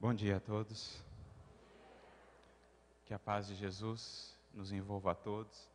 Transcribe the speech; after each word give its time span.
Bom 0.00 0.14
dia 0.14 0.38
a 0.38 0.40
todos. 0.40 1.04
Que 3.04 3.12
a 3.12 3.18
paz 3.18 3.48
de 3.48 3.54
Jesus 3.54 4.34
nos 4.54 4.72
envolva 4.72 5.12
a 5.12 5.14
todos 5.14 5.68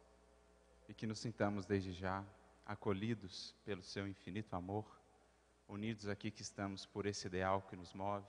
e 0.90 0.96
que 0.96 1.06
nos 1.06 1.20
sintamos 1.20 1.68
desde 1.68 1.94
já 1.94 2.24
acolhidos 2.66 3.54
pelo 3.64 3.84
seu 3.84 4.08
infinito 4.08 4.56
amor, 4.56 4.84
unidos 5.68 6.08
aqui 6.08 6.32
que 6.32 6.42
estamos 6.42 6.88
por 6.88 7.06
esse 7.06 7.28
ideal 7.28 7.62
que 7.70 7.76
nos 7.76 7.94
move, 7.94 8.26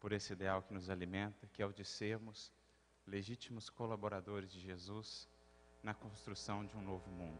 por 0.00 0.10
esse 0.10 0.32
ideal 0.32 0.60
que 0.60 0.74
nos 0.74 0.90
alimenta, 0.90 1.46
que 1.52 1.62
é 1.62 1.66
o 1.66 1.72
de 1.72 1.84
sermos 1.84 2.50
legítimos 3.06 3.70
colaboradores 3.70 4.50
de 4.50 4.58
Jesus 4.58 5.28
na 5.84 5.94
construção 5.94 6.66
de 6.66 6.76
um 6.76 6.82
novo 6.82 7.08
mundo. 7.12 7.38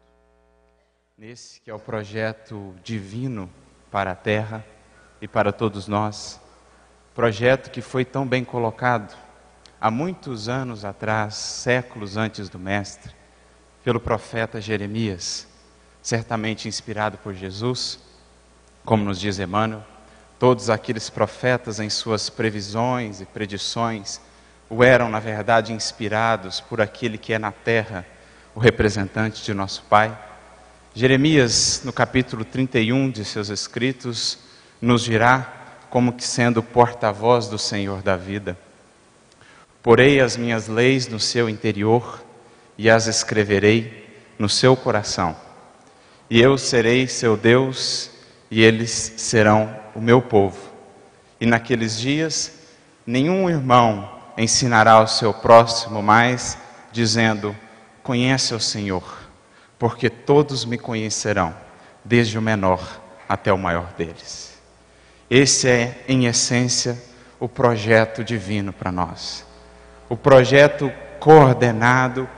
Nesse 1.18 1.60
que 1.60 1.68
é 1.68 1.74
o 1.74 1.80
projeto 1.80 2.76
divino 2.84 3.52
para 3.90 4.12
a 4.12 4.16
terra 4.16 4.64
e 5.20 5.26
para 5.26 5.52
todos 5.52 5.88
nós 5.88 6.40
projeto 7.14 7.70
que 7.70 7.82
foi 7.82 8.04
tão 8.04 8.26
bem 8.26 8.44
colocado 8.44 9.14
há 9.80 9.90
muitos 9.90 10.48
anos 10.48 10.84
atrás, 10.84 11.34
séculos 11.34 12.16
antes 12.16 12.48
do 12.48 12.58
Mestre, 12.58 13.12
pelo 13.84 14.00
profeta 14.00 14.60
Jeremias, 14.60 15.46
certamente 16.00 16.68
inspirado 16.68 17.18
por 17.18 17.34
Jesus, 17.34 17.98
como 18.84 19.04
nos 19.04 19.20
diz 19.20 19.38
Emmanuel, 19.38 19.84
todos 20.38 20.70
aqueles 20.70 21.10
profetas 21.10 21.80
em 21.80 21.90
suas 21.90 22.30
previsões 22.30 23.20
e 23.20 23.26
predições 23.26 24.20
o 24.68 24.82
eram, 24.82 25.10
na 25.10 25.20
verdade, 25.20 25.72
inspirados 25.72 26.58
por 26.60 26.80
aquele 26.80 27.18
que 27.18 27.34
é 27.34 27.38
na 27.38 27.52
terra 27.52 28.06
o 28.54 28.60
representante 28.60 29.44
de 29.44 29.52
nosso 29.52 29.82
Pai. 29.82 30.16
Jeremias, 30.94 31.82
no 31.84 31.92
capítulo 31.92 32.42
31 32.42 33.10
de 33.10 33.22
seus 33.22 33.50
escritos, 33.50 34.38
nos 34.80 35.02
dirá 35.02 35.61
como 35.92 36.14
que 36.14 36.24
sendo 36.24 36.62
porta-voz 36.62 37.48
do 37.48 37.58
Senhor 37.58 38.00
da 38.00 38.16
vida. 38.16 38.56
Porei 39.82 40.20
as 40.20 40.38
minhas 40.38 40.66
leis 40.66 41.06
no 41.06 41.20
seu 41.20 41.50
interior 41.50 42.24
e 42.78 42.88
as 42.88 43.06
escreverei 43.06 44.08
no 44.38 44.48
seu 44.48 44.74
coração. 44.74 45.36
E 46.30 46.40
eu 46.40 46.56
serei 46.56 47.06
seu 47.06 47.36
Deus 47.36 48.10
e 48.50 48.62
eles 48.62 48.90
serão 49.18 49.76
o 49.94 50.00
meu 50.00 50.22
povo. 50.22 50.56
E 51.38 51.44
naqueles 51.44 52.00
dias, 52.00 52.54
nenhum 53.06 53.50
irmão 53.50 54.18
ensinará 54.38 54.92
ao 54.92 55.06
seu 55.06 55.34
próximo 55.34 56.02
mais, 56.02 56.56
dizendo: 56.90 57.54
Conhece 58.02 58.54
o 58.54 58.60
Senhor, 58.60 59.04
porque 59.78 60.08
todos 60.08 60.64
me 60.64 60.78
conhecerão, 60.78 61.54
desde 62.02 62.38
o 62.38 62.42
menor 62.42 62.80
até 63.28 63.52
o 63.52 63.58
maior 63.58 63.92
deles. 63.92 64.51
Esse 65.34 65.66
é, 65.66 66.04
em 66.06 66.26
essência, 66.26 67.02
o 67.40 67.48
projeto 67.48 68.22
divino 68.22 68.70
para 68.70 68.92
nós. 68.92 69.46
O 70.06 70.14
projeto 70.14 70.92
coordenado 71.18 72.28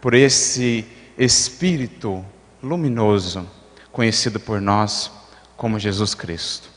por 0.00 0.14
esse 0.14 0.84
Espírito 1.16 2.24
luminoso, 2.60 3.48
conhecido 3.92 4.40
por 4.40 4.60
nós 4.60 5.12
como 5.56 5.78
Jesus 5.78 6.12
Cristo. 6.12 6.68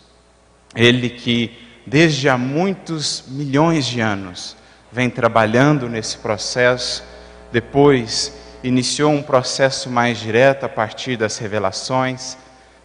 Ele 0.75 1.09
que, 1.09 1.57
desde 1.87 2.29
há 2.29 2.37
muitos 2.37 3.23
milhões 3.27 3.87
de 3.87 3.99
anos, 3.99 4.55
vem 4.91 5.09
trabalhando 5.09 5.89
nesse 5.89 6.19
processo, 6.19 7.03
depois 7.51 8.31
iniciou 8.63 9.11
um 9.11 9.23
processo 9.23 9.89
mais 9.89 10.19
direto 10.19 10.67
a 10.67 10.69
partir 10.69 11.17
das 11.17 11.39
revelações, 11.39 12.37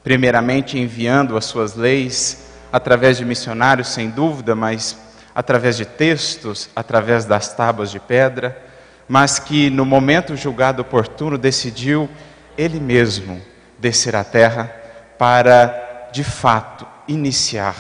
primeiramente 0.03 0.78
enviando 0.78 1.36
as 1.36 1.44
suas 1.44 1.75
leis 1.75 2.48
através 2.73 3.17
de 3.17 3.25
missionários, 3.25 3.89
sem 3.89 4.11
dúvida, 4.11 4.55
mas 4.55 4.97
através 5.35 5.77
de 5.77 5.85
textos, 5.85 6.69
através 6.75 7.25
das 7.25 7.55
tábuas 7.55 7.91
de 7.91 8.01
pedra, 8.01 8.61
mas 9.09 9.39
que 9.39 9.71
no 9.71 9.85
momento 9.87 10.37
julgado 10.37 10.83
oportuno 10.83 11.39
decidiu 11.39 12.09
ele 12.57 12.81
mesmo 12.81 13.41
descer 13.78 14.15
à 14.17 14.25
terra 14.25 14.75
para, 15.17 16.09
de 16.12 16.25
fato, 16.25 16.87
iniciar 17.07 17.77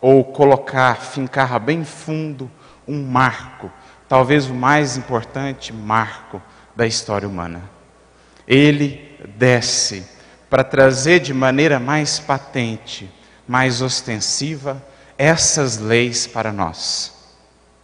ou 0.00 0.24
colocar, 0.24 0.96
fincar 0.96 1.58
bem 1.58 1.84
fundo 1.84 2.50
um 2.86 3.02
marco, 3.04 3.70
talvez 4.08 4.46
o 4.46 4.54
mais 4.54 4.96
importante 4.96 5.72
marco 5.72 6.40
da 6.74 6.86
história 6.86 7.28
humana. 7.28 7.62
Ele 8.46 9.18
desce 9.36 10.06
para 10.48 10.64
trazer 10.64 11.20
de 11.20 11.32
maneira 11.32 11.78
mais 11.78 12.18
patente 12.18 13.10
mais 13.50 13.82
ostensiva 13.82 14.80
essas 15.18 15.76
leis 15.76 16.24
para 16.24 16.52
nós. 16.52 17.12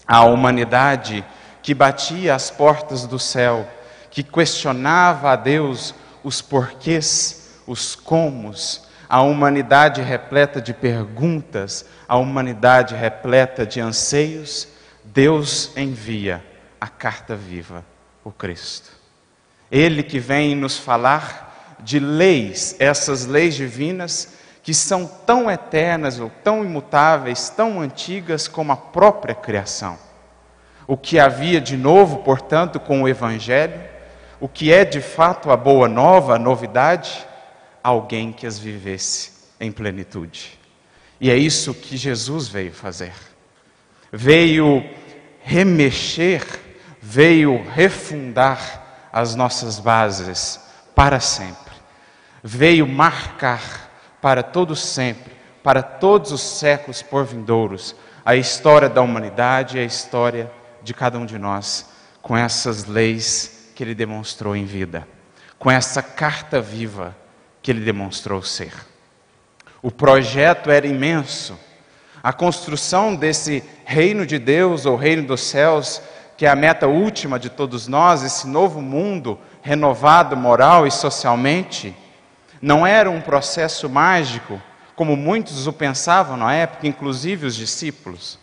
A 0.07 0.23
humanidade 0.23 1.25
que 1.61 1.75
batia 1.75 2.37
as 2.37 2.53
portas 2.53 3.05
do 3.05 3.19
céu, 3.19 3.69
que 4.09 4.23
questionava 4.23 5.33
a 5.33 5.35
Deus 5.35 5.93
os 6.23 6.41
porquês, 6.41 7.51
os 7.67 7.97
comos, 7.97 8.87
a 9.09 9.23
humanidade 9.23 10.01
repleta 10.01 10.61
de 10.61 10.73
perguntas, 10.73 11.85
a 12.07 12.17
humanidade 12.17 12.95
repleta 12.95 13.67
de 13.67 13.81
anseios, 13.81 14.69
Deus 15.03 15.77
envia 15.77 16.45
a 16.81 16.87
carta 16.87 17.35
viva, 17.35 17.85
o 18.23 18.31
Cristo. 18.31 18.93
Ele 19.69 20.05
que 20.05 20.21
vem 20.21 20.55
nos 20.55 20.79
falar 20.79 21.77
de 21.81 21.99
leis, 21.99 22.77
essas 22.79 23.27
leis 23.27 23.57
divinas 23.57 24.36
que 24.67 24.75
são 24.75 25.07
tão 25.07 25.49
eternas 25.49 26.19
ou 26.19 26.29
tão 26.43 26.65
imutáveis, 26.65 27.49
tão 27.49 27.81
antigas 27.81 28.49
como 28.49 28.73
a 28.73 28.77
própria 28.77 29.33
criação. 29.33 29.97
O 30.89 30.97
que 30.97 31.21
havia 31.21 31.61
de 31.61 31.77
novo, 31.77 32.25
portanto, 32.25 32.81
com 32.81 33.01
o 33.01 33.09
Evangelho, 33.09 33.81
o 34.41 34.49
que 34.49 34.73
é 34.73 34.85
de 34.85 35.01
fato 35.01 35.53
a 35.53 35.57
boa 35.57 35.89
nova, 35.89 36.35
a 36.35 36.39
novidade, 36.39 37.25
alguém 37.81 38.33
que 38.33 38.45
as 38.45 38.59
vivesse 38.59 39.31
em 39.61 39.71
plenitude. 39.71 40.59
E 41.21 41.31
é 41.31 41.37
isso 41.37 41.73
que 41.73 41.97
Jesus 41.97 42.49
veio 42.49 42.73
fazer. 42.73 43.15
Veio 44.11 44.85
remexer, 45.45 46.43
veio 47.01 47.65
refundar 47.71 49.09
as 49.13 49.37
nossas 49.37 49.79
bases 49.79 50.61
para 50.93 51.21
sempre. 51.21 51.73
Veio 52.43 52.85
marcar 52.85 53.86
para 54.27 54.43
todos 54.43 54.81
sempre, 54.81 55.33
para 55.63 55.85
todos 55.85 56.33
os 56.33 56.41
séculos 56.41 57.01
por 57.01 57.25
vindouros, 57.25 57.95
a 58.25 58.35
história 58.35 58.89
da 58.89 59.01
humanidade 59.01 59.77
e 59.77 59.81
a 59.81 59.85
história 59.85 60.51
de 60.83 60.93
cada 60.93 61.17
um 61.17 61.25
de 61.25 61.39
nós, 61.39 61.89
com 62.21 62.37
essas 62.37 62.87
leis 62.87 63.71
que 63.73 63.85
ele 63.85 63.95
demonstrou 63.95 64.57
em 64.57 64.65
vida, 64.65 65.07
com 65.61 65.71
essa 65.71 66.03
carta 66.03 66.61
viva 66.61 67.15
que 67.63 67.71
ele 67.71 67.85
demonstrou 67.85 68.43
ser. 68.43 68.73
O 69.81 69.93
projeto 69.93 70.73
era 70.73 70.89
imenso. 70.89 71.57
A 72.21 72.33
construção 72.33 73.15
desse 73.15 73.63
reino 73.85 74.27
de 74.27 74.41
Deus, 74.41 74.87
ou 74.87 74.97
reino 74.97 75.23
dos 75.23 75.43
céus, 75.43 76.03
que 76.37 76.47
é 76.47 76.49
a 76.49 76.57
meta 76.57 76.89
última 76.89 77.39
de 77.39 77.49
todos 77.49 77.87
nós, 77.87 78.25
esse 78.25 78.49
novo 78.49 78.83
mundo 78.83 79.39
renovado 79.63 80.37
moral 80.37 80.85
e 80.85 80.91
socialmente, 80.91 81.95
não 82.67 82.85
era 82.85 83.09
um 83.09 83.21
processo 83.21 83.89
mágico, 83.89 84.61
como 84.97 85.15
muitos 85.15 85.69
o 85.69 85.73
pensavam 85.73 86.37
na 86.37 86.53
época, 86.53 86.89
inclusive 86.89 87.47
os 87.47 87.55
discípulos. 87.55 88.41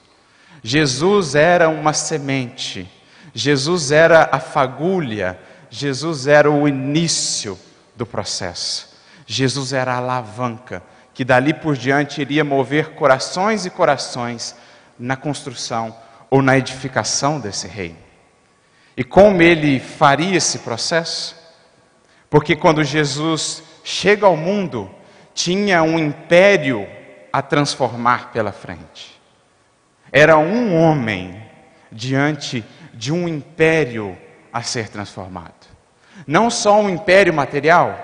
Jesus 0.63 1.35
era 1.35 1.67
uma 1.67 1.91
semente, 1.91 2.89
Jesus 3.33 3.91
era 3.91 4.29
a 4.31 4.39
fagulha, 4.39 5.37
Jesus 5.69 6.25
era 6.25 6.49
o 6.49 6.65
início 6.65 7.59
do 7.97 8.05
processo. 8.05 8.95
Jesus 9.25 9.73
era 9.73 9.93
a 9.93 9.97
alavanca 9.97 10.81
que 11.13 11.25
dali 11.25 11.53
por 11.53 11.75
diante 11.75 12.21
iria 12.21 12.45
mover 12.45 12.91
corações 12.91 13.65
e 13.65 13.69
corações 13.69 14.55
na 14.97 15.17
construção 15.17 15.93
ou 16.29 16.41
na 16.41 16.57
edificação 16.57 17.41
desse 17.41 17.67
reino. 17.67 17.97
E 18.95 19.03
como 19.03 19.41
ele 19.41 19.81
faria 19.81 20.37
esse 20.37 20.59
processo? 20.59 21.35
Porque 22.29 22.55
quando 22.55 22.85
Jesus 22.85 23.72
chega 23.83 24.25
ao 24.25 24.37
mundo, 24.37 24.89
tinha 25.33 25.83
um 25.83 25.99
império 25.99 26.87
a 27.31 27.41
transformar 27.41 28.31
pela 28.31 28.51
frente. 28.51 29.19
Era 30.11 30.37
um 30.37 30.79
homem 30.79 31.43
diante 31.91 32.63
de 32.93 33.11
um 33.11 33.27
império 33.27 34.17
a 34.51 34.61
ser 34.61 34.87
transformado. 34.87 35.67
Não 36.25 36.49
só 36.49 36.79
um 36.79 36.89
império 36.89 37.33
material, 37.33 37.99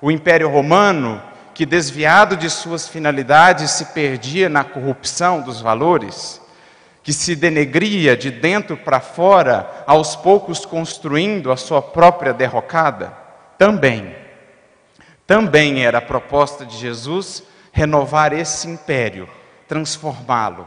o 0.00 0.10
império 0.10 0.48
romano, 0.48 1.20
que 1.54 1.66
desviado 1.66 2.36
de 2.36 2.48
suas 2.48 2.86
finalidades 2.86 3.72
se 3.72 3.86
perdia 3.86 4.48
na 4.48 4.62
corrupção 4.62 5.40
dos 5.40 5.60
valores, 5.60 6.40
que 7.02 7.12
se 7.12 7.34
denegria 7.34 8.16
de 8.16 8.30
dentro 8.30 8.76
para 8.76 9.00
fora, 9.00 9.82
aos 9.86 10.14
poucos 10.14 10.66
construindo 10.66 11.50
a 11.50 11.56
sua 11.56 11.80
própria 11.80 12.34
derrocada, 12.34 13.12
também 13.56 14.14
também 15.28 15.84
era 15.84 15.98
a 15.98 16.00
proposta 16.00 16.64
de 16.64 16.78
Jesus 16.78 17.42
renovar 17.70 18.32
esse 18.32 18.66
império, 18.66 19.28
transformá-lo, 19.68 20.66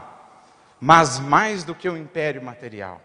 Mas 0.80 1.18
mais 1.18 1.64
do 1.64 1.74
que 1.74 1.88
o 1.88 1.96
império 1.96 2.40
material, 2.40 3.00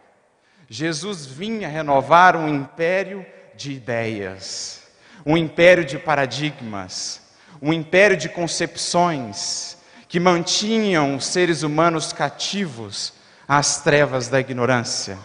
Jesus 0.69 1.25
vinha 1.25 1.67
renovar 1.67 2.35
um 2.35 2.47
império 2.47 3.25
de 3.55 3.71
ideias, 3.71 4.83
um 5.25 5.35
império 5.35 5.83
de 5.83 5.97
paradigmas, 5.97 7.21
um 7.59 7.73
império 7.73 8.15
de 8.15 8.29
concepções 8.29 9.77
que 10.07 10.19
mantinham 10.19 11.15
os 11.15 11.25
seres 11.25 11.63
humanos 11.63 12.13
cativos 12.13 13.13
às 13.47 13.81
trevas 13.81 14.27
da 14.27 14.39
ignorância, 14.39 15.17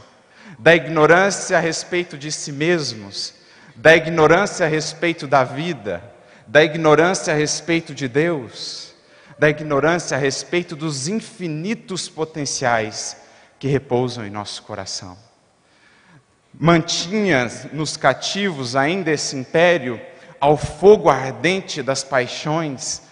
da 0.58 0.74
ignorância 0.74 1.58
a 1.58 1.60
respeito 1.60 2.16
de 2.16 2.32
si 2.32 2.52
mesmos, 2.52 3.34
da 3.76 3.94
ignorância 3.94 4.64
a 4.64 4.68
respeito 4.68 5.26
da 5.26 5.44
vida, 5.44 6.11
da 6.46 6.62
ignorância 6.62 7.32
a 7.32 7.36
respeito 7.36 7.94
de 7.94 8.08
Deus, 8.08 8.94
da 9.38 9.48
ignorância 9.48 10.16
a 10.16 10.20
respeito 10.20 10.76
dos 10.76 11.08
infinitos 11.08 12.08
potenciais 12.08 13.16
que 13.58 13.68
repousam 13.68 14.26
em 14.26 14.30
nosso 14.30 14.62
coração. 14.62 15.16
Mantinha 16.52 17.50
nos 17.72 17.96
cativos 17.96 18.76
ainda 18.76 19.10
esse 19.10 19.36
império 19.36 20.00
ao 20.38 20.56
fogo 20.56 21.08
ardente 21.08 21.82
das 21.82 22.04
paixões 22.04 23.02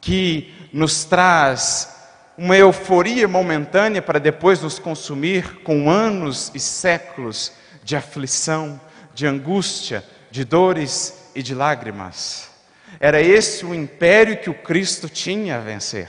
que 0.00 0.68
nos 0.72 1.04
traz 1.04 1.96
uma 2.36 2.56
euforia 2.56 3.28
momentânea 3.28 4.02
para 4.02 4.18
depois 4.18 4.60
nos 4.60 4.78
consumir 4.78 5.62
com 5.62 5.90
anos 5.90 6.50
e 6.54 6.60
séculos 6.60 7.52
de 7.84 7.94
aflição, 7.96 8.80
de 9.14 9.26
angústia, 9.26 10.04
de 10.30 10.44
dores 10.44 11.30
e 11.34 11.42
de 11.42 11.54
lágrimas. 11.54 12.49
Era 12.98 13.20
esse 13.20 13.64
o 13.64 13.74
império 13.74 14.38
que 14.38 14.50
o 14.50 14.54
Cristo 14.54 15.08
tinha 15.08 15.56
a 15.56 15.60
vencer. 15.60 16.08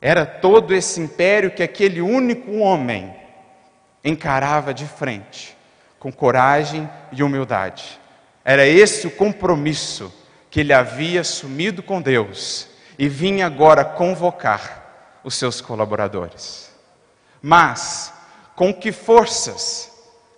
Era 0.00 0.26
todo 0.26 0.74
esse 0.74 1.00
império 1.00 1.50
que 1.50 1.62
aquele 1.62 2.00
único 2.00 2.52
homem 2.58 3.14
encarava 4.04 4.74
de 4.74 4.86
frente, 4.86 5.56
com 5.98 6.12
coragem 6.12 6.88
e 7.12 7.22
humildade. 7.22 8.00
Era 8.44 8.66
esse 8.66 9.06
o 9.06 9.10
compromisso 9.10 10.12
que 10.50 10.60
ele 10.60 10.72
havia 10.72 11.20
assumido 11.20 11.82
com 11.82 12.02
Deus 12.02 12.68
e 12.98 13.08
vinha 13.08 13.46
agora 13.46 13.84
convocar 13.84 15.20
os 15.24 15.34
seus 15.34 15.60
colaboradores. 15.60 16.70
Mas, 17.40 18.12
com 18.54 18.72
que 18.74 18.92
forças, 18.92 19.90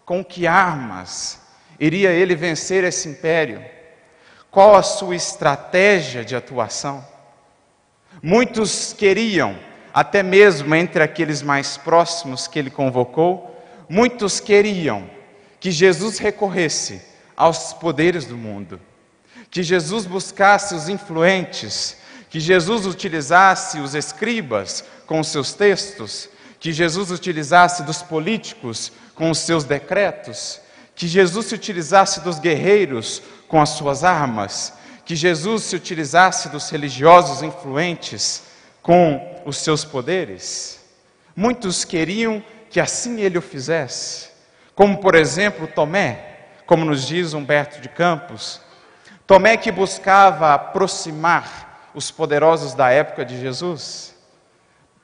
com 0.05 0.25
que 0.25 0.47
armas 0.47 1.41
iria 1.81 2.11
ele 2.11 2.35
vencer 2.35 2.85
esse 2.85 3.09
império? 3.09 3.65
Qual 4.55 4.77
a 4.77 4.85
sua 4.85 5.17
estratégia 5.17 6.25
de 6.25 6.37
atuação? 6.37 7.05
Muitos 8.23 8.93
queriam, 8.93 9.59
até 9.93 10.23
mesmo 10.23 10.73
entre 10.77 11.03
aqueles 11.03 11.43
mais 11.43 11.77
próximos 11.77 12.47
que 12.47 12.61
ele 12.61 12.71
convocou, 12.71 13.61
muitos 13.89 14.39
queriam 14.39 15.11
que 15.59 15.73
Jesus 15.73 16.19
recorresse 16.19 17.03
aos 17.37 17.73
poderes 17.73 18.27
do 18.27 18.37
mundo, 18.37 18.81
que 19.51 19.61
Jesus 19.61 20.07
buscasse 20.07 20.73
os 20.73 20.89
influentes, 20.89 21.97
que 22.31 22.39
Jesus 22.39 22.87
utilizasse 22.87 23.81
os 23.81 23.97
escribas 23.97 24.85
com 25.05 25.25
seus 25.25 25.53
textos, 25.53 26.29
que 26.61 26.73
Jesus 26.73 27.11
utilizasse 27.11 27.83
dos 27.83 28.03
políticos 28.03 28.93
com 29.17 29.33
os 29.33 29.39
seus 29.39 29.65
decretos, 29.65 30.61
que 30.95 31.09
Jesus 31.09 31.47
se 31.47 31.57
utilizasse 31.57 32.21
dos 32.21 32.39
guerreiros 32.39 33.21
com 33.55 33.63
as 33.63 33.69
suas 33.69 34.03
armas, 34.03 34.73
que 35.05 35.15
Jesus 35.15 35.63
se 35.63 35.77
utilizasse 35.77 36.49
dos 36.49 36.69
religiosos 36.71 37.41
influentes 37.41 38.43
com 38.83 39.43
os 39.47 39.59
seus 39.59 39.85
poderes. 39.85 40.85
Muitos 41.37 41.85
queriam 41.85 42.43
que 42.69 42.81
assim 42.81 43.21
ele 43.21 43.39
o 43.39 43.41
fizesse, 43.41 44.29
como 44.75 44.99
por 44.99 45.15
exemplo 45.15 45.69
Tomé, 45.69 46.19
como 46.67 46.85
nos 46.85 47.07
diz 47.07 47.33
Humberto 47.33 47.81
de 47.81 47.89
Campos. 47.89 48.61
Tomé 49.25 49.57
que 49.57 49.71
buscava 49.71 50.53
aproximar 50.53 51.93
os 51.95 52.11
poderosos 52.11 52.75
da 52.75 52.91
época 52.91 53.25
de 53.25 53.41
Jesus. 53.41 54.17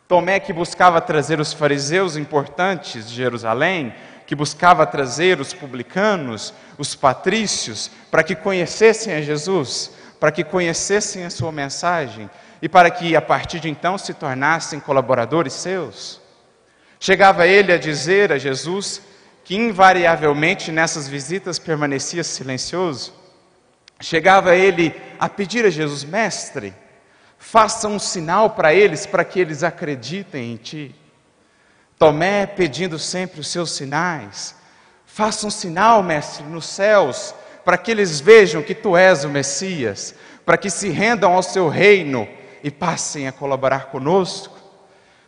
Tomé 0.09 0.41
que 0.41 0.53
buscava 0.53 1.01
trazer 1.01 1.39
os 1.39 1.53
fariseus 1.53 2.17
importantes 2.17 3.09
de 3.09 3.15
Jerusalém, 3.15 3.95
que 4.31 4.37
buscava 4.37 4.87
trazer 4.87 5.41
os 5.41 5.53
publicanos, 5.53 6.55
os 6.79 6.95
patrícios, 6.95 7.91
para 8.13 8.23
que 8.23 8.37
conhecessem 8.37 9.13
a 9.13 9.21
Jesus, 9.21 9.91
para 10.21 10.31
que 10.31 10.45
conhecessem 10.45 11.25
a 11.25 11.31
sua 11.31 11.51
mensagem 11.51 12.31
e 12.63 12.69
para 12.69 12.93
que 12.93 13.17
a 13.17 13.21
partir 13.21 13.59
de 13.59 13.69
então 13.69 13.99
se 13.99 14.15
tornassem 14.15 14.79
colaboradores 14.79 15.53
seus. 15.55 16.21
Chegava 17.01 17.45
ele 17.45 17.73
a 17.73 17.77
dizer 17.77 18.31
a 18.31 18.39
Jesus 18.39 19.03
que 19.43 19.57
invariavelmente 19.57 20.71
nessas 20.71 21.09
visitas 21.09 21.59
permanecia 21.59 22.23
silencioso. 22.23 23.13
Chegava 23.99 24.55
ele 24.55 24.95
a 25.19 25.29
pedir 25.29 25.65
a 25.65 25.71
Jesus, 25.71 26.05
mestre, 26.05 26.73
faça 27.37 27.89
um 27.89 27.99
sinal 27.99 28.51
para 28.51 28.73
eles, 28.73 29.07
para 29.07 29.25
que 29.25 29.41
eles 29.41 29.65
acreditem 29.65 30.53
em 30.53 30.57
ti. 30.57 31.00
Tomé 32.01 32.47
pedindo 32.47 32.99
sempre 32.99 33.41
os 33.41 33.49
seus 33.49 33.73
sinais. 33.73 34.55
Faça 35.05 35.47
um 35.47 35.51
sinal, 35.51 36.03
mestre, 36.03 36.43
nos 36.47 36.65
céus, 36.65 37.35
para 37.63 37.77
que 37.77 37.91
eles 37.91 38.21
vejam 38.21 38.63
que 38.63 38.75
tu 38.75 38.97
és 38.97 39.23
o 39.23 39.29
Messias, 39.29 40.15
para 40.47 40.57
que 40.57 40.71
se 40.71 40.89
rendam 40.89 41.35
ao 41.35 41.43
seu 41.43 41.69
reino 41.69 42.27
e 42.65 42.71
passem 42.71 43.29
a 43.29 43.33
colaborar 43.33 43.89
conosco. 43.89 44.57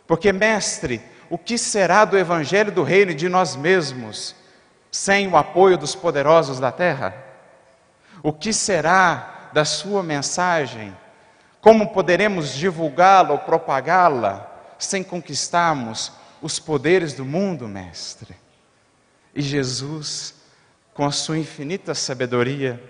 Porque, 0.07 0.33
mestre, 0.33 0.99
o 1.29 1.37
que 1.37 1.59
será 1.59 2.05
do 2.05 2.17
evangelho 2.17 2.71
do 2.71 2.81
reino 2.81 3.11
e 3.11 3.15
de 3.15 3.29
nós 3.29 3.55
mesmos 3.55 4.35
sem 4.91 5.27
o 5.27 5.37
apoio 5.37 5.77
dos 5.77 5.93
poderosos 5.93 6.59
da 6.59 6.71
terra? 6.71 7.15
O 8.23 8.33
que 8.33 8.51
será 8.51 9.49
da 9.53 9.63
sua 9.63 10.01
mensagem? 10.01 10.91
Como 11.61 11.93
poderemos 11.93 12.51
divulgá-la 12.51 13.29
ou 13.29 13.37
propagá-la 13.37 14.49
sem 14.79 15.03
conquistarmos 15.03 16.22
os 16.43 16.59
poderes 16.59 17.13
do 17.13 17.23
mundo, 17.23 17.69
mestre. 17.69 18.35
E 19.33 19.41
Jesus, 19.41 20.35
com 20.93 21.05
a 21.05 21.11
sua 21.11 21.37
infinita 21.37 21.95
sabedoria, 21.95 22.83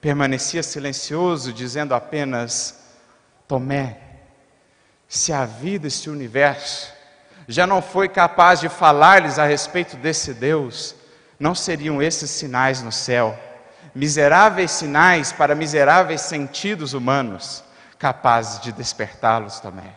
permanecia 0.00 0.62
silencioso, 0.62 1.52
dizendo 1.52 1.94
apenas: 1.94 2.82
Tomé, 3.46 3.98
se 5.06 5.34
a 5.34 5.44
vida, 5.44 5.86
esse 5.86 6.08
universo, 6.08 6.90
já 7.46 7.66
não 7.66 7.82
foi 7.82 8.08
capaz 8.08 8.58
de 8.58 8.70
falar-lhes 8.70 9.38
a 9.38 9.44
respeito 9.44 9.98
desse 9.98 10.32
Deus, 10.32 10.94
não 11.38 11.54
seriam 11.54 12.00
esses 12.00 12.30
sinais 12.30 12.80
no 12.82 12.90
céu, 12.90 13.38
miseráveis 13.94 14.70
sinais 14.70 15.30
para 15.30 15.54
miseráveis 15.54 16.22
sentidos 16.22 16.94
humanos, 16.94 17.62
capazes 17.98 18.60
de 18.60 18.72
despertá-los 18.72 19.60
também. 19.60 19.92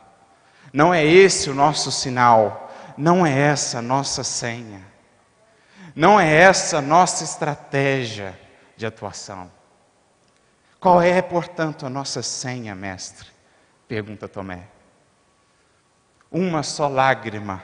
Não 0.73 0.93
é 0.93 1.05
esse 1.05 1.49
o 1.49 1.55
nosso 1.55 1.89
sinal 1.89 2.66
não 2.97 3.25
é 3.25 3.37
essa 3.37 3.79
a 3.79 3.81
nossa 3.81 4.23
senha. 4.23 4.81
Não 5.95 6.19
é 6.19 6.31
essa 6.31 6.79
a 6.79 6.81
nossa 6.81 7.23
estratégia 7.23 8.39
de 8.75 8.85
atuação. 8.85 9.51
Qual 10.79 11.01
é, 11.01 11.21
portanto, 11.21 11.85
a 11.85 11.89
nossa 11.89 12.21
senha, 12.21 12.75
mestre? 12.75 13.29
Pergunta 13.87 14.27
Tomé. 14.27 14.67
Uma 16.31 16.61
só 16.61 16.87
lágrima 16.87 17.63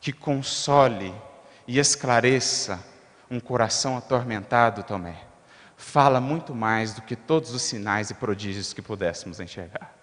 que 0.00 0.12
console 0.12 1.14
e 1.66 1.78
esclareça 1.78 2.84
um 3.30 3.40
coração 3.40 3.96
atormentado, 3.96 4.82
Tomé, 4.82 5.16
fala 5.76 6.20
muito 6.20 6.54
mais 6.54 6.94
do 6.94 7.02
que 7.02 7.16
todos 7.16 7.52
os 7.52 7.62
sinais 7.62 8.10
e 8.10 8.14
prodígios 8.14 8.72
que 8.72 8.82
pudéssemos 8.82 9.40
enxergar. 9.40 9.94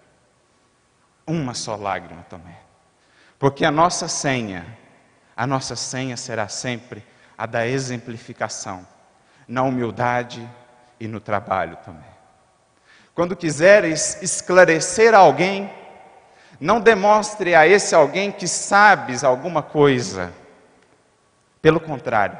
Uma 1.26 1.54
só 1.54 1.76
lágrima, 1.76 2.22
Tomé. 2.24 2.58
Porque 3.38 3.64
a 3.64 3.70
nossa 3.70 4.08
senha, 4.08 4.66
a 5.36 5.46
nossa 5.46 5.76
senha 5.76 6.16
será 6.16 6.48
sempre 6.48 7.04
a 7.36 7.46
da 7.46 7.66
exemplificação, 7.66 8.86
na 9.46 9.62
humildade 9.62 10.48
e 10.98 11.08
no 11.08 11.20
trabalho 11.20 11.76
também. 11.84 12.14
Quando 13.14 13.36
quiseres 13.36 14.20
esclarecer 14.22 15.14
alguém, 15.14 15.70
não 16.60 16.80
demonstre 16.80 17.54
a 17.54 17.66
esse 17.66 17.94
alguém 17.94 18.32
que 18.32 18.48
sabes 18.48 19.22
alguma 19.22 19.62
coisa. 19.62 20.32
Pelo 21.60 21.80
contrário, 21.80 22.38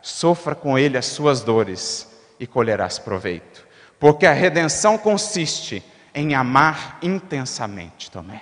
sofra 0.00 0.54
com 0.54 0.78
ele 0.78 0.96
as 0.96 1.06
suas 1.06 1.42
dores 1.42 2.08
e 2.38 2.46
colherás 2.46 2.98
proveito. 2.98 3.66
Porque 3.98 4.26
a 4.26 4.32
redenção 4.32 4.98
consiste 4.98 5.84
em 6.14 6.34
amar 6.34 6.98
intensamente 7.02 8.10
também. 8.10 8.40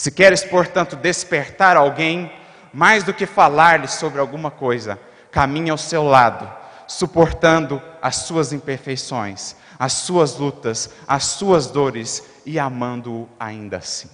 Se 0.00 0.10
queres, 0.10 0.42
portanto, 0.42 0.96
despertar 0.96 1.76
alguém, 1.76 2.32
mais 2.72 3.04
do 3.04 3.12
que 3.12 3.26
falar-lhe 3.26 3.86
sobre 3.86 4.18
alguma 4.18 4.50
coisa, 4.50 4.98
caminhe 5.30 5.68
ao 5.68 5.76
seu 5.76 6.02
lado, 6.02 6.50
suportando 6.86 7.82
as 8.00 8.16
suas 8.16 8.50
imperfeições, 8.50 9.54
as 9.78 9.92
suas 9.92 10.38
lutas, 10.38 10.88
as 11.06 11.24
suas 11.24 11.66
dores 11.66 12.24
e 12.46 12.58
amando-o 12.58 13.28
ainda 13.38 13.76
assim. 13.76 14.08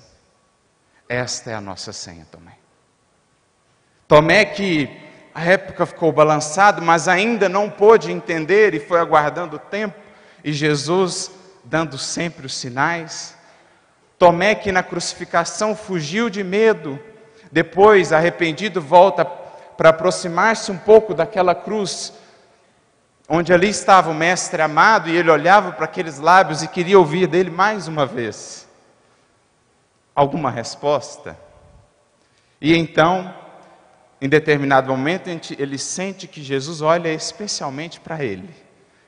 Esta 1.09 1.53
é 1.53 1.55
a 1.55 1.61
nossa 1.61 1.93
senha, 1.93 2.27
Tomé. 2.33 2.59
Tomé 4.09 4.45
que 4.45 4.91
a 5.33 5.45
época 5.45 5.87
ficou 5.87 6.11
balançado, 6.11 6.83
mas 6.83 7.07
ainda 7.07 7.49
não 7.49 7.71
pôde 7.71 8.11
entender 8.11 8.75
e 8.75 8.81
foi 8.81 8.99
aguardando 8.99 9.55
o 9.55 9.61
tempo, 9.61 9.95
e 10.43 10.53
Jesus 10.53 11.31
dando 11.63 11.97
sempre 11.97 12.45
os 12.45 12.57
sinais. 12.57 13.36
Tomé 14.19 14.55
que 14.55 14.73
na 14.73 14.83
crucificação 14.83 15.77
fugiu 15.77 16.31
de 16.31 16.43
medo, 16.43 16.99
depois, 17.53 18.13
arrependido, 18.13 18.81
volta 18.81 19.25
para 19.25 19.91
aproximar-se 19.91 20.73
um 20.73 20.79
pouco 20.79 21.13
daquela 21.15 21.55
cruz, 21.55 22.13
onde 23.29 23.53
ali 23.53 23.69
estava 23.69 24.11
o 24.11 24.15
Mestre 24.15 24.63
amado, 24.63 25.09
e 25.09 25.17
ele 25.17 25.31
olhava 25.31 25.73
para 25.73 25.85
aqueles 25.85 26.19
lábios 26.19 26.63
e 26.63 26.69
queria 26.69 26.99
ouvir 26.99 27.27
dele 27.27 27.51
mais 27.51 27.89
uma 27.89 28.07
vez 28.07 28.67
alguma 30.15 30.51
resposta. 30.51 31.39
E 32.59 32.75
então, 32.75 33.35
em 34.19 34.29
determinado 34.29 34.91
momento, 34.91 35.29
ele 35.59 35.77
sente 35.77 36.27
que 36.27 36.43
Jesus 36.43 36.81
olha 36.81 37.13
especialmente 37.13 38.01
para 38.01 38.25
ele, 38.25 38.55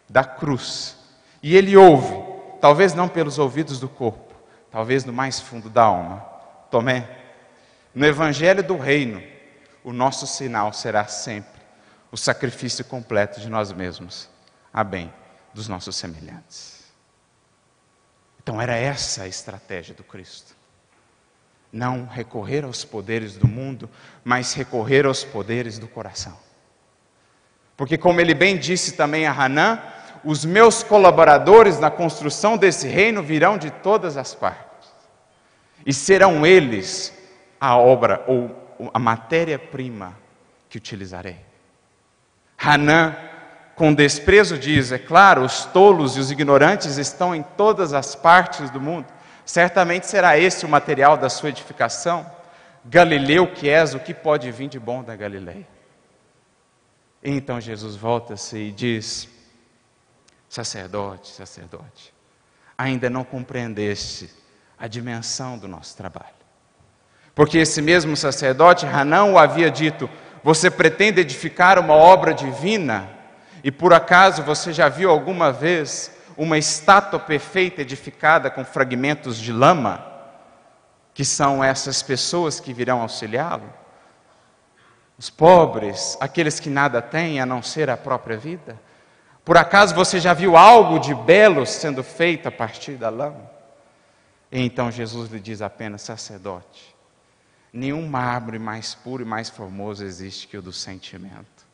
da 0.07 0.23
cruz, 0.23 0.99
e 1.43 1.57
ele 1.57 1.75
ouve, 1.77 2.23
talvez 2.61 2.93
não 2.93 3.09
pelos 3.09 3.39
ouvidos 3.39 3.81
do 3.81 3.89
corpo, 3.89 4.28
talvez 4.79 5.05
no 5.05 5.13
mais 5.13 5.41
fundo 5.41 5.69
da 5.69 5.83
alma: 5.83 6.25
Tomé, 6.71 7.11
no 7.93 8.07
Evangelho 8.07 8.63
do 8.63 8.77
Reino, 8.77 9.21
o 9.83 9.93
nosso 9.93 10.25
sinal 10.25 10.73
será 10.73 11.05
sempre 11.09 11.61
o 12.13 12.17
sacrifício 12.17 12.85
completo 12.85 13.41
de 13.41 13.49
nós 13.49 13.73
mesmos, 13.73 14.31
a 14.73 14.85
bem 14.85 15.13
dos 15.53 15.67
nossos 15.67 15.97
semelhantes. 15.97 16.85
Então, 18.41 18.63
era 18.63 18.77
essa 18.77 19.25
a 19.25 19.27
estratégia 19.27 19.97
do 19.97 20.05
Cristo. 20.05 20.55
Não 21.73 22.07
recorrer 22.07 22.65
aos 22.65 22.85
poderes 22.85 23.37
do 23.37 23.49
mundo, 23.49 23.91
mas 24.25 24.55
recorrer 24.55 25.07
aos 25.07 25.25
poderes 25.25 25.77
do 25.77 25.89
coração. 25.89 26.39
Porque, 27.77 27.99
como 27.99 28.21
ele 28.21 28.33
bem 28.33 28.57
disse 28.57 28.93
também 28.93 29.27
a 29.27 29.33
Hanã, 29.33 29.83
os 30.25 30.45
meus 30.45 30.85
colaboradores 30.85 31.81
na 31.81 31.91
construção 31.91 32.57
desse 32.57 32.87
reino 32.87 33.25
virão 33.25 33.59
de 33.59 33.73
todas 33.73 34.17
as 34.17 34.37
partes, 34.37 34.68
e 35.89 35.95
serão 35.95 36.45
eles 36.45 37.15
a 37.59 37.79
obra 37.79 38.23
ou 38.27 38.55
a 38.93 38.99
matéria-prima 38.99 40.15
que 40.69 40.77
utilizarei. 40.77 41.39
Hanã, 42.59 43.17
com 43.75 43.95
desprezo, 43.95 44.59
diz: 44.59 44.93
É 44.93 44.99
claro, 44.99 45.43
os 45.43 45.65
tolos 45.65 46.15
e 46.19 46.21
os 46.21 46.31
ignorantes 46.31 46.99
estão 46.99 47.35
em 47.35 47.43
todas 47.43 47.95
as 47.95 48.15
partes 48.15 48.69
do 48.69 48.79
mundo. 48.79 49.07
Certamente 49.47 50.07
será 50.07 50.39
esse 50.39 50.67
o 50.67 50.69
material 50.69 51.17
da 51.17 51.31
sua 51.31 51.49
edificação. 51.49 52.31
Galileu 52.85 53.51
que 53.51 53.71
és, 53.71 53.95
o 53.95 53.99
que 53.99 54.13
pode 54.13 54.51
vir 54.53 54.69
de 54.69 54.79
bom 54.79 55.03
da 55.03 55.17
Galileia? 55.17 55.67
Então 57.25 57.59
Jesus 57.59 57.97
volta-se 57.97 58.59
e 58.59 58.73
diz: 58.73 59.27
Sacerdote, 60.51 61.29
sacerdote, 61.29 62.13
ainda 62.77 63.09
não 63.09 63.25
compreendeste 63.25 64.29
a 64.79 64.87
dimensão 64.87 65.59
do 65.59 65.67
nosso 65.67 65.97
trabalho. 65.97 66.39
Porque 67.35 67.59
esse 67.59 67.81
mesmo 67.81 68.17
sacerdote, 68.17 68.87
Hanão, 68.87 69.35
o 69.35 69.39
havia 69.39 69.71
dito: 69.71 70.09
Você 70.43 70.71
pretende 70.71 71.21
edificar 71.21 71.79
uma 71.79 71.95
obra 71.95 72.35
divina? 72.35 73.09
E 73.63 73.71
por 73.71 73.93
acaso 73.93 74.43
você 74.43 74.73
já 74.73 74.89
viu 74.89 75.11
alguma 75.11 75.53
vez 75.53 76.13
uma 76.37 76.57
estátua 76.57 77.19
perfeita 77.19 77.83
edificada 77.83 78.51
com 78.51 78.65
fragmentos 78.65 79.37
de 79.37 79.53
lama? 79.53 80.05
Que 81.13 81.25
são 81.25 81.63
essas 81.63 82.03
pessoas 82.03 82.61
que 82.61 82.73
virão 82.73 83.03
auxiliá-lo? 83.03 83.73
Os 85.19 85.29
pobres, 85.29 86.17
aqueles 86.21 86.61
que 86.61 86.71
nada 86.71 87.03
têm 87.03 87.41
a 87.41 87.47
não 87.47 87.61
ser 87.61 87.91
a 87.91 87.97
própria 87.97 88.37
vida? 88.37 88.79
Por 89.45 89.57
acaso 89.57 89.95
você 89.95 90.21
já 90.21 90.33
viu 90.33 90.57
algo 90.57 91.01
de 91.01 91.15
belo 91.15 91.67
sendo 91.67 92.05
feito 92.05 92.47
a 92.47 92.53
partir 92.53 92.93
da 92.93 93.11
lama? 93.11 93.58
Então 94.51 94.91
Jesus 94.91 95.31
lhe 95.31 95.41
diz 95.41 95.61
apenas: 95.61 96.03
sacerdote, 96.03 96.97
Nenhum 97.73 98.07
mármore 98.09 98.59
mais 98.59 98.95
puro 98.95 99.23
e 99.23 99.27
mais 99.27 99.51
formoso 99.51 100.05
existe 100.05 100.47
que 100.47 100.57
o 100.57 100.63
do 100.63 100.73
sentimento. 100.73 101.67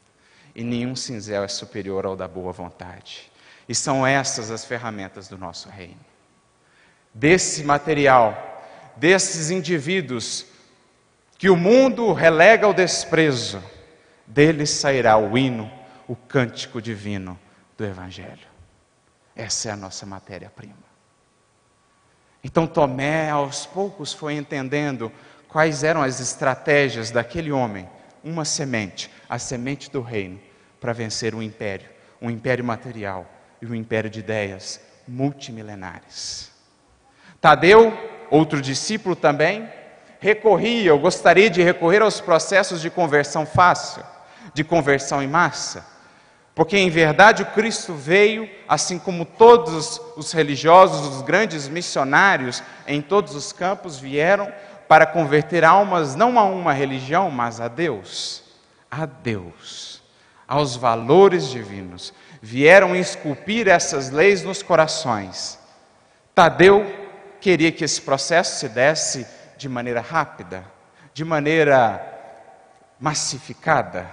E 0.54 0.62
nenhum 0.62 0.94
cinzel 0.94 1.44
é 1.44 1.48
superior 1.48 2.04
ao 2.04 2.16
da 2.16 2.26
boa 2.26 2.52
vontade. 2.52 3.30
E 3.68 3.74
são 3.74 4.06
essas 4.06 4.50
as 4.50 4.64
ferramentas 4.64 5.28
do 5.28 5.38
nosso 5.38 5.68
reino. 5.68 6.00
Desse 7.12 7.62
material, 7.62 8.62
desses 8.96 9.50
indivíduos 9.50 10.46
que 11.38 11.48
o 11.48 11.56
mundo 11.56 12.12
relega 12.12 12.66
ao 12.66 12.74
desprezo, 12.74 13.62
deles 14.26 14.70
sairá 14.70 15.16
o 15.16 15.36
hino, 15.38 15.70
o 16.08 16.16
cântico 16.16 16.82
divino 16.82 17.38
do 17.76 17.84
Evangelho. 17.84 18.46
Essa 19.34 19.68
é 19.68 19.72
a 19.72 19.76
nossa 19.76 20.04
matéria-prima. 20.06 20.93
Então 22.44 22.66
Tomé, 22.66 23.30
aos 23.30 23.64
poucos, 23.64 24.12
foi 24.12 24.34
entendendo 24.34 25.10
quais 25.48 25.82
eram 25.82 26.02
as 26.02 26.20
estratégias 26.20 27.10
daquele 27.10 27.50
homem, 27.50 27.88
uma 28.22 28.44
semente, 28.44 29.10
a 29.28 29.38
semente 29.38 29.90
do 29.90 30.02
reino, 30.02 30.38
para 30.78 30.92
vencer 30.92 31.34
um 31.34 31.42
império, 31.42 31.88
um 32.20 32.30
império 32.30 32.62
material 32.62 33.26
e 33.62 33.66
um 33.66 33.74
império 33.74 34.10
de 34.10 34.20
ideias 34.20 34.78
multimilenares. 35.08 36.52
Tadeu, 37.40 37.96
outro 38.30 38.60
discípulo 38.60 39.16
também, 39.16 39.66
recorria, 40.20 40.92
ou 40.92 41.00
gostaria 41.00 41.48
de 41.48 41.62
recorrer 41.62 42.02
aos 42.02 42.20
processos 42.20 42.80
de 42.82 42.90
conversão 42.90 43.46
fácil, 43.46 44.02
de 44.52 44.62
conversão 44.62 45.22
em 45.22 45.28
massa. 45.28 45.93
Porque 46.54 46.78
em 46.78 46.88
verdade 46.88 47.42
o 47.42 47.46
Cristo 47.46 47.94
veio, 47.94 48.48
assim 48.68 48.98
como 48.98 49.24
todos 49.24 50.00
os 50.16 50.30
religiosos, 50.32 51.16
os 51.16 51.22
grandes 51.22 51.66
missionários 51.68 52.62
em 52.86 53.02
todos 53.02 53.34
os 53.34 53.52
campos 53.52 53.98
vieram 53.98 54.52
para 54.86 55.04
converter 55.04 55.64
almas 55.64 56.14
não 56.14 56.38
a 56.38 56.44
uma 56.44 56.72
religião, 56.72 57.28
mas 57.30 57.60
a 57.60 57.66
Deus. 57.66 58.44
A 58.88 59.04
Deus. 59.04 60.00
Aos 60.46 60.76
valores 60.76 61.48
divinos. 61.48 62.14
Vieram 62.40 62.94
esculpir 62.94 63.66
essas 63.66 64.10
leis 64.10 64.44
nos 64.44 64.62
corações. 64.62 65.58
Tadeu 66.34 66.86
queria 67.40 67.72
que 67.72 67.84
esse 67.84 68.00
processo 68.00 68.60
se 68.60 68.68
desse 68.68 69.26
de 69.56 69.68
maneira 69.68 70.00
rápida, 70.00 70.64
de 71.12 71.24
maneira 71.24 72.00
massificada, 73.00 74.06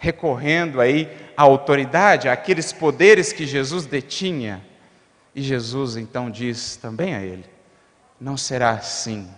recorrendo 0.00 0.80
aí 0.80 1.14
à 1.36 1.42
autoridade, 1.42 2.26
àqueles 2.26 2.72
poderes 2.72 3.34
que 3.34 3.46
Jesus 3.46 3.84
detinha. 3.84 4.64
E 5.34 5.42
Jesus 5.42 5.96
então 5.96 6.30
diz 6.30 6.74
também 6.76 7.14
a 7.14 7.20
ele: 7.20 7.44
Não 8.18 8.36
será 8.36 8.70
assim 8.70 9.30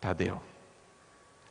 Tadeu. 0.00 0.42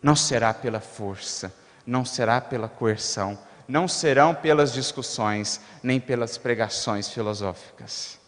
Não 0.03 0.15
será 0.15 0.53
pela 0.53 0.81
força, 0.81 1.51
não 1.87 2.05
será 2.05 2.39
pela 2.39 2.67
coerção, 2.67 3.39
não 3.67 3.87
serão 3.87 4.35
pelas 4.35 4.71
discussões, 4.71 5.59
nem 5.81 5.99
pelas 5.99 6.37
pregações 6.37 7.09
filosóficas. 7.09 8.19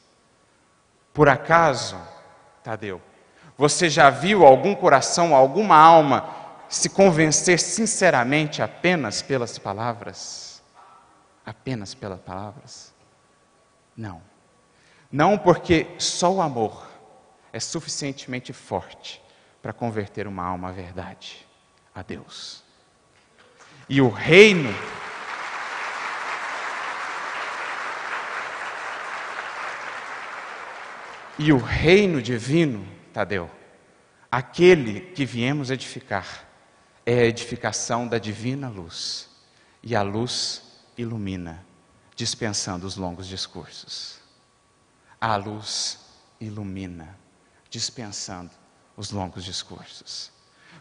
Por 1.13 1.27
acaso, 1.27 1.97
Tadeu, 2.63 3.01
você 3.57 3.89
já 3.89 4.09
viu 4.09 4.45
algum 4.45 4.73
coração, 4.73 5.35
alguma 5.35 5.75
alma 5.75 6.46
se 6.69 6.89
convencer 6.89 7.59
sinceramente 7.59 8.61
apenas 8.61 9.21
pelas 9.21 9.57
palavras? 9.57 10.61
Apenas 11.45 11.93
pelas 11.93 12.19
palavras? 12.19 12.93
Não. 13.95 14.21
Não 15.11 15.37
porque 15.37 15.87
só 15.97 16.31
o 16.31 16.41
amor 16.41 16.87
é 17.53 17.59
suficientemente 17.59 18.51
forte 18.51 19.21
para 19.61 19.73
converter 19.73 20.27
uma 20.27 20.43
alma 20.43 20.69
à 20.69 20.71
verdade, 20.71 21.47
a 21.95 22.01
Deus. 22.01 22.63
E 23.89 24.01
o 24.01 24.09
reino. 24.09 24.73
E 31.39 31.53
o 31.53 31.57
reino 31.57 32.21
divino, 32.21 32.85
Tadeu, 33.13 33.49
aquele 34.31 35.01
que 35.01 35.23
viemos 35.23 35.69
edificar, 35.69 36.46
é 37.07 37.21
a 37.21 37.25
edificação 37.25 38.05
da 38.05 38.17
divina 38.17 38.67
luz. 38.67 39.29
E 39.81 39.95
a 39.95 40.01
luz 40.01 40.61
ilumina, 40.97 41.63
dispensando 42.13 42.85
os 42.85 42.97
longos 42.97 43.27
discursos. 43.27 44.19
A 45.19 45.37
luz 45.37 45.99
ilumina, 46.37 47.17
dispensando 47.69 48.51
os 48.97 49.11
longos 49.11 49.45
discursos. 49.45 50.33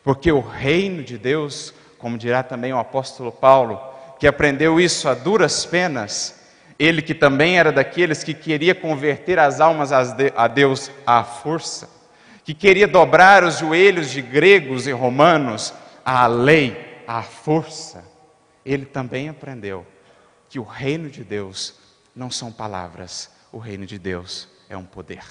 Porque 0.02 0.32
o 0.32 0.40
reino 0.40 1.04
de 1.04 1.16
Deus, 1.16 1.72
como 1.96 2.18
dirá 2.18 2.42
também 2.42 2.72
o 2.72 2.78
apóstolo 2.78 3.30
Paulo, 3.30 3.80
que 4.18 4.26
aprendeu 4.26 4.80
isso 4.80 5.08
a 5.08 5.14
duras 5.14 5.64
penas, 5.64 6.40
ele 6.76 7.02
que 7.02 7.14
também 7.14 7.56
era 7.56 7.70
daqueles 7.70 8.24
que 8.24 8.34
queria 8.34 8.74
converter 8.74 9.38
as 9.38 9.60
almas 9.60 9.92
a 9.92 10.48
Deus 10.48 10.90
à 11.06 11.22
força, 11.22 11.88
que 12.42 12.52
queria 12.52 12.88
dobrar 12.88 13.44
os 13.44 13.58
joelhos 13.58 14.10
de 14.10 14.20
gregos 14.20 14.88
e 14.88 14.92
romanos 14.92 15.72
à 16.06 16.28
lei, 16.28 17.02
à 17.04 17.20
força, 17.20 18.04
ele 18.64 18.86
também 18.86 19.28
aprendeu 19.28 19.84
que 20.48 20.60
o 20.60 20.62
reino 20.62 21.10
de 21.10 21.24
Deus 21.24 21.74
não 22.14 22.30
são 22.30 22.52
palavras, 22.52 23.28
o 23.50 23.58
reino 23.58 23.84
de 23.84 23.98
Deus 23.98 24.48
é 24.68 24.76
um 24.76 24.84
poder. 24.84 25.24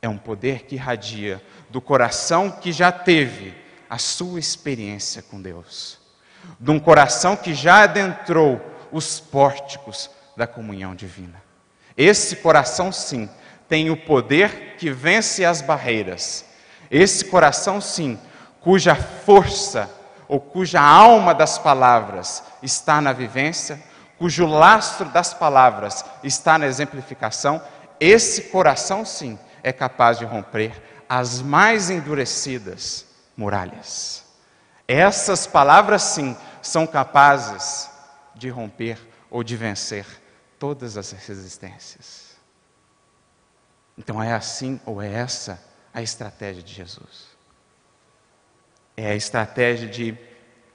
É 0.00 0.08
um 0.08 0.16
poder 0.16 0.62
que 0.62 0.76
irradia 0.76 1.44
do 1.68 1.78
coração 1.78 2.50
que 2.50 2.72
já 2.72 2.90
teve 2.90 3.54
a 3.88 3.98
sua 3.98 4.40
experiência 4.40 5.20
com 5.20 5.42
Deus, 5.42 5.98
de 6.58 6.70
um 6.70 6.80
coração 6.80 7.36
que 7.36 7.52
já 7.52 7.82
adentrou 7.82 8.58
os 8.90 9.20
pórticos 9.20 10.10
da 10.38 10.46
comunhão 10.46 10.94
divina. 10.94 11.42
Esse 11.94 12.36
coração, 12.36 12.90
sim, 12.90 13.28
tem 13.68 13.90
o 13.90 13.96
poder 13.96 14.76
que 14.78 14.90
vence 14.90 15.44
as 15.44 15.60
barreiras. 15.60 16.46
Esse 16.90 17.26
coração, 17.26 17.78
sim, 17.78 18.18
cuja 18.60 18.94
força 18.94 19.90
ou 20.28 20.40
cuja 20.40 20.80
alma 20.80 21.34
das 21.34 21.58
palavras 21.58 22.42
está 22.62 23.00
na 23.00 23.12
vivência, 23.12 23.82
cujo 24.18 24.46
lastro 24.46 25.06
das 25.06 25.34
palavras 25.34 26.04
está 26.22 26.58
na 26.58 26.66
exemplificação, 26.66 27.60
esse 27.98 28.42
coração, 28.44 29.04
sim, 29.04 29.38
é 29.62 29.72
capaz 29.72 30.18
de 30.18 30.24
romper 30.24 30.72
as 31.08 31.42
mais 31.42 31.90
endurecidas 31.90 33.06
muralhas. 33.36 34.24
Essas 34.86 35.46
palavras, 35.46 36.02
sim, 36.02 36.36
são 36.62 36.86
capazes 36.86 37.90
de 38.34 38.48
romper 38.48 38.98
ou 39.30 39.42
de 39.42 39.56
vencer 39.56 40.06
todas 40.58 40.96
as 40.96 41.12
resistências. 41.12 42.36
Então 43.96 44.22
é 44.22 44.32
assim 44.32 44.80
ou 44.86 45.02
é 45.02 45.12
essa 45.12 45.62
a 45.92 46.02
estratégia 46.02 46.62
de 46.62 46.72
Jesus. 46.72 47.29
É 49.02 49.12
a 49.12 49.16
estratégia 49.16 49.88
de 49.88 50.14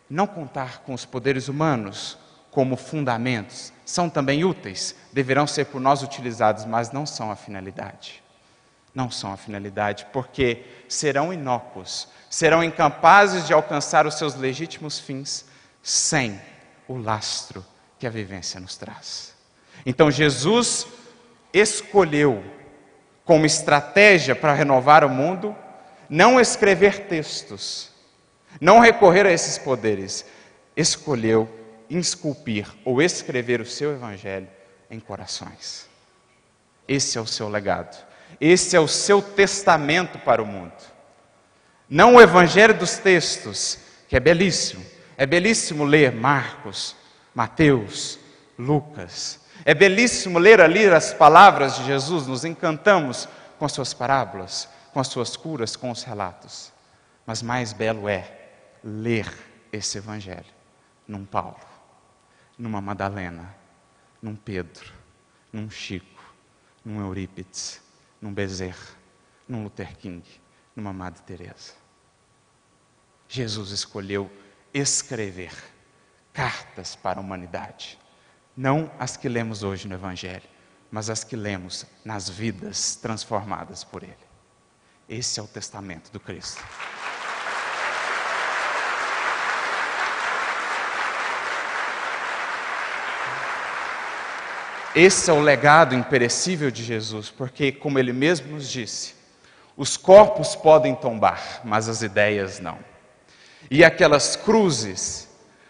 não 0.10 0.25
contar 0.25 0.79
com 0.79 0.96
os 0.96 1.05
poderes 1.05 1.48
humanos 1.48 2.17
como 2.50 2.75
fundamentos. 2.75 3.72
São 3.86 4.10
também 4.10 4.44
úteis, 4.44 4.96
deverão 5.13 5.46
ser 5.46 5.65
por 5.65 5.79
nós 5.79 6.01
utilizados, 6.01 6.65
mas 6.65 6.91
não 6.91 7.05
são 7.05 7.29
a 7.29 7.36
finalidade. 7.36 8.24
Não 8.96 9.12
são 9.12 9.32
a 9.32 9.38
finalidade, 9.38 10.08
porque 10.12 10.65
serão 10.89 11.32
inócuos, 11.32 12.08
serão 12.27 12.63
incapazes 12.63 13.46
de 13.46 13.53
alcançar 13.53 14.08
os 14.08 14.15
seus 14.15 14.34
legítimos 14.34 14.98
fins 14.98 15.46
sem 15.84 16.41
o 16.88 16.98
lastro 16.98 17.63
que 18.00 18.08
a 18.08 18.10
vivência 18.10 18.60
nos 18.60 18.75
traz. 18.75 19.36
Então 19.86 20.10
Jesus 20.10 20.88
escolheu 21.53 22.44
como 23.24 23.46
estratégia 23.46 24.36
para 24.36 24.53
renovar 24.53 25.03
o 25.03 25.10
mundo 25.10 25.55
não 26.10 26.39
escrever 26.39 27.08
textos, 27.08 27.94
não 28.59 28.79
recorrer 28.79 29.25
a 29.25 29.31
esses 29.31 29.57
poderes, 29.57 30.25
escolheu 30.75 31.50
esculpir 31.89 32.67
ou 32.83 33.01
escrever 33.01 33.62
o 33.62 33.65
seu 33.65 33.93
evangelho 33.93 34.47
em 34.89 35.00
corações. 35.00 35.88
Esse 36.88 37.17
é 37.17 37.21
o 37.21 37.27
seu 37.27 37.50
legado. 37.50 37.95
Esse 38.39 38.75
é 38.75 38.79
o 38.79 38.88
seu 38.88 39.21
testamento 39.21 40.19
para 40.19 40.41
o 40.41 40.45
mundo. 40.45 40.74
Não 41.89 42.15
o 42.15 42.21
evangelho 42.21 42.74
dos 42.74 42.97
textos, 42.97 43.79
que 44.07 44.15
é 44.15 44.19
belíssimo. 44.19 44.85
É 45.17 45.25
belíssimo 45.25 45.83
ler 45.83 46.12
Marcos, 46.12 46.95
Mateus, 47.33 48.19
Lucas. 48.57 49.39
É 49.63 49.74
belíssimo 49.74 50.38
ler 50.38 50.62
ali 50.62 50.85
as 50.88 51.13
palavras 51.13 51.77
de 51.77 51.85
Jesus, 51.85 52.27
nos 52.27 52.43
encantamos 52.43 53.27
com 53.57 53.65
as 53.65 53.71
suas 53.71 53.93
parábolas, 53.93 54.67
com 54.93 55.00
as 55.00 55.07
suas 55.07 55.35
curas, 55.35 55.75
com 55.75 55.89
os 55.89 56.03
relatos. 56.03 56.71
Mas 57.25 57.41
mais 57.41 57.71
belo 57.71 58.09
é 58.09 58.44
ler 58.85 59.27
esse 59.71 59.97
evangelho 59.97 60.53
num 61.07 61.25
Paulo, 61.25 61.59
numa 62.55 62.79
Madalena, 62.79 63.55
num 64.21 64.35
Pedro, 64.35 64.93
num 65.51 65.69
Chico, 65.69 66.24
num 66.83 67.01
Eurípides, 67.01 67.81
num 68.21 68.31
Bezerra, 68.31 68.95
num 69.48 69.63
Luther 69.63 69.98
King, 69.98 70.24
numa 70.75 70.93
Madre 70.93 71.24
Teresa. 71.24 71.74
Jesus 73.27 73.71
escolheu 73.71 74.31
escrever 74.71 75.51
cartas 76.31 76.95
para 76.95 77.19
a 77.19 77.21
humanidade, 77.24 78.00
não 78.55 78.91
as 79.00 79.17
que 79.17 79.27
lemos 79.27 79.63
hoje 79.63 79.87
no 79.87 79.95
Evangelho, 79.95 80.48
mas 80.91 81.09
as 81.09 81.24
que 81.24 81.35
lemos 81.35 81.85
nas 82.03 82.29
vidas 82.29 82.95
transformadas 82.95 83.83
por 83.83 84.03
Ele. 84.03 84.15
Esse 85.09 85.39
é 85.39 85.43
o 85.43 85.48
testamento 85.48 86.11
do 86.11 86.19
Cristo. 86.19 86.63
Esse 94.96 95.29
é 95.29 95.34
o 95.34 95.42
legado 95.42 95.94
imperecível 95.94 96.72
de 96.72 96.81
Jesus, 96.81 97.29
porque, 97.29 97.70
como 97.70 98.00
ele 98.00 98.14
mesmo 98.14 98.53
nos 98.53 98.70
disse, 98.70 99.14
os 99.75 99.98
corpos 99.98 100.55
podem 100.55 100.96
tombar, 100.96 101.60
mas 101.66 101.90
as 101.90 102.01
ideias 102.01 102.62
não. 102.62 102.79
E 103.70 103.84
aquelas 103.84 104.38
cruzes, 104.38 105.27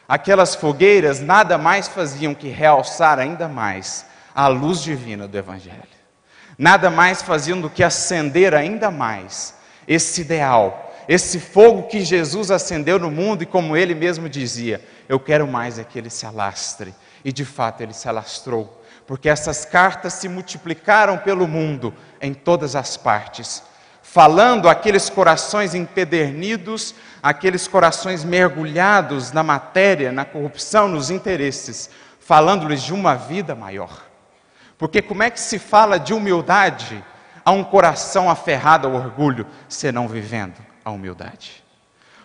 aquelas 0.07 0.53
fogueiras, 0.53 1.19
nada 1.21 1.57
mais 1.57 1.87
faziam 1.87 2.35
que 2.35 2.49
realçar 2.49 3.17
ainda 3.17 3.47
mais 3.47 4.05
a 4.35 4.47
luz 4.47 4.83
divina 4.83 5.27
do 5.27 5.35
Evangelho. 5.35 5.81
Nada 6.55 6.91
mais 6.91 7.23
faziam 7.23 7.59
do 7.59 7.67
que 7.69 7.83
acender 7.83 8.53
ainda 8.53 8.91
mais 8.91 9.55
esse 9.87 10.21
ideal, 10.21 10.93
esse 11.07 11.39
fogo 11.39 11.87
que 11.87 12.05
Jesus 12.05 12.51
acendeu 12.51 12.99
no 12.99 13.09
mundo 13.09 13.41
e, 13.41 13.47
como 13.47 13.75
ele 13.75 13.95
mesmo 13.95 14.29
dizia, 14.29 14.85
eu 15.09 15.19
quero 15.19 15.47
mais 15.47 15.79
é 15.79 15.83
que 15.83 15.97
ele 15.97 16.11
se 16.11 16.27
alastre. 16.27 16.93
E 17.23 17.31
de 17.31 17.43
fato 17.43 17.81
ele 17.81 17.93
se 17.93 18.07
alastrou 18.07 18.84
porque 19.07 19.29
essas 19.29 19.65
cartas 19.65 20.13
se 20.13 20.27
multiplicaram 20.27 21.17
pelo 21.17 21.47
mundo 21.47 21.93
em 22.19 22.33
todas 22.33 22.75
as 22.75 22.97
partes, 22.97 23.61
falando 24.01 24.67
àqueles 24.67 25.09
corações 25.09 25.75
empedernidos, 25.75 26.95
aqueles 27.21 27.67
corações 27.67 28.23
mergulhados 28.23 29.31
na 29.31 29.43
matéria, 29.43 30.11
na 30.11 30.25
corrupção, 30.25 30.87
nos 30.87 31.09
interesses, 31.09 31.89
falando-lhes 32.19 32.81
de 32.81 32.93
uma 32.93 33.15
vida 33.15 33.53
maior. 33.53 34.05
Porque 34.77 35.01
como 35.01 35.23
é 35.23 35.29
que 35.29 35.39
se 35.39 35.59
fala 35.59 35.99
de 35.99 36.13
humildade 36.13 37.03
a 37.43 37.51
um 37.51 37.63
coração 37.63 38.29
aferrado 38.29 38.87
ao 38.87 38.93
orgulho, 38.95 39.45
senão 39.69 40.07
vivendo 40.07 40.57
a 40.83 40.91
humildade? 40.91 41.63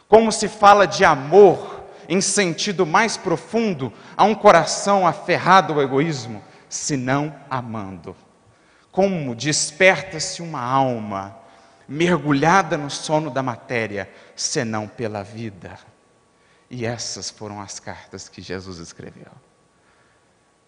Como 0.09 0.33
se 0.33 0.49
fala 0.49 0.87
de 0.87 1.05
amor 1.05 1.85
em 2.09 2.21
sentido 2.21 2.85
mais 2.85 3.17
profundo 3.17 3.93
a 4.17 4.25
um 4.25 4.35
coração 4.35 5.07
aferrado 5.07 5.75
ao 5.75 5.83
egoísmo, 5.83 6.43
senão 6.71 7.35
amando. 7.51 8.17
Como 8.91 9.35
desperta-se 9.35 10.41
uma 10.41 10.63
alma 10.63 11.37
mergulhada 11.87 12.79
no 12.79 12.89
sono 12.89 13.31
da 13.31 13.43
matéria, 13.43 14.09
senão 14.35 14.89
pela 14.89 15.23
vida? 15.23 15.79
E 16.71 16.87
essas 16.87 17.29
foram 17.29 17.61
as 17.61 17.81
cartas 17.81 18.29
que 18.29 18.41
Jesus 18.41 18.79
escreveu. 18.79 19.33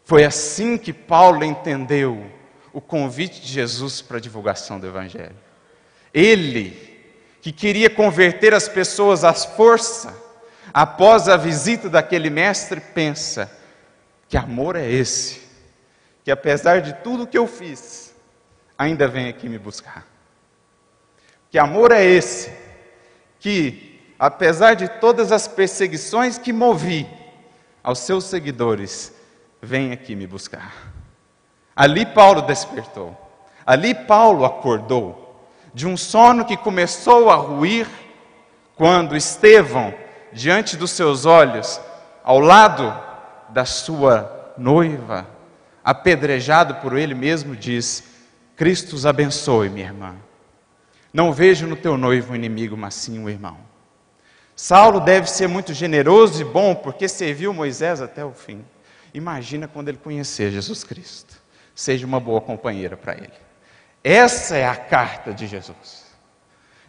Foi 0.05 0.25
assim 0.25 0.77
que 0.77 0.93
Paulo 0.93 1.45
entendeu 1.45 2.31
o 2.73 2.81
convite 2.81 3.41
de 3.41 3.49
Jesus 3.49 4.03
para 4.03 4.17
a 4.17 4.21
divulgação 4.21 4.81
do 4.81 4.87
Evangelho. 4.87 5.37
Ele, 6.13 6.77
que 7.41 7.53
queria 7.53 7.89
converter 7.89 8.53
as 8.53 8.69
pessoas 8.69 9.23
à 9.23 9.33
força, 9.33 10.13
após 10.75 11.29
a 11.29 11.37
visita 11.37 11.89
daquele 11.89 12.31
mestre, 12.31 12.81
pensa: 12.81 13.51
que 14.29 14.37
amor 14.37 14.77
é 14.77 14.91
esse? 14.91 15.42
Que 16.25 16.31
apesar 16.31 16.81
de 16.81 16.93
tudo 16.95 17.27
que 17.27 17.37
eu 17.37 17.47
fiz, 17.47 18.15
ainda 18.79 19.09
vem 19.09 19.29
aqui 19.29 19.49
me 19.49 19.59
buscar. 19.59 20.07
Que 21.51 21.59
amor 21.59 21.93
é 21.93 22.05
esse 22.05 22.53
que, 23.39 24.01
apesar 24.19 24.75
de 24.75 24.89
todas 24.89 25.33
as 25.33 25.49
perseguições 25.49 26.39
que 26.39 26.53
movi 26.53 27.07
aos 27.83 27.99
seus 27.99 28.25
seguidores, 28.25 29.13
vem 29.61 29.93
aqui 29.93 30.15
me 30.15 30.27
buscar. 30.27 30.73
Ali 31.75 32.07
Paulo 32.07 32.43
despertou. 32.43 33.17
Ali 33.67 33.95
Paulo 33.95 34.45
acordou 34.45 35.23
de 35.75 35.87
um 35.87 35.97
sono 35.97 36.45
que 36.45 36.57
começou 36.57 37.31
a 37.31 37.37
ruir 37.37 37.87
quando 38.77 39.17
Estevão, 39.17 39.95
diante 40.33 40.77
dos 40.77 40.91
seus 40.91 41.25
olhos, 41.25 41.81
ao 42.25 42.39
lado 42.41 42.95
da 43.49 43.65
sua 43.65 44.55
noiva, 44.57 45.27
apedrejado 45.85 46.77
por 46.77 46.97
ele 46.97 47.15
mesmo, 47.15 47.57
diz: 47.57 48.05
Cristo 48.57 48.95
os 48.95 49.07
abençoe, 49.07 49.69
minha 49.69 49.87
irmã. 49.87 50.15
Não 51.13 51.33
vejo 51.33 51.67
no 51.67 51.77
teu 51.77 51.97
noivo 51.97 52.33
um 52.33 52.37
inimigo, 52.37 52.77
mas 52.77 52.95
sim 52.95 53.19
um 53.19 53.29
irmão. 53.29 53.59
Saulo 54.55 55.01
deve 55.01 55.29
ser 55.29 55.49
muito 55.49 55.75
generoso 55.75 56.41
e 56.41 56.45
bom 56.45 56.75
porque 56.75 57.09
serviu 57.09 57.53
Moisés 57.53 58.01
até 58.01 58.25
o 58.25 58.33
fim. 58.33 58.65
Imagina 59.13 59.69
quando 59.69 59.89
ele 59.89 59.99
conhecer 59.99 60.51
Jesus 60.51 60.85
Cristo. 60.85 61.41
Seja 61.75 62.07
uma 62.07 62.21
boa 62.21 62.41
companheira 62.41 62.97
para 62.97 63.15
ele. 63.15 63.33
Essa 64.05 64.57
é 64.57 64.67
a 64.67 64.77
carta 64.77 65.33
de 65.33 65.47
Jesus. 65.47 66.03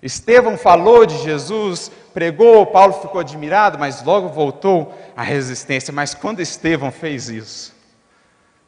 Estevão 0.01 0.57
falou 0.57 1.05
de 1.05 1.17
Jesus, 1.23 1.89
pregou, 2.13 2.65
Paulo 2.65 2.93
ficou 2.93 3.21
admirado, 3.21 3.79
mas 3.79 4.03
logo 4.03 4.27
voltou 4.27 4.93
à 5.15 5.23
resistência. 5.23 5.93
Mas 5.93 6.13
quando 6.13 6.41
Estevão 6.41 6.91
fez 6.91 7.29
isso, 7.29 7.73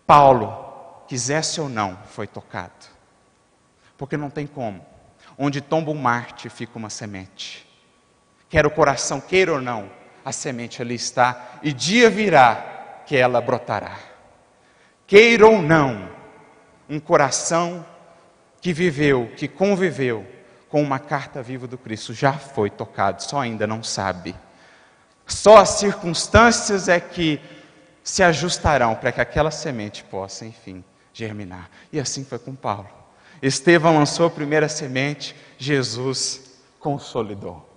Paulo, 0.05 1.03
quisesse 1.07 1.59
ou 1.59 1.67
não, 1.67 1.97
foi 2.07 2.27
tocado. 2.27 2.71
Porque 3.97 4.17
não 4.17 4.29
tem 4.29 4.45
como. 4.45 4.85
Onde 5.37 5.61
tomba 5.61 5.91
um 5.91 5.95
Marte, 5.95 6.49
fica 6.49 6.77
uma 6.77 6.89
semente. 6.89 7.67
Quer 8.49 8.65
o 8.65 8.71
coração 8.71 9.19
queira 9.19 9.53
ou 9.53 9.61
não, 9.61 9.89
a 10.23 10.31
semente 10.31 10.81
ali 10.81 10.95
está, 10.95 11.59
e 11.61 11.73
dia 11.73 12.09
virá 12.09 13.03
que 13.05 13.15
ela 13.17 13.41
brotará. 13.41 13.97
Queira 15.07 15.45
ou 15.47 15.61
não, 15.61 16.09
um 16.89 16.99
coração 16.99 17.85
que 18.61 18.73
viveu, 18.73 19.31
que 19.35 19.47
conviveu 19.47 20.25
com 20.69 20.81
uma 20.81 20.99
carta 20.99 21.41
viva 21.41 21.67
do 21.67 21.77
Cristo 21.77 22.13
já 22.13 22.33
foi 22.33 22.69
tocado, 22.69 23.23
só 23.23 23.39
ainda 23.39 23.67
não 23.67 23.83
sabe. 23.83 24.35
Só 25.25 25.57
as 25.57 25.69
circunstâncias 25.69 26.87
é 26.87 26.99
que 26.99 27.39
se 28.05 28.21
ajustarão 28.21 28.93
para 28.93 29.11
que 29.11 29.19
aquela 29.19 29.49
semente 29.49 30.03
possa, 30.03 30.45
enfim, 30.45 30.83
germinar. 31.11 31.71
E 31.91 31.99
assim 31.99 32.23
foi 32.23 32.37
com 32.37 32.53
Paulo. 32.53 32.87
Estevão 33.41 33.97
lançou 33.97 34.27
a 34.27 34.29
primeira 34.29 34.69
semente, 34.69 35.35
Jesus 35.57 36.61
consolidou. 36.79 37.67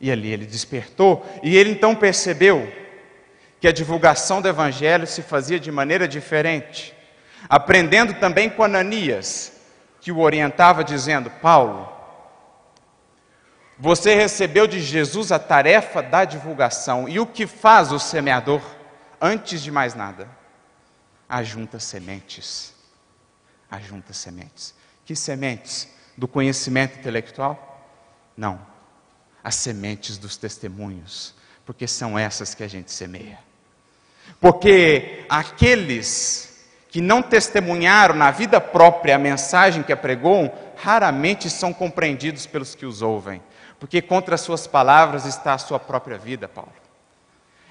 E 0.00 0.10
ali 0.10 0.32
ele 0.32 0.46
despertou, 0.46 1.24
e 1.42 1.54
ele 1.54 1.70
então 1.70 1.94
percebeu 1.94 2.72
que 3.60 3.68
a 3.68 3.72
divulgação 3.72 4.40
do 4.40 4.48
evangelho 4.48 5.06
se 5.06 5.20
fazia 5.20 5.60
de 5.60 5.70
maneira 5.70 6.08
diferente, 6.08 6.94
aprendendo 7.46 8.14
também 8.14 8.48
com 8.48 8.64
Ananias, 8.64 9.52
que 10.00 10.10
o 10.10 10.20
orientava 10.20 10.82
dizendo: 10.82 11.30
Paulo, 11.30 11.86
você 13.78 14.14
recebeu 14.14 14.66
de 14.66 14.80
Jesus 14.80 15.30
a 15.32 15.38
tarefa 15.38 16.02
da 16.02 16.24
divulgação, 16.24 17.06
e 17.06 17.20
o 17.20 17.26
que 17.26 17.46
faz 17.46 17.92
o 17.92 17.98
semeador, 17.98 18.75
antes 19.20 19.62
de 19.62 19.70
mais 19.70 19.94
nada? 19.94 20.28
Ajunta 21.28 21.78
sementes. 21.78 22.74
Ajunta 23.70 24.12
sementes. 24.12 24.74
Que 25.04 25.14
sementes? 25.16 25.88
Do 26.16 26.26
conhecimento 26.26 26.98
intelectual? 26.98 27.86
Não. 28.36 28.60
As 29.42 29.54
sementes 29.56 30.18
dos 30.18 30.36
testemunhos, 30.36 31.34
porque 31.64 31.86
são 31.86 32.18
essas 32.18 32.54
que 32.54 32.62
a 32.62 32.68
gente 32.68 32.90
semeia. 32.90 33.38
Porque 34.40 35.24
aqueles 35.28 36.64
que 36.88 37.00
não 37.00 37.22
testemunharam 37.22 38.14
na 38.14 38.30
vida 38.30 38.60
própria 38.60 39.16
a 39.16 39.18
mensagem 39.18 39.82
que 39.82 39.92
apregou, 39.92 40.52
raramente 40.76 41.50
são 41.50 41.72
compreendidos 41.72 42.46
pelos 42.46 42.74
que 42.74 42.86
os 42.86 43.02
ouvem 43.02 43.42
porque 43.78 44.00
contra 44.00 44.34
as 44.34 44.40
suas 44.40 44.66
palavras 44.66 45.26
está 45.26 45.54
a 45.54 45.58
sua 45.58 45.78
própria 45.78 46.18
vida, 46.18 46.48
Paulo. 46.48 46.72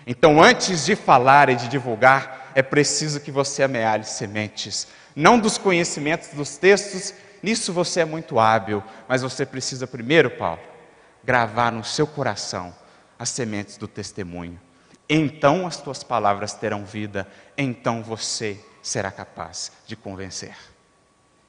Então, 0.08 0.42
antes 0.42 0.86
de 0.86 0.96
falar 0.96 1.50
e 1.50 1.56
de 1.56 1.68
divulgar, 1.68 2.52
é 2.54 2.62
preciso 2.62 3.20
que 3.20 3.32
você 3.32 3.64
amealhe 3.64 4.06
sementes, 4.06 4.88
não 5.16 5.40
dos 5.40 5.58
conhecimentos 5.58 6.30
dos 6.30 6.58
textos, 6.58 7.14
nisso 7.42 7.74
você 7.74 8.02
é 8.02 8.06
muito 8.06 8.40
hábil, 8.40 8.84
mas 9.08 9.22
você 9.22 9.46
precisa 9.46 9.88
primeiro, 9.88 10.30
Paulo, 10.30 10.62
gravar 11.24 11.72
no 11.72 11.84
seu 11.84 12.06
coração 12.06 12.74
as 13.18 13.30
sementes 13.30 13.78
do 13.78 13.88
testemunho. 13.88 14.60
Então 15.10 15.66
as 15.66 15.78
tuas 15.78 16.04
palavras 16.04 16.54
terão 16.54 16.86
vida, 16.86 17.28
então 17.58 18.04
você 18.04 18.58
será 18.82 19.12
capaz 19.12 19.72
de 19.86 19.96
convencer. 19.96 20.56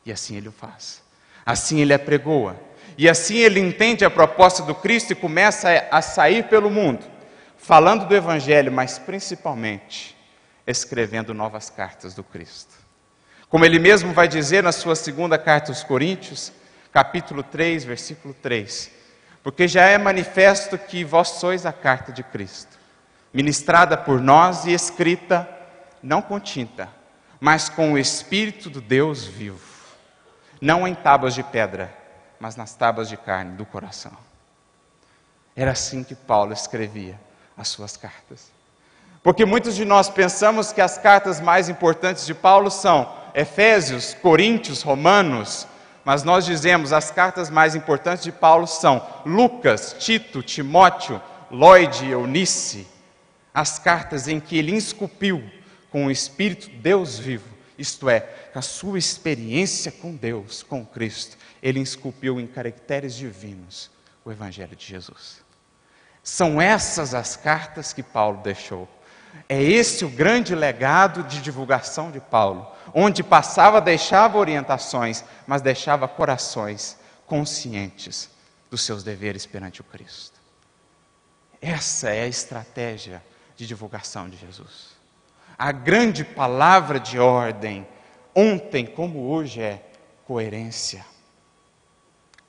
E 0.05 0.13
assim 0.13 0.37
ele 0.37 0.49
o 0.49 0.53
faz. 0.53 1.03
Assim 1.45 1.81
ele 1.81 1.95
apregoa, 1.95 2.57
e 2.99 3.09
assim 3.09 3.37
ele 3.37 3.61
entende 3.61 4.05
a 4.05 4.11
proposta 4.11 4.63
do 4.63 4.75
Cristo 4.75 5.13
e 5.13 5.17
começa 5.17 5.69
a 5.91 6.03
sair 6.03 6.49
pelo 6.49 6.71
mundo, 6.71 7.05
falando 7.67 8.07
do 8.07 8.15
Evangelho, 8.15 8.71
mas 8.71 8.97
principalmente 8.97 10.17
escrevendo 10.65 11.35
novas 11.35 11.69
cartas 11.69 12.15
do 12.15 12.23
Cristo. 12.23 12.73
Como 13.49 13.65
ele 13.65 13.81
mesmo 13.81 14.13
vai 14.13 14.29
dizer 14.29 14.63
na 14.63 14.71
sua 14.71 14.95
segunda 14.95 15.37
carta 15.37 15.73
aos 15.73 15.83
Coríntios, 15.83 16.53
capítulo 16.93 17.43
3, 17.43 17.85
versículo 17.85 18.33
3: 18.35 18.89
Porque 19.43 19.67
já 19.67 19.83
é 19.83 19.99
manifesto 19.99 20.79
que 20.79 21.03
vós 21.05 21.31
sois 21.31 21.67
a 21.67 21.73
carta 21.73 22.13
de 22.13 22.23
Cristo, 22.23 22.79
ministrada 23.35 23.97
por 23.97 24.21
nós 24.21 24.65
e 24.65 24.73
escrita 24.73 25.49
não 26.01 26.23
com 26.23 26.39
tinta, 26.39 26.89
mas 27.41 27.69
com 27.69 27.95
o 27.95 27.99
Espírito 27.99 28.71
do 28.71 28.81
Deus 28.81 29.25
vivo, 29.25 29.67
não 30.61 30.87
em 30.87 30.95
tábuas 30.95 31.35
de 31.35 31.43
pedra 31.43 31.93
mas 32.39 32.55
nas 32.55 32.75
tábuas 32.75 33.09
de 33.09 33.17
carne 33.17 33.57
do 33.57 33.65
coração. 33.65 34.13
Era 35.57 35.71
assim 35.71 36.05
que 36.05 36.15
Paulo 36.15 36.53
escrevia 36.53 37.19
as 37.57 37.69
suas 37.69 37.97
cartas. 37.97 38.51
Porque 39.23 39.45
muitos 39.45 39.75
de 39.75 39.85
nós 39.85 40.09
pensamos 40.09 40.73
que 40.73 40.81
as 40.81 40.99
cartas 40.99 41.41
mais 41.41 41.69
importantes 41.69 42.27
de 42.27 42.35
Paulo 42.35 42.71
são 42.71 43.13
Efésios, 43.35 44.15
Coríntios, 44.15 44.83
Romanos, 44.83 45.67
mas 46.05 46.23
nós 46.23 46.45
dizemos 46.45 46.93
as 46.93 47.11
cartas 47.11 47.51
mais 47.51 47.75
importantes 47.75 48.23
de 48.23 48.31
Paulo 48.31 48.67
são 48.67 49.05
Lucas, 49.27 49.97
Tito, 49.99 50.43
Timóteo, 50.43 51.21
Lloyd 51.51 52.05
e 52.05 52.13
Eunice, 52.13 52.87
as 53.53 53.79
cartas 53.79 54.29
em 54.29 54.39
que 54.39 54.57
ele 54.57 54.77
esculpiu 54.77 55.43
com 55.91 56.07
o 56.07 56.11
Espírito 56.11 56.69
Deus 56.69 57.19
vivo, 57.19 57.49
isto 57.77 58.09
é, 58.09 58.21
com 58.21 58.59
a 58.59 58.63
sua 58.63 58.99
experiência 58.99 59.91
com 59.91 60.15
Deus, 60.15 60.63
com 60.63 60.87
Cristo, 60.87 61.37
ele 61.61 61.81
esculpiu 61.81 62.39
em 62.39 62.47
caracteres 62.47 63.15
divinos 63.15 63.91
o 64.25 64.31
Evangelho 64.31 64.77
de 64.77 64.87
Jesus. 64.87 65.46
São 66.27 66.61
essas 66.61 67.15
as 67.15 67.37
cartas 67.37 67.93
que 67.93 68.03
Paulo 68.03 68.41
deixou. 68.43 68.89
É 69.49 69.63
esse 69.63 70.05
o 70.05 70.09
grande 70.09 70.57
legado 70.57 71.23
de 71.23 71.41
divulgação 71.41 72.11
de 72.11 72.19
Paulo, 72.19 72.67
onde 72.93 73.23
passava, 73.23 73.81
deixava 73.81 74.37
orientações, 74.37 75.25
mas 75.47 75.63
deixava 75.63 76.09
corações 76.09 76.99
conscientes 77.29 78.29
dos 78.69 78.83
seus 78.83 79.05
deveres 79.05 79.47
perante 79.47 79.81
o 79.81 79.85
Cristo. 79.85 80.41
Essa 81.63 82.11
é 82.11 82.25
a 82.25 82.29
estratégia 82.29 83.23
de 83.57 83.65
divulgação 83.65 84.29
de 84.29 84.37
Jesus. 84.37 84.97
A 85.57 85.71
grande 85.71 86.25
palavra 86.25 86.99
de 86.99 87.21
ordem, 87.21 87.87
ontem 88.35 88.85
como 88.85 89.29
hoje, 89.29 89.63
é 89.63 89.81
coerência 90.27 91.07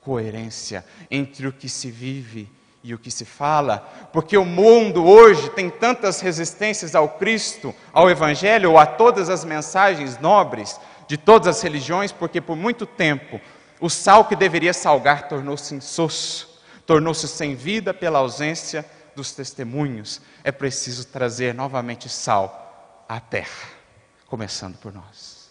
coerência 0.00 0.86
entre 1.10 1.46
o 1.46 1.52
que 1.52 1.68
se 1.68 1.90
vive 1.90 2.50
e 2.82 2.94
o 2.94 2.98
que 2.98 3.10
se 3.10 3.24
fala, 3.24 3.78
porque 4.12 4.36
o 4.36 4.44
mundo 4.44 5.04
hoje 5.04 5.50
tem 5.50 5.68
tantas 5.68 6.20
resistências 6.20 6.94
ao 6.94 7.08
Cristo, 7.08 7.74
ao 7.92 8.08
Evangelho 8.08 8.72
ou 8.72 8.78
a 8.78 8.86
todas 8.86 9.28
as 9.28 9.44
mensagens 9.44 10.18
nobres 10.18 10.80
de 11.06 11.16
todas 11.16 11.48
as 11.48 11.62
religiões, 11.62 12.12
porque 12.12 12.40
por 12.40 12.56
muito 12.56 12.86
tempo 12.86 13.40
o 13.80 13.88
sal 13.88 14.24
que 14.24 14.36
deveria 14.36 14.72
salgar 14.72 15.28
tornou-se 15.28 15.74
insosso, 15.74 16.62
tornou-se 16.86 17.26
sem 17.26 17.54
vida 17.54 17.92
pela 17.92 18.20
ausência 18.20 18.84
dos 19.14 19.32
testemunhos. 19.32 20.20
É 20.44 20.52
preciso 20.52 21.06
trazer 21.06 21.54
novamente 21.54 22.08
sal 22.08 23.04
à 23.08 23.18
terra, 23.18 23.68
começando 24.26 24.76
por 24.78 24.92
nós. 24.92 25.48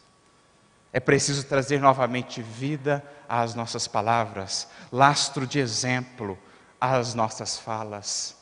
É 0.93 0.99
preciso 0.99 1.43
trazer 1.43 1.79
novamente 1.79 2.41
vida 2.41 3.03
às 3.27 3.53
nossas 3.53 3.87
palavras, 3.87 4.67
lastro 4.91 5.45
de 5.45 5.59
exemplo 5.59 6.37
às 6.79 7.13
nossas 7.13 7.57
falas, 7.57 8.35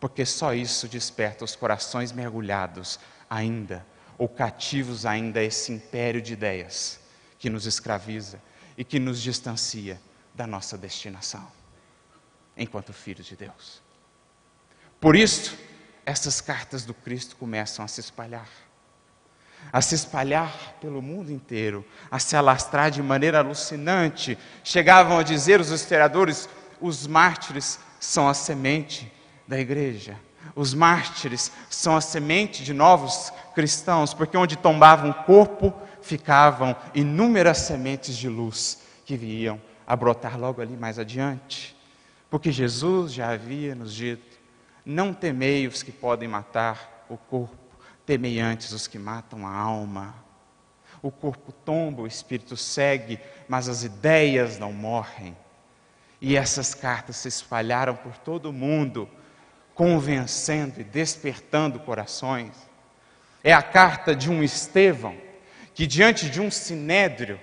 porque 0.00 0.24
só 0.24 0.54
isso 0.54 0.88
desperta 0.88 1.44
os 1.44 1.56
corações 1.56 2.12
mergulhados 2.12 2.98
ainda, 3.28 3.86
ou 4.16 4.28
cativos 4.28 5.04
ainda 5.04 5.40
a 5.40 5.42
esse 5.42 5.72
império 5.72 6.22
de 6.22 6.32
ideias 6.32 7.00
que 7.38 7.50
nos 7.50 7.66
escraviza 7.66 8.40
e 8.76 8.84
que 8.84 8.98
nos 8.98 9.20
distancia 9.20 10.00
da 10.34 10.46
nossa 10.46 10.76
destinação, 10.78 11.46
enquanto 12.56 12.92
filhos 12.92 13.26
de 13.26 13.36
Deus. 13.36 13.82
Por 15.00 15.16
isso, 15.16 15.56
essas 16.06 16.40
cartas 16.40 16.84
do 16.84 16.94
Cristo 16.94 17.36
começam 17.36 17.84
a 17.84 17.88
se 17.88 18.00
espalhar 18.00 18.48
a 19.72 19.80
se 19.80 19.94
espalhar 19.94 20.76
pelo 20.80 21.00
mundo 21.02 21.32
inteiro, 21.32 21.84
a 22.10 22.18
se 22.18 22.36
alastrar 22.36 22.90
de 22.90 23.02
maneira 23.02 23.38
alucinante. 23.38 24.38
Chegavam 24.62 25.18
a 25.18 25.22
dizer 25.22 25.60
os 25.60 25.70
historiadores: 25.70 26.48
os 26.80 27.06
mártires 27.06 27.78
são 28.00 28.28
a 28.28 28.34
semente 28.34 29.12
da 29.46 29.58
igreja. 29.58 30.18
Os 30.54 30.74
mártires 30.74 31.50
são 31.70 31.96
a 31.96 32.00
semente 32.00 32.62
de 32.62 32.72
novos 32.72 33.32
cristãos, 33.54 34.12
porque 34.12 34.36
onde 34.36 34.56
tombava 34.56 35.06
um 35.06 35.12
corpo, 35.12 35.72
ficavam 36.02 36.76
inúmeras 36.94 37.58
sementes 37.58 38.16
de 38.16 38.28
luz 38.28 38.82
que 39.06 39.16
viam 39.16 39.60
a 39.86 39.96
brotar 39.96 40.38
logo 40.38 40.60
ali 40.60 40.76
mais 40.76 40.98
adiante. 40.98 41.74
Porque 42.28 42.52
Jesus 42.52 43.12
já 43.12 43.30
havia 43.30 43.74
nos 43.74 43.94
dito: 43.94 44.38
não 44.84 45.14
temei 45.14 45.66
os 45.66 45.82
que 45.82 45.92
podem 45.92 46.28
matar 46.28 47.06
o 47.08 47.16
corpo 47.16 47.64
Temei 48.06 48.38
antes 48.38 48.72
os 48.72 48.86
que 48.86 48.98
matam 48.98 49.46
a 49.46 49.50
alma. 49.50 50.14
O 51.00 51.10
corpo 51.10 51.52
tomba, 51.52 52.02
o 52.02 52.06
espírito 52.06 52.56
segue, 52.56 53.18
mas 53.48 53.68
as 53.68 53.82
ideias 53.82 54.58
não 54.58 54.72
morrem. 54.72 55.36
E 56.20 56.36
essas 56.36 56.74
cartas 56.74 57.16
se 57.16 57.28
espalharam 57.28 57.94
por 57.94 58.16
todo 58.16 58.46
o 58.46 58.52
mundo, 58.52 59.08
convencendo 59.74 60.80
e 60.80 60.84
despertando 60.84 61.80
corações. 61.80 62.52
É 63.42 63.52
a 63.52 63.62
carta 63.62 64.14
de 64.14 64.30
um 64.30 64.42
Estevão, 64.42 65.16
que 65.74 65.86
diante 65.86 66.30
de 66.30 66.40
um 66.40 66.50
sinédrio, 66.50 67.38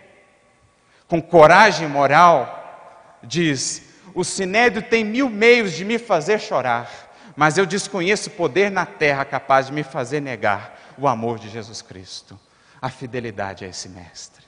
com 1.08 1.22
coragem 1.22 1.88
moral, 1.88 3.20
diz: 3.22 3.84
O 4.14 4.24
sinédrio 4.24 4.82
tem 4.82 5.04
mil 5.04 5.30
meios 5.30 5.74
de 5.74 5.86
me 5.86 6.00
fazer 6.00 6.40
chorar, 6.40 6.90
mas 7.36 7.58
eu 7.58 7.66
desconheço 7.66 8.32
poder 8.32 8.72
na 8.72 8.86
terra 8.86 9.26
capaz 9.26 9.68
de 9.68 9.74
me 9.74 9.84
fazer 9.84 10.22
negar 10.22 10.80
o 10.98 11.08
amor 11.08 11.40
de 11.40 11.50
Jesus 11.50 11.82
Cristo, 11.82 12.40
a 12.82 12.90
fidelidade 12.90 13.66
a 13.66 13.68
esse 13.68 13.90
Mestre. 13.90 14.46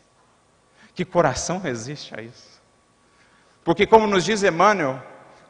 Que 0.95 1.03
coração 1.03 1.59
resiste 1.59 2.13
a 2.17 2.21
isso? 2.21 2.52
Porque, 3.63 3.85
como 3.85 4.07
nos 4.07 4.25
diz 4.25 4.43
Emmanuel, 4.43 5.01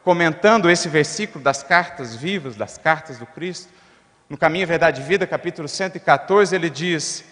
comentando 0.04 0.70
esse 0.70 0.88
versículo 0.88 1.42
das 1.42 1.62
cartas 1.62 2.14
vivas, 2.14 2.54
das 2.54 2.78
cartas 2.78 3.18
do 3.18 3.26
Cristo, 3.26 3.72
no 4.28 4.38
Caminho, 4.38 4.66
Verdade 4.66 5.00
e 5.00 5.04
Vida, 5.04 5.26
capítulo 5.26 5.66
114, 5.66 6.54
ele 6.54 6.70
diz: 6.70 7.24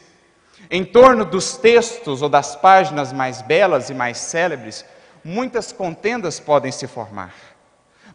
Em 0.71 0.85
torno 0.85 1.25
dos 1.25 1.57
textos 1.57 2.21
ou 2.21 2.29
das 2.29 2.57
páginas 2.57 3.13
mais 3.13 3.43
belas 3.43 3.91
e 3.91 3.95
mais 3.95 4.19
célebres, 4.19 4.85
muitas 5.25 5.71
contendas 5.71 6.41
podem 6.41 6.73
se 6.73 6.87
formar. 6.87 7.33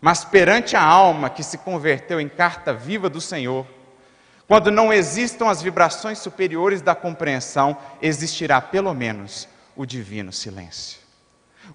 Mas 0.01 0.25
perante 0.25 0.75
a 0.75 0.84
alma 0.84 1.30
que 1.30 1.43
se 1.43 1.58
converteu 1.58 2.19
em 2.19 2.30
carta 2.30 2.73
viva 2.73 3.10
do 3.10 3.21
Senhor, 3.21 3.65
quando 4.47 4.71
não 4.71 4.93
existam 4.93 5.49
as 5.49 5.62
vibrações 5.62 6.19
superiores 6.19 6.82
da 6.82 6.93
compreensão, 6.93 7.77
existirá 8.01 8.62
pelo 8.62 8.93
menos 8.93 9.47
o 9.75 9.86
divino 9.86 10.32
silêncio. 10.32 11.07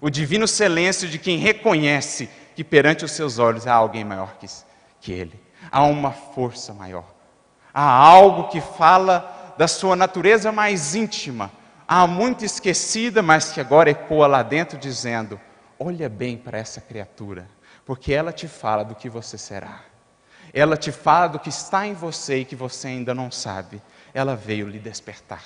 O 0.01 0.09
divino 0.09 0.47
silêncio 0.47 1.07
de 1.07 1.17
quem 1.17 1.37
reconhece 1.37 2.29
que 2.55 2.63
perante 2.63 3.05
os 3.05 3.11
seus 3.11 3.39
olhos 3.39 3.67
há 3.67 3.73
alguém 3.73 4.03
maior 4.03 4.35
que, 4.37 4.47
que 5.01 5.11
ele, 5.11 5.39
há 5.71 5.83
uma 5.83 6.11
força 6.11 6.73
maior, 6.73 7.05
há 7.73 7.83
algo 7.83 8.49
que 8.49 8.61
fala 8.61 9.53
da 9.57 9.67
sua 9.67 9.95
natureza 9.95 10.51
mais 10.51 10.95
íntima, 10.95 11.51
há 11.87 12.05
muito 12.07 12.45
esquecida, 12.45 13.21
mas 13.21 13.51
que 13.51 13.59
agora 13.59 13.89
ecoa 13.89 14.27
lá 14.27 14.43
dentro, 14.43 14.77
dizendo: 14.77 15.39
Olha 15.79 16.09
bem 16.09 16.37
para 16.37 16.57
essa 16.57 16.79
criatura, 16.79 17.47
porque 17.85 18.13
ela 18.13 18.31
te 18.31 18.47
fala 18.47 18.83
do 18.83 18.95
que 18.95 19.09
você 19.09 19.37
será. 19.37 19.81
Ela 20.53 20.77
te 20.77 20.91
fala 20.91 21.27
do 21.27 21.39
que 21.39 21.49
está 21.49 21.87
em 21.87 21.93
você 21.93 22.39
e 22.39 22.45
que 22.45 22.55
você 22.55 22.87
ainda 22.87 23.13
não 23.15 23.31
sabe. 23.31 23.81
Ela 24.13 24.35
veio 24.35 24.67
lhe 24.67 24.77
despertar. 24.77 25.43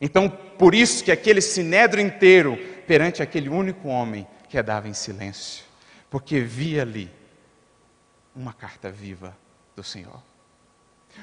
Então, 0.00 0.28
por 0.28 0.74
isso 0.74 1.02
que 1.02 1.10
aquele 1.10 1.40
sinédrio 1.40 2.04
inteiro, 2.04 2.58
perante 2.86 3.22
aquele 3.22 3.48
único 3.48 3.88
homem, 3.88 4.26
quedava 4.48 4.88
em 4.88 4.94
silêncio, 4.94 5.64
porque 6.08 6.40
via 6.40 6.82
ali 6.82 7.10
uma 8.34 8.52
carta 8.52 8.90
viva 8.90 9.36
do 9.74 9.82
Senhor. 9.82 10.22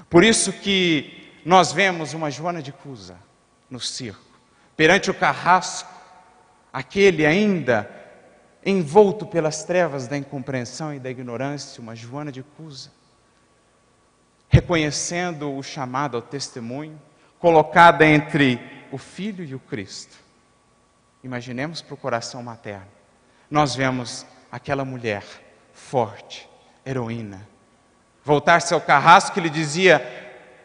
Por 0.10 0.24
isso 0.24 0.54
que 0.54 1.32
nós 1.46 1.72
vemos 1.72 2.14
uma 2.14 2.30
Joana 2.30 2.62
de 2.62 2.72
Cusa 2.72 3.18
no 3.70 3.80
circo, 3.80 4.40
perante 4.76 5.10
o 5.10 5.14
carrasco, 5.14 5.92
aquele 6.72 7.26
ainda 7.26 7.90
envolto 8.66 9.26
pelas 9.26 9.64
trevas 9.64 10.08
da 10.08 10.18
incompreensão 10.18 10.94
e 10.94 11.00
da 11.00 11.10
ignorância, 11.10 11.82
uma 11.82 11.96
Joana 11.96 12.32
de 12.32 12.44
Cusa, 12.44 12.92
reconhecendo 14.50 15.56
o 15.56 15.64
chamado 15.64 16.18
ao 16.18 16.22
testemunho, 16.22 17.02
colocada 17.40 18.06
entre 18.06 18.60
o 18.92 18.98
Filho 18.98 19.44
e 19.44 19.56
o 19.56 19.60
Cristo. 19.60 20.21
Imaginemos 21.24 21.82
para 21.82 21.94
o 21.94 21.98
coração 21.98 22.42
materno. 22.42 22.88
Nós 23.50 23.76
vemos 23.76 24.26
aquela 24.52 24.84
mulher 24.84 25.24
forte, 25.74 26.50
heroína, 26.86 27.48
voltar-se 28.24 28.74
ao 28.74 28.82
carrasco 28.82 29.34
que 29.34 29.42
lhe 29.42 29.50
dizia: 29.50 30.02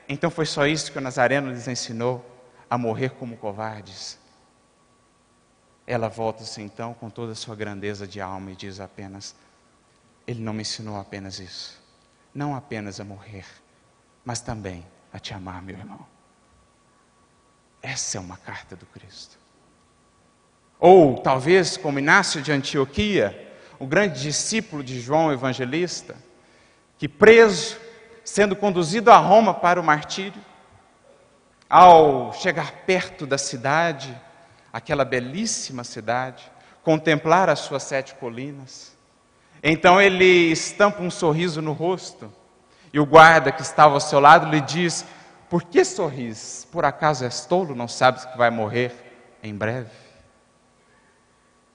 então 0.09 0.31
foi 0.31 0.47
só 0.47 0.67
isso 0.67 0.93
que 0.93 0.99
o 0.99 1.01
Nazareno 1.01 1.51
lhes 1.51 1.67
ensinou, 1.67 2.25
a 2.69 2.77
morrer 2.77 3.11
como 3.11 3.37
covardes. 3.37 4.19
Ela 5.87 6.09
volta-se 6.09 6.61
então 6.61 6.95
com 6.95 7.09
toda 7.09 7.33
a 7.33 7.37
sua 7.37 7.55
grandeza 7.55 8.07
de 8.07 8.21
alma 8.21 8.53
e 8.53 8.57
diz 8.57 8.81
apenas: 8.81 9.35
Ele 10.27 10.41
não 10.41 10.53
me 10.53 10.63
ensinou 10.63 10.99
apenas 10.99 11.39
isso, 11.39 11.81
não 12.35 12.57
apenas 12.57 12.99
a 13.01 13.05
morrer, 13.05 13.47
mas 14.25 14.41
também 14.41 14.87
a 15.13 15.19
te 15.19 15.33
amar, 15.33 15.63
meu 15.63 15.77
irmão. 15.77 16.05
Essa 17.83 18.19
é 18.19 18.21
uma 18.21 18.37
carta 18.37 18.75
do 18.75 18.87
Cristo. 18.87 19.39
Ou 20.79 21.19
talvez 21.19 21.77
como 21.77 21.99
Inácio 21.99 22.43
de 22.43 22.53
Antioquia, 22.53 23.55
o 23.79 23.87
grande 23.87 24.21
discípulo 24.21 24.83
de 24.83 25.01
João 25.01 25.33
Evangelista, 25.33 26.17
que 26.99 27.09
preso, 27.09 27.77
sendo 28.25 28.57
conduzido 28.57 29.11
a 29.11 29.17
Roma 29.17 29.55
para 29.55 29.81
o 29.81 29.85
martírio, 29.85 30.41
ao 31.69 32.33
chegar 32.33 32.73
perto 32.87 33.27
da 33.27 33.39
cidade, 33.39 34.17
aquela 34.73 35.05
belíssima 35.05 35.85
cidade, 35.85 36.51
contemplar 36.83 37.51
as 37.51 37.61
suas 37.61 37.83
sete 37.83 38.15
colinas. 38.15 38.97
Então 39.63 40.01
ele 40.01 40.53
estampa 40.53 41.03
um 41.03 41.11
sorriso 41.11 41.61
no 41.61 41.73
rosto, 41.73 42.33
e 42.93 43.01
o 43.01 43.07
guarda 43.07 43.51
que 43.51 43.63
estava 43.63 43.95
ao 43.95 44.01
seu 44.01 44.21
lado 44.21 44.49
lhe 44.49 44.61
diz: 44.61 45.05
Por 45.51 45.65
que 45.65 45.85
sorris? 45.85 46.67
Por 46.71 46.85
acaso 46.85 47.25
és 47.25 47.45
tolo? 47.45 47.75
Não 47.75 47.89
sabes 47.89 48.25
que 48.25 48.39
vai 48.39 48.51
morrer 48.51 48.93
em 49.43 49.55
breve? 49.55 50.06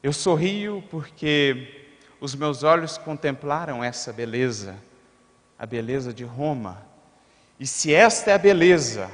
Eu 0.03 0.11
sorrio 0.11 0.83
porque 0.89 1.91
os 2.19 2.33
meus 2.33 2.63
olhos 2.63 2.97
contemplaram 2.97 3.83
essa 3.83 4.11
beleza, 4.11 4.75
a 5.57 5.65
beleza 5.65 6.13
de 6.13 6.23
Roma. 6.23 6.83
E 7.59 7.67
se 7.67 7.93
esta 7.93 8.31
é 8.31 8.33
a 8.33 8.39
beleza, 8.39 9.11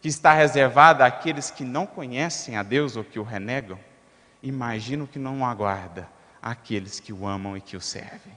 que 0.00 0.08
está 0.08 0.32
reservada 0.32 1.04
àqueles 1.04 1.50
que 1.50 1.62
não 1.64 1.86
conhecem 1.86 2.56
a 2.56 2.62
Deus 2.62 2.96
ou 2.96 3.04
que 3.04 3.18
o 3.18 3.22
renegam, 3.22 3.78
imagino 4.42 5.06
que 5.06 5.18
não 5.18 5.44
aguarda 5.44 6.08
àqueles 6.40 6.98
que 6.98 7.12
o 7.12 7.26
amam 7.26 7.56
e 7.56 7.60
que 7.60 7.76
o 7.76 7.80
servem. 7.80 8.32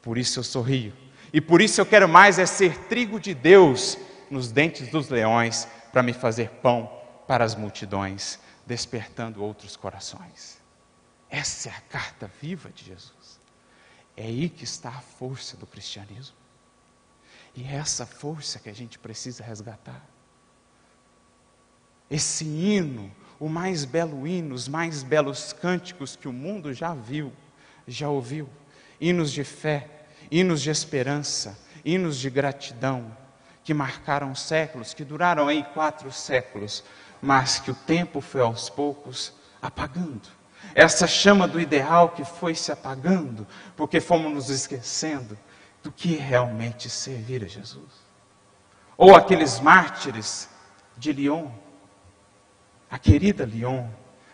Por 0.00 0.16
isso 0.16 0.40
eu 0.40 0.44
sorrio. 0.44 0.92
E 1.32 1.40
por 1.40 1.60
isso 1.60 1.80
eu 1.80 1.86
quero 1.86 2.08
mais 2.08 2.38
é 2.38 2.46
ser 2.46 2.76
trigo 2.88 3.20
de 3.20 3.34
Deus 3.34 3.98
nos 4.30 4.50
dentes 4.50 4.88
dos 4.88 5.08
leões 5.08 5.68
para 5.92 6.02
me 6.02 6.12
fazer 6.12 6.48
pão 6.62 6.90
para 7.28 7.44
as 7.44 7.54
multidões, 7.54 8.38
despertando 8.66 9.42
outros 9.44 9.76
corações. 9.76 10.61
Essa 11.32 11.70
é 11.70 11.72
a 11.72 11.80
carta 11.80 12.30
viva 12.40 12.70
de 12.70 12.84
Jesus. 12.84 13.40
É 14.16 14.22
aí 14.22 14.48
que 14.48 14.62
está 14.62 14.90
a 14.90 15.00
força 15.00 15.56
do 15.56 15.66
cristianismo. 15.66 16.36
E 17.56 17.64
é 17.64 17.72
essa 17.72 18.06
força 18.06 18.60
que 18.60 18.70
a 18.70 18.72
gente 18.72 19.00
precisa 19.00 19.42
resgatar 19.42 20.00
esse 22.12 22.44
hino, 22.44 23.10
o 23.40 23.48
mais 23.48 23.86
belo 23.86 24.26
hino, 24.26 24.54
os 24.54 24.68
mais 24.68 25.02
belos 25.02 25.54
cânticos 25.54 26.14
que 26.14 26.28
o 26.28 26.32
mundo 26.32 26.74
já 26.74 26.92
viu, 26.92 27.32
já 27.88 28.08
ouviu. 28.10 28.46
Hinos 29.00 29.32
de 29.32 29.42
fé, 29.42 29.88
hinos 30.30 30.60
de 30.60 30.68
esperança, 30.68 31.58
hinos 31.82 32.18
de 32.18 32.28
gratidão, 32.28 33.16
que 33.64 33.72
marcaram 33.72 34.34
séculos, 34.34 34.92
que 34.92 35.04
duraram 35.04 35.48
aí 35.48 35.64
quatro 35.72 36.12
séculos, 36.12 36.84
mas 37.22 37.58
que 37.58 37.70
o 37.70 37.74
tempo 37.74 38.20
foi 38.20 38.42
aos 38.42 38.68
poucos 38.68 39.32
apagando. 39.62 40.28
Essa 40.74 41.06
chama 41.06 41.46
do 41.46 41.60
ideal 41.60 42.10
que 42.10 42.24
foi 42.24 42.54
se 42.54 42.72
apagando, 42.72 43.46
porque 43.76 44.00
fomos 44.00 44.32
nos 44.32 44.48
esquecendo 44.48 45.38
do 45.82 45.90
que 45.90 46.14
realmente 46.14 46.88
servir 46.88 47.44
a 47.44 47.48
Jesus. 47.48 48.02
Ou 48.96 49.16
aqueles 49.16 49.60
mártires 49.60 50.48
de 50.96 51.12
Lyon, 51.12 51.48
a 52.90 52.98
querida 52.98 53.44
Lyon, 53.44 53.86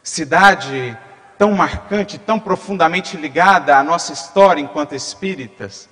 cidade 0.03 0.97
tão 1.39 1.53
marcante, 1.53 2.19
tão 2.19 2.39
profundamente 2.39 3.17
ligada 3.17 3.77
à 3.77 3.83
nossa 3.83 4.13
história 4.13 4.61
enquanto 4.61 4.95
espíritas, 4.95 5.89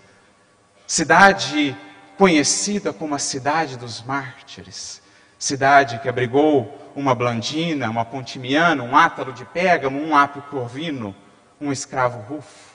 cidade 0.87 1.77
conhecida 2.19 2.93
como 2.93 3.15
a 3.15 3.19
cidade 3.19 3.77
dos 3.77 4.03
mártires, 4.03 5.01
cidade 5.39 5.99
que 6.01 6.09
abrigou 6.09 6.86
uma 6.97 7.15
Blandina, 7.15 7.91
uma 7.91 8.07
Pontimiana, 8.07 8.83
um 8.83 8.97
Átalo 8.97 9.33
de 9.33 9.45
Pégamo, 9.45 10.01
um 10.01 10.17
Apio 10.17 10.43
Corvino, 10.51 11.15
um 11.61 11.71
escravo 11.71 12.21
rufo. 12.21 12.75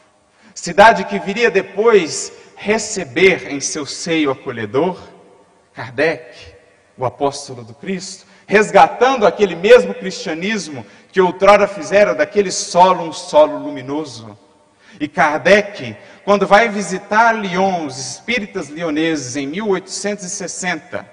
Cidade 0.54 1.06
que 1.06 1.18
viria 1.18 1.50
depois 1.50 2.32
receber 2.56 3.52
em 3.52 3.60
seu 3.60 3.84
seio 3.84 4.30
acolhedor 4.30 5.02
Kardec, 5.74 6.54
o 6.96 7.04
apóstolo 7.04 7.64
do 7.64 7.74
Cristo, 7.74 8.28
resgatando 8.46 9.26
aquele 9.26 9.56
mesmo 9.56 9.94
cristianismo 9.94 10.86
que 11.12 11.20
outrora 11.20 11.68
fizeram 11.68 12.16
daquele 12.16 12.52
solo 12.52 13.04
um 13.04 13.14
solo 13.14 13.58
luminoso. 13.58 14.38
E 15.00 15.08
Kardec, 15.08 15.98
quando 16.24 16.46
vai 16.46 16.70
visitar 16.70 17.32
Lyon, 17.32 17.88
os 17.88 17.98
espíritas 17.98 18.68
lioneses, 18.68 19.36
em 19.36 19.48
1860, 19.48 21.10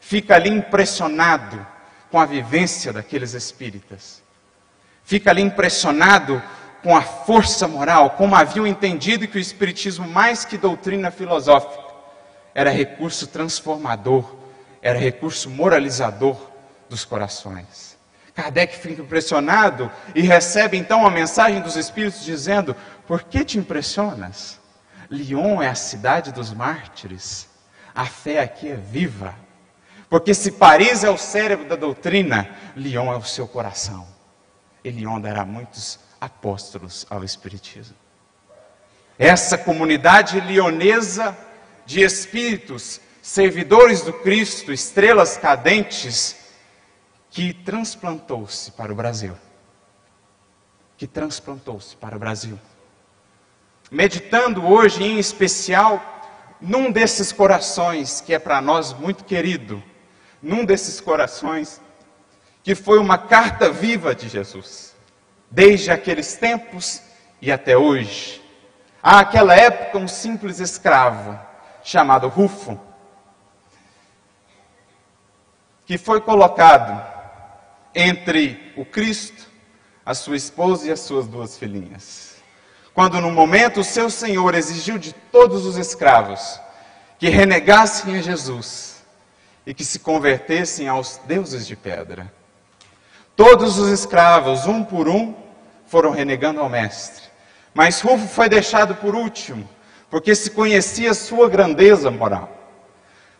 fica 0.00 0.34
ali 0.34 0.50
impressionado 0.50 1.66
com 2.12 2.20
a 2.20 2.26
vivência 2.26 2.92
daqueles 2.92 3.32
espíritas. 3.32 4.22
Fica 5.02 5.30
ali 5.30 5.40
impressionado 5.40 6.40
com 6.82 6.94
a 6.94 7.00
força 7.00 7.66
moral, 7.66 8.10
como 8.10 8.36
haviam 8.36 8.66
entendido 8.66 9.26
que 9.26 9.38
o 9.38 9.40
Espiritismo, 9.40 10.06
mais 10.06 10.44
que 10.44 10.58
doutrina 10.58 11.10
filosófica, 11.10 11.82
era 12.54 12.70
recurso 12.70 13.26
transformador, 13.28 14.36
era 14.82 14.98
recurso 14.98 15.48
moralizador 15.48 16.36
dos 16.86 17.02
corações. 17.02 17.96
Kardec 18.34 18.76
fica 18.76 19.00
impressionado 19.00 19.90
e 20.14 20.20
recebe 20.20 20.76
então 20.76 21.06
a 21.06 21.10
mensagem 21.10 21.62
dos 21.62 21.76
Espíritos 21.76 22.24
dizendo: 22.24 22.76
Por 23.06 23.22
que 23.22 23.42
te 23.42 23.58
impressionas? 23.58 24.60
Lyon 25.10 25.62
é 25.62 25.68
a 25.68 25.74
cidade 25.74 26.30
dos 26.30 26.52
mártires. 26.52 27.48
A 27.94 28.04
fé 28.04 28.40
aqui 28.40 28.68
é 28.68 28.74
viva. 28.76 29.34
Porque 30.12 30.34
se 30.34 30.52
Paris 30.52 31.04
é 31.04 31.08
o 31.08 31.16
cérebro 31.16 31.66
da 31.66 31.74
doutrina, 31.74 32.54
Lyon 32.76 33.14
é 33.14 33.16
o 33.16 33.24
seu 33.24 33.48
coração. 33.48 34.06
E 34.84 34.90
Lyon 34.90 35.18
dará 35.18 35.42
muitos 35.42 35.98
apóstolos 36.20 37.06
ao 37.08 37.24
Espiritismo. 37.24 37.96
Essa 39.18 39.56
comunidade 39.56 40.38
lionesa 40.40 41.34
de 41.86 42.02
espíritos, 42.02 43.00
servidores 43.22 44.02
do 44.02 44.12
Cristo, 44.12 44.70
estrelas 44.70 45.38
cadentes, 45.38 46.36
que 47.30 47.54
transplantou-se 47.54 48.70
para 48.72 48.92
o 48.92 48.94
Brasil. 48.94 49.34
Que 50.98 51.06
transplantou-se 51.06 51.96
para 51.96 52.16
o 52.16 52.18
Brasil. 52.18 52.60
Meditando 53.90 54.62
hoje 54.66 55.02
em 55.04 55.18
especial 55.18 56.02
num 56.60 56.92
desses 56.92 57.32
corações 57.32 58.20
que 58.20 58.34
é 58.34 58.38
para 58.38 58.60
nós 58.60 58.92
muito 58.92 59.24
querido, 59.24 59.82
num 60.42 60.64
desses 60.64 61.00
corações 61.00 61.80
que 62.62 62.74
foi 62.74 62.98
uma 62.98 63.16
carta 63.16 63.70
viva 63.70 64.14
de 64.14 64.28
Jesus, 64.28 64.94
desde 65.50 65.90
aqueles 65.90 66.34
tempos 66.34 67.00
e 67.40 67.50
até 67.50 67.76
hoje. 67.76 68.42
Há 69.02 69.20
aquela 69.20 69.54
época 69.54 69.98
um 69.98 70.08
simples 70.08 70.60
escravo 70.60 71.38
chamado 71.82 72.28
Rufo, 72.28 72.78
que 75.84 75.98
foi 75.98 76.20
colocado 76.20 77.04
entre 77.94 78.72
o 78.76 78.84
Cristo, 78.84 79.50
a 80.06 80.14
sua 80.14 80.36
esposa 80.36 80.88
e 80.88 80.92
as 80.92 81.00
suas 81.00 81.26
duas 81.26 81.56
filhinhas. 81.56 82.36
Quando 82.94 83.20
no 83.20 83.30
momento 83.30 83.80
o 83.80 83.84
seu 83.84 84.10
Senhor 84.10 84.54
exigiu 84.54 84.98
de 84.98 85.12
todos 85.12 85.66
os 85.66 85.76
escravos 85.76 86.60
que 87.18 87.28
renegassem 87.28 88.16
a 88.16 88.22
Jesus 88.22 88.91
e 89.66 89.72
que 89.72 89.84
se 89.84 89.98
convertessem 89.98 90.88
aos 90.88 91.20
deuses 91.26 91.66
de 91.66 91.76
pedra. 91.76 92.32
Todos 93.36 93.78
os 93.78 93.90
escravos, 93.90 94.66
um 94.66 94.84
por 94.84 95.08
um, 95.08 95.34
foram 95.86 96.10
renegando 96.10 96.60
ao 96.60 96.68
Mestre. 96.68 97.24
Mas 97.74 98.00
Rufo 98.00 98.26
foi 98.26 98.48
deixado 98.48 98.94
por 98.96 99.14
último, 99.14 99.68
porque 100.10 100.34
se 100.34 100.50
conhecia 100.50 101.14
sua 101.14 101.48
grandeza 101.48 102.10
moral. 102.10 102.50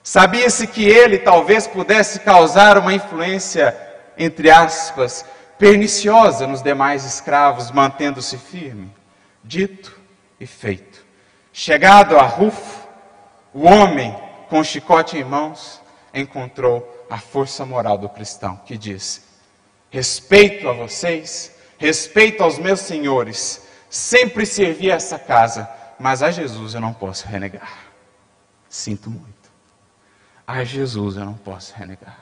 Sabia-se 0.02 0.66
que 0.66 0.84
ele 0.84 1.18
talvez 1.18 1.66
pudesse 1.66 2.20
causar 2.20 2.78
uma 2.78 2.94
influência, 2.94 3.76
entre 4.16 4.50
aspas, 4.50 5.24
perniciosa 5.58 6.46
nos 6.46 6.62
demais 6.62 7.04
escravos, 7.04 7.70
mantendo-se 7.70 8.36
firme. 8.36 8.90
Dito 9.44 10.00
e 10.40 10.46
feito. 10.46 11.04
Chegado 11.52 12.18
a 12.18 12.22
Rufo, 12.22 12.88
o 13.52 13.66
homem, 13.66 14.16
com 14.48 14.64
chicote 14.64 15.18
em 15.18 15.24
mãos, 15.24 15.81
encontrou 16.14 17.06
a 17.08 17.18
força 17.18 17.64
moral 17.64 17.98
do 17.98 18.08
cristão, 18.08 18.56
que 18.64 18.76
disse: 18.76 19.22
Respeito 19.90 20.68
a 20.68 20.72
vocês, 20.72 21.54
respeito 21.78 22.42
aos 22.42 22.58
meus 22.58 22.80
senhores, 22.80 23.66
sempre 23.88 24.46
servi 24.46 24.90
a 24.90 24.96
essa 24.96 25.18
casa 25.18 25.82
mas 26.02 26.20
a 26.20 26.32
Jesus 26.32 26.74
eu 26.74 26.80
não 26.80 26.92
posso 26.92 27.28
renegar. 27.28 27.78
Sinto 28.68 29.08
muito. 29.08 29.52
A 30.44 30.64
Jesus 30.64 31.16
eu 31.16 31.24
não 31.24 31.34
posso 31.34 31.72
renegar. 31.76 32.18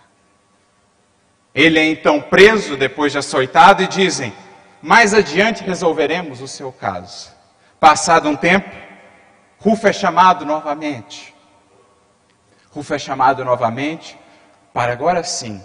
Ele 1.55 1.79
é 1.79 1.87
então 1.87 2.21
preso 2.21 2.77
depois 2.77 3.11
de 3.11 3.17
açoitado 3.17 3.83
e 3.83 3.87
dizem: 3.87 4.35
mais 4.83 5.15
adiante 5.15 5.65
resolveremos 5.65 6.43
o 6.43 6.47
seu 6.47 6.71
caso. 6.71 7.31
Passado 7.81 8.29
um 8.29 8.37
tempo, 8.37 8.69
Rufo 9.59 9.89
é 9.89 9.95
chamado 9.95 10.45
novamente. 10.45 11.30
Rufo 12.71 12.95
é 12.95 12.99
chamado 12.99 13.45
novamente 13.45 14.17
para 14.73 14.93
agora 14.93 15.25
sim, 15.25 15.61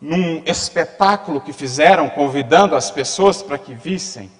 num 0.00 0.42
espetáculo 0.46 1.40
que 1.40 1.52
fizeram, 1.52 2.08
convidando 2.08 2.74
as 2.74 2.90
pessoas 2.90 3.42
para 3.42 3.58
que 3.58 3.74
vissem 3.74 4.30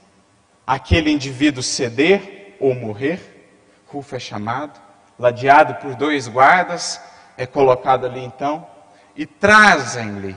aquele 0.66 1.10
indivíduo 1.10 1.62
ceder 1.62 2.56
ou 2.58 2.74
morrer, 2.74 3.52
Rufo 3.86 4.16
é 4.16 4.18
chamado, 4.18 4.80
ladeado 5.18 5.74
por 5.74 5.94
dois 5.94 6.26
guardas, 6.26 7.00
é 7.36 7.46
colocado 7.46 8.06
ali 8.06 8.24
então, 8.24 8.66
e 9.14 9.26
trazem-lhe 9.26 10.36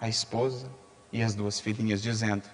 a 0.00 0.08
esposa 0.08 0.68
e 1.12 1.22
as 1.22 1.34
duas 1.34 1.58
filhinhas, 1.58 2.02
dizendo: 2.02 2.44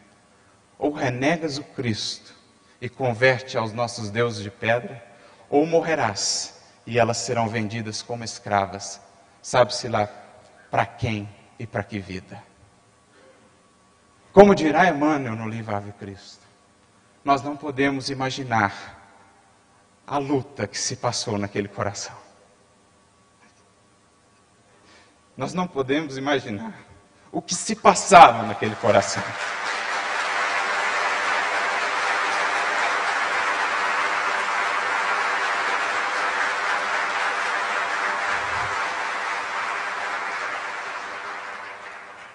ou 0.79 0.92
renegas 0.92 1.59
o 1.59 1.64
Cristo 1.64 2.35
e 2.81 2.88
converte 2.88 3.59
aos 3.59 3.73
nossos 3.73 4.11
deuses 4.11 4.42
de 4.42 4.51
pedra, 4.51 5.03
ou 5.51 5.66
morrerás 5.66 6.58
e 6.88 6.98
elas 6.98 7.18
serão 7.18 7.46
vendidas 7.46 8.01
como 8.01 8.24
escravas, 8.24 8.98
sabe-se 9.42 9.88
lá 9.88 10.09
para 10.70 10.87
quem 10.87 11.29
e 11.59 11.66
para 11.66 11.85
que 11.85 11.98
vida. 11.98 12.42
Como 14.33 14.55
dirá 14.55 14.88
Emmanuel 14.88 15.37
no 15.37 15.46
livro 15.46 15.77
Ave 15.77 15.92
Cristo, 15.92 16.46
nós 17.22 17.42
não 17.42 17.59
podemos 17.59 18.09
imaginar 18.09 18.72
a 20.07 20.16
luta 20.16 20.66
que 20.66 20.79
se 20.79 20.96
passou 20.96 21.37
naquele 21.37 21.68
coração. 21.68 22.16
Nós 25.37 25.53
não 25.53 25.68
podemos 25.68 26.16
imaginar 26.16 26.72
o 27.31 27.42
que 27.42 27.55
se 27.55 27.77
passava 27.77 28.44
naquele 28.44 28.74
coração. 28.77 29.22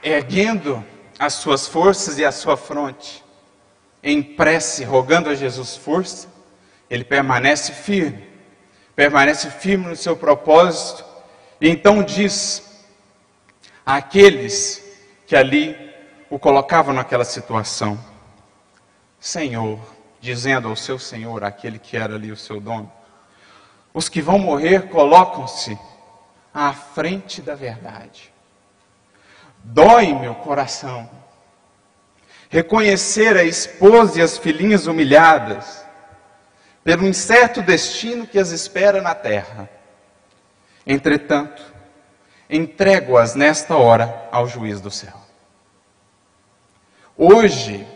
Erguendo 0.03 0.83
as 1.17 1.35
suas 1.35 1.65
forças 1.65 2.19
e 2.19 2.25
a 2.25 2.31
sua 2.31 2.57
fronte, 2.57 3.23
em 4.03 4.21
prece, 4.21 4.83
rogando 4.83 5.29
a 5.29 5.35
Jesus 5.35 5.77
força, 5.77 6.27
ele 6.89 7.05
permanece 7.05 7.71
firme, 7.71 8.27
permanece 8.95 9.49
firme 9.49 9.87
no 9.87 9.95
seu 9.95 10.17
propósito, 10.17 11.05
e 11.61 11.69
então 11.69 12.03
diz 12.03 12.83
àqueles 13.85 14.83
que 15.25 15.37
ali 15.37 15.73
o 16.29 16.37
colocavam 16.37 16.93
naquela 16.93 17.23
situação: 17.23 17.97
Senhor, 19.19 19.79
dizendo 20.19 20.67
ao 20.67 20.75
seu 20.75 20.99
Senhor, 20.99 21.45
aquele 21.45 21.79
que 21.79 21.95
era 21.95 22.15
ali 22.15 22.29
o 22.29 22.37
seu 22.37 22.59
dono, 22.59 22.91
os 23.93 24.09
que 24.09 24.21
vão 24.21 24.37
morrer 24.37 24.89
colocam-se 24.89 25.79
à 26.53 26.73
frente 26.73 27.41
da 27.41 27.55
verdade. 27.55 28.32
Dói 29.63 30.13
meu 30.13 30.36
coração 30.36 31.10
reconhecer 32.54 33.36
a 33.36 33.43
esposa 33.43 34.19
e 34.19 34.21
as 34.21 34.38
filhinhas 34.38 34.86
humilhadas, 34.86 35.84
pelo 36.84 37.08
incerto 37.08 37.63
destino 37.63 38.28
que 38.28 38.38
as 38.38 38.52
espera 38.52 39.02
na 39.02 39.15
terra. 39.15 39.67
Entretanto, 40.86 41.63
entrego-as 42.47 43.34
nesta 43.34 43.76
hora 43.76 44.30
ao 44.32 44.47
juiz 44.47 44.80
do 44.80 44.91
céu. 44.91 45.19
Hoje 47.18 47.88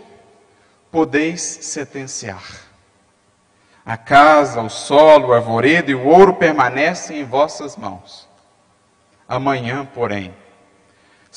podeis 0.89 1.39
sentenciar. 1.41 2.43
A 3.85 3.95
casa, 3.95 4.59
o 4.59 4.69
solo, 4.69 5.27
o 5.27 5.33
arvoredo 5.33 5.91
e 5.91 5.95
o 5.95 6.07
ouro 6.07 6.33
permanecem 6.33 7.19
em 7.19 7.25
vossas 7.25 7.77
mãos. 7.77 8.27
Amanhã, 9.29 9.85
porém, 9.85 10.33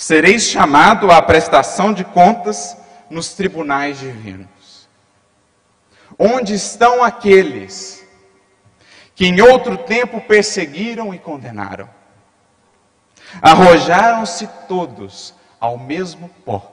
sereis 0.00 0.44
chamado 0.44 1.10
à 1.10 1.20
prestação 1.20 1.92
de 1.92 2.06
contas 2.06 2.74
nos 3.10 3.34
tribunais 3.34 3.98
divinos. 3.98 4.88
Onde 6.18 6.54
estão 6.54 7.04
aqueles 7.04 8.02
que 9.14 9.26
em 9.26 9.42
outro 9.42 9.76
tempo 9.76 10.18
perseguiram 10.22 11.12
e 11.12 11.18
condenaram? 11.18 11.86
Arrojaram-se 13.42 14.46
todos 14.66 15.34
ao 15.60 15.76
mesmo 15.76 16.30
pó, 16.46 16.72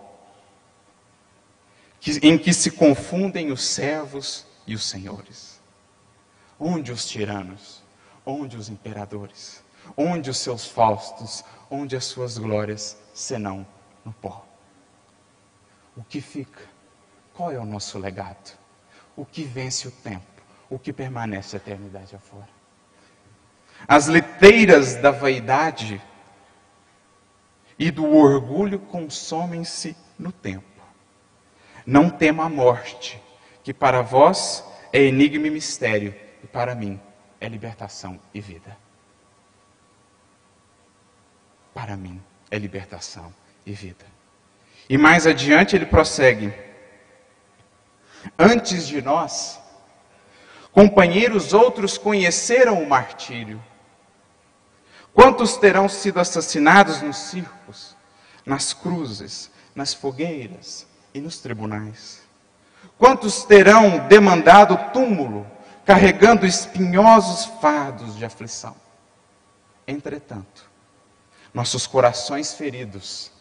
em 2.21 2.37
que 2.37 2.53
se 2.53 2.71
confundem 2.71 3.51
os 3.51 3.67
servos 3.67 4.45
e 4.65 4.73
os 4.73 4.85
senhores. 4.85 5.59
Onde 6.57 6.93
os 6.93 7.05
tiranos? 7.05 7.83
Onde 8.25 8.55
os 8.55 8.69
imperadores? 8.69 9.61
Onde 9.97 10.29
os 10.29 10.37
seus 10.37 10.65
faustos? 10.65 11.43
Onde 11.69 11.97
as 11.97 12.05
suas 12.05 12.37
glórias, 12.37 12.97
senão 13.17 13.65
no 14.05 14.13
pó? 14.13 14.45
O 15.95 16.03
que 16.03 16.21
fica? 16.21 16.61
Qual 17.33 17.51
é 17.51 17.57
o 17.57 17.65
nosso 17.65 17.97
legado? 17.97 18.55
O 19.15 19.25
que 19.25 19.43
vence 19.43 19.87
o 19.87 19.91
tempo? 19.91 20.25
O 20.69 20.77
que 20.77 20.93
permanece 20.93 21.55
a 21.55 21.57
eternidade 21.57 22.15
afora? 22.15 22.47
As 23.87 24.05
liteiras 24.05 24.95
da 24.95 25.09
vaidade 25.09 25.99
e 27.79 27.89
do 27.89 28.15
orgulho 28.15 28.79
consomem-se 28.79 29.97
no 30.17 30.31
tempo. 30.31 30.65
Não 31.85 32.09
tema 32.11 32.45
a 32.45 32.49
morte, 32.49 33.21
que 33.63 33.73
para 33.73 34.01
vós 34.01 34.63
é 34.93 35.01
enigma 35.01 35.47
e 35.47 35.51
mistério, 35.51 36.13
e 36.43 36.47
para 36.47 36.75
mim 36.75 36.99
é 37.41 37.47
libertação 37.47 38.19
e 38.33 38.39
vida. 38.39 38.77
Para 41.73 41.95
mim 41.95 42.21
é 42.49 42.57
libertação 42.57 43.33
e 43.65 43.71
vida. 43.71 44.05
E 44.89 44.97
mais 44.97 45.27
adiante 45.27 45.75
ele 45.75 45.85
prossegue: 45.85 46.53
Antes 48.37 48.87
de 48.87 49.01
nós, 49.01 49.59
companheiros 50.71 51.53
outros 51.53 51.97
conheceram 51.97 52.81
o 52.81 52.89
martírio. 52.89 53.63
Quantos 55.13 55.57
terão 55.57 55.89
sido 55.89 56.19
assassinados 56.19 57.01
nos 57.01 57.17
circos, 57.17 57.95
nas 58.45 58.71
cruzes, 58.73 59.49
nas 59.73 59.93
fogueiras 59.93 60.85
e 61.13 61.19
nos 61.19 61.39
tribunais? 61.39 62.21
Quantos 62.97 63.43
terão 63.43 64.07
demandado 64.07 64.91
túmulo, 64.91 65.45
carregando 65.85 66.45
espinhosos 66.45 67.45
fardos 67.59 68.15
de 68.15 68.25
aflição? 68.25 68.75
Entretanto, 69.87 70.69
nossos 71.57 71.87
corações 71.87 72.53
feridos, 72.53 73.31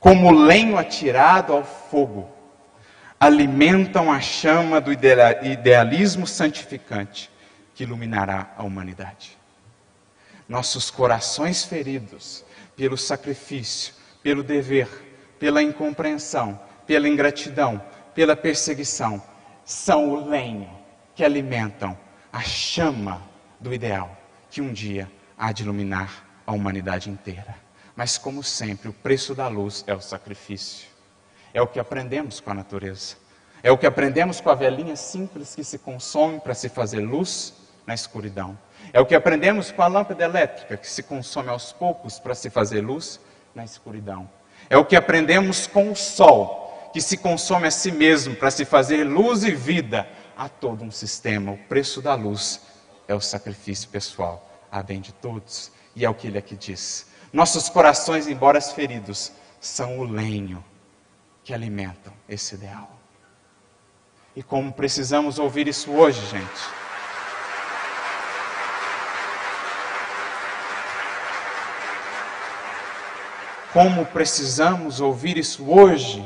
como 0.00 0.32
lenho 0.32 0.78
atirado 0.78 1.52
ao 1.52 1.62
fogo, 1.62 2.30
alimentam 3.20 4.10
a 4.10 4.22
chama 4.22 4.80
do 4.80 4.90
idealismo 4.90 6.26
santificante 6.26 7.30
que 7.74 7.82
iluminará 7.82 8.54
a 8.56 8.62
humanidade. 8.62 9.36
Nossos 10.48 10.90
corações 10.90 11.62
feridos 11.62 12.42
pelo 12.74 12.96
sacrifício, 12.96 13.92
pelo 14.22 14.42
dever, 14.42 14.88
pela 15.38 15.62
incompreensão, 15.62 16.58
pela 16.86 17.06
ingratidão, 17.06 17.84
pela 18.14 18.34
perseguição, 18.34 19.22
são 19.62 20.08
o 20.08 20.26
lenho 20.26 20.70
que 21.14 21.22
alimentam 21.22 21.98
a 22.32 22.40
chama 22.40 23.20
do 23.60 23.74
ideal 23.74 24.16
que 24.50 24.62
um 24.62 24.72
dia 24.72 25.06
há 25.36 25.52
de 25.52 25.64
iluminar 25.64 26.31
a 26.46 26.52
humanidade 26.52 27.10
inteira. 27.10 27.54
Mas, 27.94 28.16
como 28.18 28.42
sempre, 28.42 28.88
o 28.88 28.92
preço 28.92 29.34
da 29.34 29.48
luz 29.48 29.84
é 29.86 29.94
o 29.94 30.00
sacrifício. 30.00 30.88
É 31.52 31.60
o 31.60 31.66
que 31.66 31.78
aprendemos 31.78 32.40
com 32.40 32.50
a 32.50 32.54
natureza. 32.54 33.16
É 33.62 33.70
o 33.70 33.78
que 33.78 33.86
aprendemos 33.86 34.40
com 34.40 34.50
a 34.50 34.54
velhinha 34.54 34.96
simples 34.96 35.54
que 35.54 35.62
se 35.62 35.78
consome 35.78 36.40
para 36.40 36.54
se 36.54 36.68
fazer 36.68 37.00
luz 37.00 37.54
na 37.86 37.94
escuridão. 37.94 38.58
É 38.92 39.00
o 39.00 39.06
que 39.06 39.14
aprendemos 39.14 39.70
com 39.70 39.82
a 39.82 39.86
lâmpada 39.86 40.24
elétrica 40.24 40.76
que 40.76 40.88
se 40.88 41.02
consome 41.02 41.48
aos 41.48 41.72
poucos 41.72 42.18
para 42.18 42.34
se 42.34 42.50
fazer 42.50 42.80
luz 42.80 43.20
na 43.54 43.64
escuridão. 43.64 44.28
É 44.68 44.76
o 44.76 44.84
que 44.84 44.96
aprendemos 44.96 45.66
com 45.66 45.90
o 45.90 45.96
sol 45.96 46.90
que 46.92 47.00
se 47.00 47.16
consome 47.16 47.66
a 47.66 47.70
si 47.70 47.90
mesmo 47.90 48.36
para 48.36 48.50
se 48.50 48.64
fazer 48.64 49.04
luz 49.04 49.44
e 49.44 49.50
vida 49.50 50.06
a 50.36 50.48
todo 50.48 50.84
um 50.84 50.90
sistema. 50.90 51.52
O 51.52 51.58
preço 51.58 52.02
da 52.02 52.14
luz 52.14 52.60
é 53.08 53.14
o 53.14 53.20
sacrifício 53.20 53.88
pessoal, 53.88 54.46
a 54.70 54.82
bem 54.82 55.00
de 55.00 55.12
todos. 55.12 55.72
E 55.94 56.04
é 56.04 56.10
o 56.10 56.14
que 56.14 56.26
ele 56.26 56.38
aqui 56.38 56.56
diz. 56.56 57.06
Nossos 57.32 57.68
corações, 57.68 58.26
embora 58.26 58.60
feridos, 58.60 59.32
são 59.60 59.98
o 59.98 60.04
lenho 60.04 60.62
que 61.44 61.54
alimentam 61.54 62.12
esse 62.28 62.54
ideal. 62.54 62.90
E 64.34 64.42
como 64.42 64.72
precisamos 64.72 65.38
ouvir 65.38 65.68
isso 65.68 65.90
hoje, 65.90 66.24
gente. 66.26 66.82
Como 73.72 74.04
precisamos 74.06 75.00
ouvir 75.00 75.38
isso 75.38 75.70
hoje, 75.70 76.22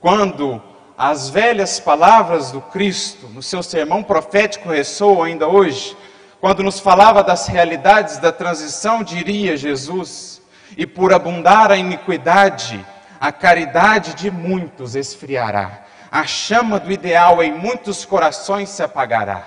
quando 0.00 0.62
as 0.96 1.28
velhas 1.28 1.78
palavras 1.78 2.50
do 2.50 2.60
Cristo 2.60 3.28
no 3.28 3.42
seu 3.42 3.62
sermão 3.62 4.02
profético 4.02 4.70
ressoam 4.70 5.22
ainda 5.22 5.46
hoje, 5.46 5.96
quando 6.40 6.62
nos 6.62 6.78
falava 6.78 7.22
das 7.22 7.46
realidades 7.48 8.18
da 8.18 8.30
transição, 8.30 9.02
diria 9.02 9.56
Jesus: 9.56 10.40
e 10.76 10.86
por 10.86 11.12
abundar 11.12 11.70
a 11.72 11.76
iniquidade, 11.76 12.84
a 13.20 13.32
caridade 13.32 14.14
de 14.14 14.30
muitos 14.30 14.94
esfriará. 14.94 15.84
A 16.10 16.24
chama 16.24 16.78
do 16.78 16.90
ideal 16.90 17.42
em 17.42 17.52
muitos 17.52 18.04
corações 18.04 18.70
se 18.70 18.82
apagará. 18.82 19.46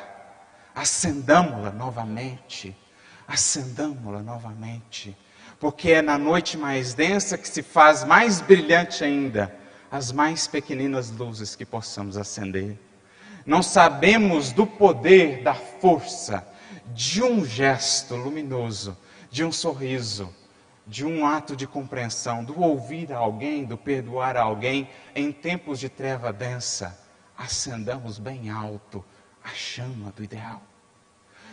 Acendamo-la 0.75 1.71
novamente. 1.71 2.75
Acendamo-la 3.27 4.21
novamente. 4.21 5.17
Porque 5.59 5.91
é 5.91 6.01
na 6.01 6.17
noite 6.17 6.57
mais 6.57 6.93
densa 6.93 7.37
que 7.37 7.47
se 7.47 7.63
faz 7.63 8.03
mais 8.03 8.41
brilhante 8.41 9.03
ainda 9.03 9.55
as 9.91 10.11
mais 10.11 10.47
pequeninas 10.47 11.09
luzes 11.09 11.55
que 11.55 11.65
possamos 11.65 12.15
acender. 12.15 12.77
Não 13.45 13.63
sabemos 13.63 14.51
do 14.51 14.67
poder, 14.67 15.41
da 15.41 15.53
força 15.53 16.50
de 16.93 17.23
um 17.23 17.45
gesto 17.45 18.15
luminoso, 18.15 18.97
de 19.29 19.43
um 19.43 19.51
sorriso 19.51 20.33
de 20.91 21.05
um 21.05 21.25
ato 21.25 21.55
de 21.55 21.65
compreensão, 21.65 22.43
do 22.43 22.59
ouvir 22.59 23.13
a 23.13 23.17
alguém, 23.17 23.63
do 23.63 23.77
perdoar 23.77 24.35
a 24.35 24.41
alguém, 24.41 24.89
em 25.15 25.31
tempos 25.31 25.79
de 25.79 25.87
treva 25.87 26.33
densa, 26.33 26.99
acendamos 27.37 28.19
bem 28.19 28.49
alto 28.49 29.03
a 29.43 29.49
chama 29.49 30.11
do 30.11 30.21
ideal. 30.21 30.61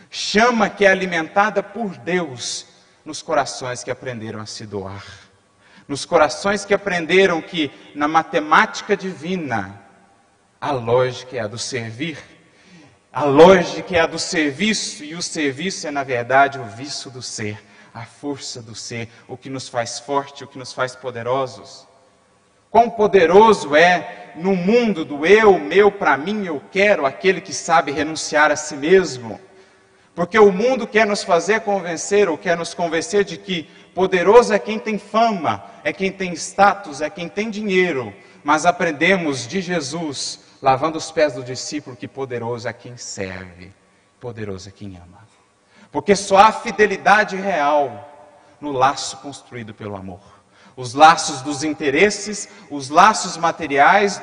Chama 0.09 0.69
que 0.69 0.85
é 0.85 0.91
alimentada 0.91 1.63
por 1.63 1.95
Deus 1.97 2.67
nos 3.05 3.21
corações 3.21 3.83
que 3.83 3.89
aprenderam 3.89 4.41
a 4.41 4.45
se 4.45 4.65
doar, 4.65 5.05
nos 5.87 6.05
corações 6.05 6.65
que 6.65 6.73
aprenderam 6.73 7.41
que 7.41 7.71
na 7.95 8.07
matemática 8.07 8.97
divina 8.97 9.81
a 10.59 10.71
lógica 10.71 11.37
é 11.37 11.39
a 11.39 11.47
do 11.47 11.57
servir, 11.57 12.21
a 13.11 13.23
lógica 13.23 13.95
é 13.95 13.99
a 13.99 14.07
do 14.07 14.19
serviço 14.19 15.03
e 15.03 15.15
o 15.15 15.21
serviço 15.21 15.87
é 15.87 15.91
na 15.91 16.03
verdade 16.03 16.59
o 16.59 16.65
vício 16.65 17.09
do 17.09 17.21
ser 17.21 17.59
a 17.93 18.05
força 18.05 18.61
do 18.61 18.75
ser, 18.75 19.09
o 19.27 19.35
que 19.35 19.49
nos 19.49 19.67
faz 19.67 19.99
forte, 19.99 20.43
o 20.43 20.47
que 20.47 20.57
nos 20.57 20.73
faz 20.73 20.95
poderosos. 20.95 21.87
Quão 22.69 22.89
poderoso 22.89 23.75
é 23.75 24.31
no 24.35 24.55
mundo 24.55 25.03
do 25.03 25.25
eu, 25.25 25.57
meu, 25.57 25.91
para 25.91 26.15
mim, 26.15 26.45
eu 26.45 26.61
quero, 26.71 27.05
aquele 27.05 27.41
que 27.41 27.53
sabe 27.53 27.91
renunciar 27.91 28.51
a 28.51 28.55
si 28.55 28.75
mesmo. 28.75 29.39
Porque 30.13 30.37
o 30.37 30.51
mundo 30.51 30.85
quer 30.85 31.07
nos 31.07 31.23
fazer 31.23 31.61
convencer, 31.61 32.29
ou 32.29 32.37
quer 32.37 32.55
nos 32.55 32.73
convencer 32.73 33.23
de 33.23 33.37
que 33.37 33.63
poderoso 33.95 34.53
é 34.53 34.59
quem 34.59 34.77
tem 34.77 34.99
fama, 34.99 35.63
é 35.83 35.91
quem 35.91 36.11
tem 36.11 36.33
status, 36.33 37.01
é 37.01 37.09
quem 37.09 37.27
tem 37.27 37.49
dinheiro. 37.49 38.13
Mas 38.43 38.65
aprendemos 38.65 39.47
de 39.47 39.61
Jesus, 39.61 40.41
lavando 40.61 40.97
os 40.97 41.11
pés 41.11 41.33
do 41.33 41.43
discípulo, 41.43 41.95
que 41.95 42.07
poderoso 42.07 42.67
é 42.67 42.73
quem 42.73 42.97
serve, 42.97 43.73
poderoso 44.19 44.69
é 44.69 44.71
quem 44.71 44.97
ama. 44.97 45.27
Porque 45.91 46.15
só 46.15 46.37
há 46.37 46.51
fidelidade 46.51 47.35
real 47.35 48.07
no 48.59 48.71
laço 48.71 49.17
construído 49.17 49.73
pelo 49.73 49.95
amor. 49.95 50.21
Os 50.75 50.93
laços 50.93 51.41
dos 51.41 51.63
interesses, 51.63 52.47
os 52.69 52.89
laços 52.89 53.37
materiais, 53.37 54.21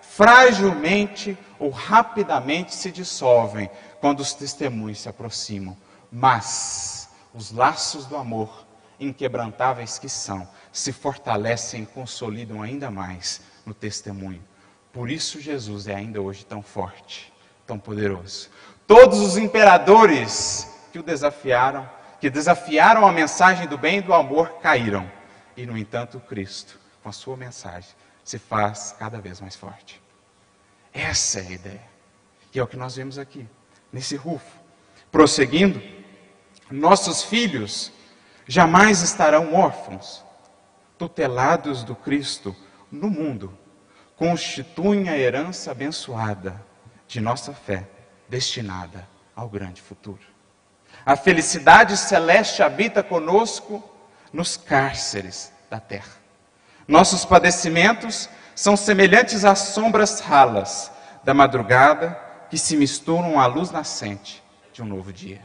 fragilmente 0.00 1.36
ou 1.58 1.70
rapidamente 1.70 2.74
se 2.74 2.90
dissolvem 2.90 3.70
quando 4.00 4.20
os 4.20 4.34
testemunhos 4.34 5.00
se 5.00 5.08
aproximam. 5.08 5.76
Mas 6.10 7.08
os 7.34 7.50
laços 7.50 8.06
do 8.06 8.16
amor, 8.16 8.66
inquebrantáveis 9.00 9.98
que 9.98 10.08
são, 10.08 10.48
se 10.72 10.92
fortalecem 10.92 11.82
e 11.82 11.86
consolidam 11.86 12.62
ainda 12.62 12.90
mais 12.90 13.40
no 13.64 13.74
testemunho. 13.74 14.42
Por 14.96 15.10
isso 15.10 15.38
Jesus 15.38 15.88
é 15.88 15.94
ainda 15.94 16.22
hoje 16.22 16.42
tão 16.46 16.62
forte, 16.62 17.30
tão 17.66 17.78
poderoso. 17.78 18.48
Todos 18.86 19.20
os 19.20 19.36
imperadores 19.36 20.74
que 20.90 20.98
o 20.98 21.02
desafiaram, 21.02 21.86
que 22.18 22.30
desafiaram 22.30 23.06
a 23.06 23.12
mensagem 23.12 23.68
do 23.68 23.76
bem 23.76 23.98
e 23.98 24.00
do 24.00 24.14
amor, 24.14 24.54
caíram. 24.62 25.06
E, 25.54 25.66
no 25.66 25.76
entanto, 25.76 26.18
Cristo, 26.20 26.80
com 27.02 27.10
a 27.10 27.12
sua 27.12 27.36
mensagem, 27.36 27.90
se 28.24 28.38
faz 28.38 28.96
cada 28.98 29.20
vez 29.20 29.38
mais 29.38 29.54
forte. 29.54 30.00
Essa 30.94 31.40
é 31.40 31.46
a 31.46 31.50
ideia. 31.50 31.90
E 32.54 32.58
é 32.58 32.62
o 32.62 32.66
que 32.66 32.78
nós 32.78 32.96
vemos 32.96 33.18
aqui, 33.18 33.46
nesse 33.92 34.16
rufo. 34.16 34.58
Prosseguindo, 35.12 35.78
nossos 36.70 37.22
filhos 37.22 37.92
jamais 38.48 39.02
estarão 39.02 39.52
órfãos, 39.52 40.24
tutelados 40.96 41.84
do 41.84 41.94
Cristo 41.94 42.56
no 42.90 43.10
mundo, 43.10 43.52
constituem 44.16 45.08
a 45.08 45.16
herança 45.16 45.70
abençoada 45.70 46.60
de 47.06 47.20
nossa 47.20 47.52
fé, 47.52 47.86
destinada 48.28 49.06
ao 49.34 49.48
grande 49.48 49.82
futuro. 49.82 50.22
A 51.04 51.14
felicidade 51.14 51.96
celeste 51.96 52.62
habita 52.62 53.02
conosco 53.02 53.84
nos 54.32 54.56
cárceres 54.56 55.52
da 55.70 55.78
terra. 55.78 56.16
Nossos 56.88 57.24
padecimentos 57.24 58.28
são 58.54 58.76
semelhantes 58.76 59.44
às 59.44 59.58
sombras 59.58 60.20
ralas 60.20 60.90
da 61.22 61.34
madrugada 61.34 62.18
que 62.48 62.56
se 62.56 62.76
misturam 62.76 63.38
à 63.38 63.46
luz 63.46 63.70
nascente 63.70 64.42
de 64.72 64.82
um 64.82 64.86
novo 64.86 65.12
dia. 65.12 65.42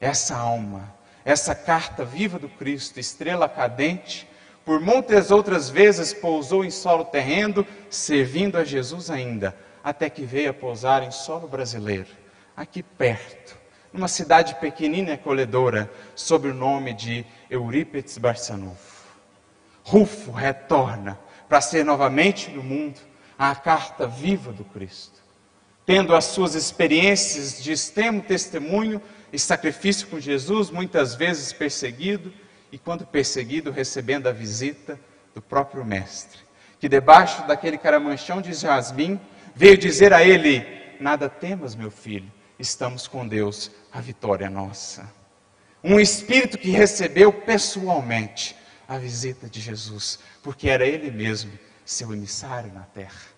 Essa 0.00 0.36
alma, 0.36 0.94
essa 1.24 1.54
carta 1.54 2.04
viva 2.04 2.38
do 2.38 2.48
Cristo, 2.48 3.00
estrela 3.00 3.48
cadente, 3.48 4.28
por 4.66 4.80
muitas 4.80 5.30
outras 5.30 5.70
vezes 5.70 6.12
pousou 6.12 6.64
em 6.64 6.72
solo 6.72 7.04
terreno, 7.04 7.64
servindo 7.88 8.58
a 8.58 8.64
Jesus 8.64 9.08
ainda, 9.08 9.56
até 9.82 10.10
que 10.10 10.24
veio 10.24 10.50
a 10.50 10.52
pousar 10.52 11.04
em 11.04 11.12
solo 11.12 11.46
brasileiro, 11.46 12.08
aqui 12.56 12.82
perto, 12.82 13.56
numa 13.92 14.08
cidade 14.08 14.56
pequenina 14.56 15.10
e 15.10 15.12
acolhedora, 15.12 15.88
sob 16.16 16.48
o 16.48 16.54
nome 16.54 16.92
de 16.92 17.24
Eurípides 17.48 18.18
Barçanufo. 18.18 19.06
Rufo 19.84 20.32
retorna 20.32 21.16
para 21.48 21.60
ser 21.60 21.84
novamente 21.84 22.50
no 22.50 22.60
mundo 22.60 22.98
a 23.38 23.54
carta 23.54 24.04
viva 24.04 24.52
do 24.52 24.64
Cristo, 24.64 25.22
tendo 25.86 26.12
as 26.12 26.24
suas 26.24 26.56
experiências 26.56 27.62
de 27.62 27.70
extremo 27.70 28.20
testemunho 28.20 29.00
e 29.32 29.38
sacrifício 29.38 30.08
com 30.08 30.18
Jesus, 30.18 30.70
muitas 30.70 31.14
vezes 31.14 31.52
perseguido, 31.52 32.32
e 32.70 32.78
quando 32.78 33.06
perseguido, 33.06 33.70
recebendo 33.70 34.28
a 34.28 34.32
visita 34.32 34.98
do 35.34 35.40
próprio 35.40 35.84
Mestre, 35.84 36.38
que 36.80 36.88
debaixo 36.88 37.46
daquele 37.46 37.78
caramanchão 37.78 38.40
de 38.40 38.52
jasmim 38.52 39.20
veio 39.54 39.78
dizer 39.78 40.12
a 40.12 40.22
ele: 40.22 40.66
Nada 41.00 41.28
temas, 41.28 41.74
meu 41.74 41.90
filho, 41.90 42.30
estamos 42.58 43.06
com 43.06 43.26
Deus, 43.26 43.70
a 43.92 44.00
vitória 44.00 44.46
é 44.46 44.50
nossa. 44.50 45.10
Um 45.82 46.00
espírito 46.00 46.58
que 46.58 46.70
recebeu 46.70 47.32
pessoalmente 47.32 48.56
a 48.88 48.98
visita 48.98 49.48
de 49.48 49.60
Jesus, 49.60 50.18
porque 50.42 50.68
era 50.68 50.84
ele 50.84 51.10
mesmo 51.10 51.52
seu 51.84 52.12
emissário 52.12 52.72
na 52.72 52.82
terra. 52.82 53.36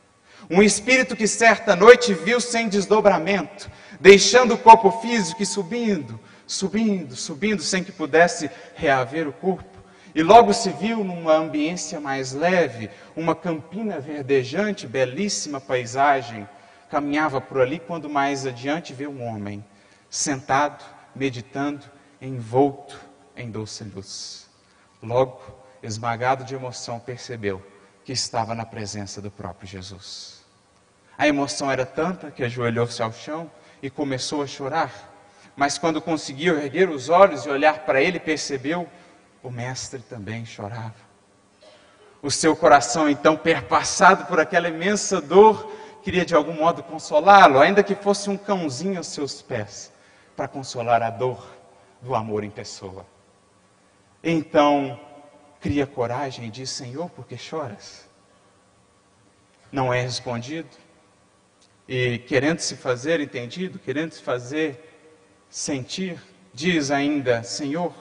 Um 0.49 0.63
espírito 0.63 1.17
que 1.17 1.27
certa 1.27 1.75
noite 1.75 2.15
viu 2.15 2.41
sem 2.41 2.69
desdobramento, 2.69 3.71
deixando 4.01 4.55
o 4.55 4.59
corpo 4.59 4.91
físico 5.03 5.43
e 5.43 5.47
subindo, 5.47 6.19
subindo, 6.49 7.15
subindo, 7.15 7.63
sem 7.63 7.85
que 7.85 7.93
pudesse 7.93 8.51
reaver 8.75 9.29
o 9.29 9.33
corpo. 9.33 9.79
E 10.15 10.23
logo 10.23 10.53
se 10.53 10.71
viu 10.71 11.05
numa 11.05 11.35
ambiência 11.35 12.01
mais 12.01 12.33
leve, 12.33 12.91
uma 13.15 13.37
campina 13.37 14.01
verdejante, 14.01 14.87
belíssima 14.87 15.61
paisagem. 15.61 16.49
Caminhava 16.91 17.41
por 17.41 17.61
ali 17.61 17.79
quando 17.79 18.09
mais 18.09 18.47
adiante 18.47 18.95
viu 18.95 19.11
um 19.11 19.23
homem 19.23 19.65
sentado, 20.09 20.83
meditando, 21.15 21.85
envolto 22.21 22.99
em 23.37 23.51
doce 23.51 23.85
luz. 23.85 24.49
Logo, 25.03 25.41
esmagado 25.83 26.43
de 26.43 26.55
emoção, 26.55 26.99
percebeu 26.99 27.63
que 28.05 28.13
estava 28.13 28.55
na 28.55 28.65
presença 28.65 29.21
do 29.21 29.31
próprio 29.31 29.69
Jesus. 29.69 30.43
A 31.17 31.29
emoção 31.29 31.71
era 31.71 31.85
tanta 31.85 32.31
que 32.31 32.43
ajoelhou-se 32.43 33.03
ao 33.03 33.13
chão 33.13 33.51
e 33.83 33.91
começou 33.91 34.43
a 34.43 34.47
chorar. 34.47 35.08
Mas 35.59 35.77
quando 35.77 36.01
conseguiu 36.01 36.57
erguer 36.57 36.89
os 36.89 37.09
olhos 37.09 37.45
e 37.45 37.49
olhar 37.49 37.81
para 37.81 38.01
ele, 38.01 38.21
percebeu 38.21 38.89
o 39.43 39.51
mestre 39.51 40.01
também 40.01 40.47
chorava. 40.47 40.95
O 42.23 42.31
seu 42.31 42.55
coração, 42.55 43.11
então, 43.11 43.37
perpassado 43.37 44.27
por 44.27 44.39
aquela 44.39 44.69
imensa 44.69 45.21
dor, 45.21 45.69
queria 46.01 46.25
de 46.25 46.33
algum 46.33 46.53
modo 46.53 46.85
consolá-lo, 46.85 47.59
ainda 47.59 47.83
que 47.83 47.97
fosse 47.97 48.31
um 48.31 48.37
cãozinho 48.37 48.99
aos 48.99 49.09
seus 49.09 49.43
pés, 49.43 49.93
para 50.37 50.47
consolar 50.47 51.03
a 51.03 51.11
dor 51.11 51.45
do 52.01 52.15
amor 52.15 52.45
em 52.45 52.51
pessoa. 52.51 53.05
Então, 54.23 55.01
cria 55.61 55.89
coragem 55.89 56.47
e 56.47 56.51
diz: 56.51 56.71
Senhor, 56.71 57.11
por 57.11 57.27
que 57.27 57.37
choras? 57.37 58.09
Não 59.73 59.93
é 59.93 60.01
respondido. 60.03 60.69
E 61.89 62.19
querendo 62.19 62.61
se 62.61 62.77
fazer 62.77 63.19
entendido, 63.19 63.81
querendo 63.81 64.13
se 64.13 64.23
fazer 64.23 64.88
sentir, 65.51 66.21
diz 66.53 66.91
ainda: 66.91 67.43
Senhor, 67.43 67.93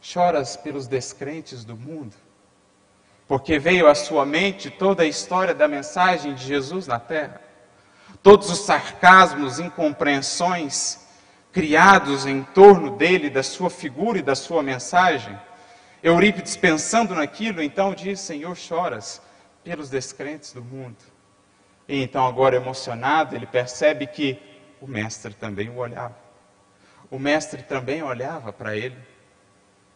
choras 0.00 0.56
pelos 0.56 0.86
descrentes 0.86 1.64
do 1.64 1.76
mundo? 1.76 2.14
Porque 3.26 3.58
veio 3.58 3.88
à 3.88 3.94
sua 3.94 4.24
mente 4.24 4.70
toda 4.70 5.02
a 5.02 5.06
história 5.06 5.52
da 5.52 5.66
mensagem 5.66 6.34
de 6.34 6.44
Jesus 6.44 6.86
na 6.86 7.00
terra, 7.00 7.40
todos 8.22 8.50
os 8.50 8.60
sarcasmos, 8.60 9.58
incompreensões 9.58 11.04
criados 11.52 12.26
em 12.26 12.42
torno 12.42 12.96
dele, 12.96 13.30
da 13.30 13.42
sua 13.42 13.70
figura 13.70 14.18
e 14.18 14.22
da 14.22 14.34
sua 14.34 14.62
mensagem. 14.62 15.36
Eurípides, 16.02 16.56
pensando 16.56 17.14
naquilo, 17.14 17.62
então 17.62 17.94
diz: 17.94 18.20
Senhor, 18.20 18.54
choras 18.54 19.22
pelos 19.64 19.90
descrentes 19.90 20.52
do 20.52 20.62
mundo. 20.62 20.98
E 21.88 22.02
então, 22.02 22.26
agora 22.26 22.56
emocionado, 22.56 23.34
ele 23.34 23.46
percebe 23.46 24.06
que 24.06 24.38
o 24.80 24.86
mestre 24.86 25.34
também 25.34 25.68
o 25.70 25.76
olhava. 25.76 26.25
O 27.10 27.18
mestre 27.18 27.62
também 27.62 28.02
olhava 28.02 28.52
para 28.52 28.76
ele 28.76 28.96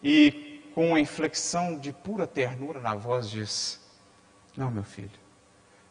e, 0.02 0.62
com 0.74 0.88
uma 0.88 1.00
inflexão 1.00 1.78
de 1.78 1.92
pura 1.92 2.26
ternura 2.26 2.80
na 2.80 2.94
voz, 2.94 3.28
diz: 3.28 3.80
Não, 4.56 4.70
meu 4.70 4.84
filho, 4.84 5.18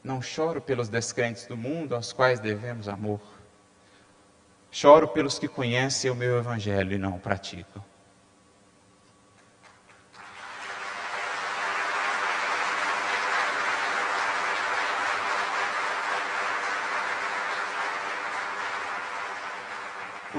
não 0.04 0.22
choro 0.22 0.62
pelos 0.62 0.88
descrentes 0.88 1.46
do 1.46 1.58
mundo 1.58 1.96
aos 1.96 2.14
quais 2.14 2.40
devemos 2.40 2.88
amor. 2.88 3.22
Choro 4.72 5.08
pelos 5.08 5.40
que 5.40 5.48
conhecem 5.48 6.10
o 6.12 6.16
meu 6.16 6.38
evangelho 6.38 6.94
e 6.94 6.98
não 6.98 7.16
o 7.16 7.20
praticam. 7.20 7.84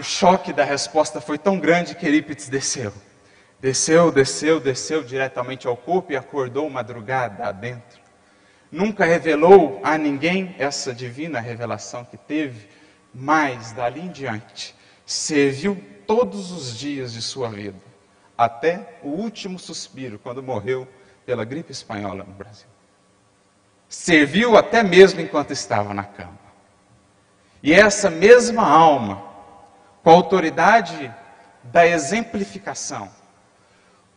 O 0.01 0.03
choque 0.03 0.51
da 0.51 0.65
resposta 0.65 1.21
foi 1.21 1.37
tão 1.37 1.59
grande 1.59 1.95
que 1.95 2.07
Eurípides 2.07 2.49
desceu. 2.49 2.91
Desceu, 3.61 4.11
desceu, 4.11 4.59
desceu 4.59 5.05
diretamente 5.05 5.67
ao 5.67 5.77
corpo 5.77 6.11
e 6.11 6.17
acordou 6.17 6.69
madrugada 6.71 7.45
adentro. 7.47 8.01
Nunca 8.73 9.05
revelou 9.05 9.79
a 9.85 9.99
ninguém 9.99 10.55
essa 10.59 10.95
divina 10.95 11.39
revelação 11.39 12.03
que 12.03 12.17
teve, 12.17 12.67
mas 13.13 13.73
dali 13.73 14.01
em 14.01 14.09
diante 14.09 14.75
serviu 15.05 15.77
todos 16.07 16.51
os 16.51 16.79
dias 16.79 17.13
de 17.13 17.21
sua 17.21 17.51
vida, 17.51 17.81
até 18.39 18.99
o 19.03 19.09
último 19.09 19.59
suspiro, 19.59 20.19
quando 20.19 20.43
morreu 20.43 20.89
pela 21.27 21.45
gripe 21.45 21.73
espanhola 21.73 22.25
no 22.25 22.33
Brasil. 22.33 22.69
Serviu 23.87 24.57
até 24.57 24.83
mesmo 24.83 25.21
enquanto 25.21 25.51
estava 25.51 25.93
na 25.93 26.05
cama. 26.05 26.39
E 27.63 27.75
essa 27.75 28.09
mesma 28.09 28.67
alma 28.67 29.30
com 30.03 30.11
a 30.11 30.15
autoridade 30.15 31.13
da 31.65 31.87
exemplificação, 31.87 33.09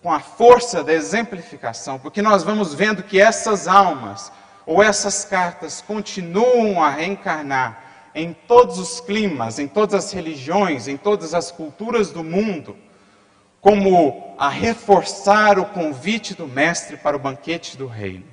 com 0.01 0.11
a 0.11 0.19
força 0.19 0.83
da 0.83 0.93
exemplificação, 0.93 1.99
porque 1.99 2.21
nós 2.21 2.43
vamos 2.43 2.73
vendo 2.73 3.03
que 3.03 3.19
essas 3.19 3.67
almas 3.67 4.31
ou 4.65 4.81
essas 4.81 5.25
cartas 5.25 5.81
continuam 5.81 6.81
a 6.81 6.89
reencarnar 6.89 7.83
em 8.15 8.33
todos 8.33 8.77
os 8.77 9.01
climas, 9.01 9.59
em 9.59 9.67
todas 9.67 10.05
as 10.05 10.11
religiões, 10.11 10.87
em 10.87 10.97
todas 10.97 11.33
as 11.33 11.51
culturas 11.51 12.11
do 12.11 12.23
mundo, 12.23 12.77
como 13.59 14.35
a 14.37 14.49
reforçar 14.49 15.57
o 15.57 15.65
convite 15.65 16.33
do 16.33 16.47
Mestre 16.47 16.97
para 16.97 17.15
o 17.15 17.19
banquete 17.19 17.77
do 17.77 17.87
Reino. 17.87 18.25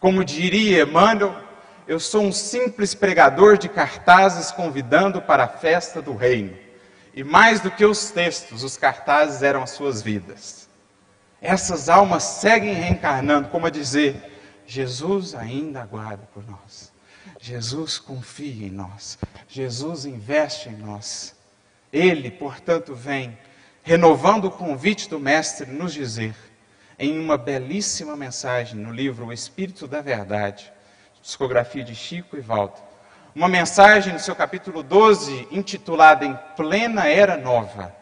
Como 0.00 0.24
diria 0.24 0.82
Emmanuel, 0.82 1.34
eu 1.86 2.00
sou 2.00 2.22
um 2.22 2.32
simples 2.32 2.94
pregador 2.94 3.56
de 3.56 3.68
cartazes 3.68 4.50
convidando 4.50 5.22
para 5.22 5.44
a 5.44 5.48
festa 5.48 6.02
do 6.02 6.14
reino. 6.14 6.56
E 7.14 7.22
mais 7.22 7.60
do 7.60 7.70
que 7.70 7.84
os 7.84 8.10
textos, 8.10 8.62
os 8.62 8.76
cartazes 8.76 9.42
eram 9.42 9.62
as 9.62 9.70
suas 9.70 10.02
vidas. 10.02 10.68
Essas 11.40 11.88
almas 11.88 12.22
seguem 12.24 12.74
reencarnando, 12.74 13.48
como 13.48 13.66
a 13.66 13.70
dizer: 13.70 14.16
Jesus 14.66 15.34
ainda 15.34 15.80
aguarda 15.80 16.28
por 16.34 16.46
nós. 16.46 16.92
Jesus 17.40 17.98
confia 17.98 18.66
em 18.66 18.70
nós. 18.70 19.18
Jesus 19.48 20.04
investe 20.04 20.68
em 20.68 20.76
nós. 20.76 21.34
Ele, 21.92 22.30
portanto, 22.30 22.94
vem 22.94 23.38
renovando 23.82 24.46
o 24.46 24.50
convite 24.50 25.08
do 25.08 25.20
Mestre, 25.20 25.70
nos 25.70 25.94
dizer, 25.94 26.34
em 26.98 27.18
uma 27.18 27.38
belíssima 27.38 28.16
mensagem 28.16 28.78
no 28.78 28.92
livro 28.92 29.26
O 29.26 29.32
Espírito 29.32 29.86
da 29.86 30.00
Verdade, 30.00 30.72
psicografia 31.26 31.82
de 31.82 31.92
Chico 31.92 32.36
e 32.36 32.40
Walter, 32.40 32.80
uma 33.34 33.48
mensagem 33.48 34.12
no 34.12 34.18
seu 34.20 34.36
capítulo 34.36 34.80
12, 34.80 35.48
intitulada 35.50 36.24
Em 36.24 36.38
Plena 36.56 37.08
Era 37.08 37.36
Nova. 37.36 37.92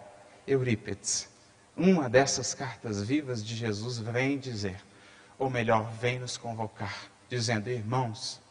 Eurípides, 0.46 1.26
uma 1.74 2.06
dessas 2.06 2.52
cartas 2.52 3.02
vivas 3.02 3.42
de 3.42 3.56
Jesus 3.56 3.98
vem 3.98 4.36
dizer, 4.36 4.76
ou 5.38 5.48
melhor, 5.48 5.90
vem 5.98 6.18
nos 6.18 6.36
convocar, 6.36 6.94
dizendo: 7.26 7.70
Irmãos, 7.70 8.42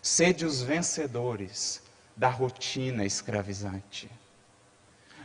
sede 0.00 0.46
os 0.46 0.62
vencedores 0.62 1.82
da 2.16 2.30
rotina 2.30 3.04
escravizante. 3.04 4.10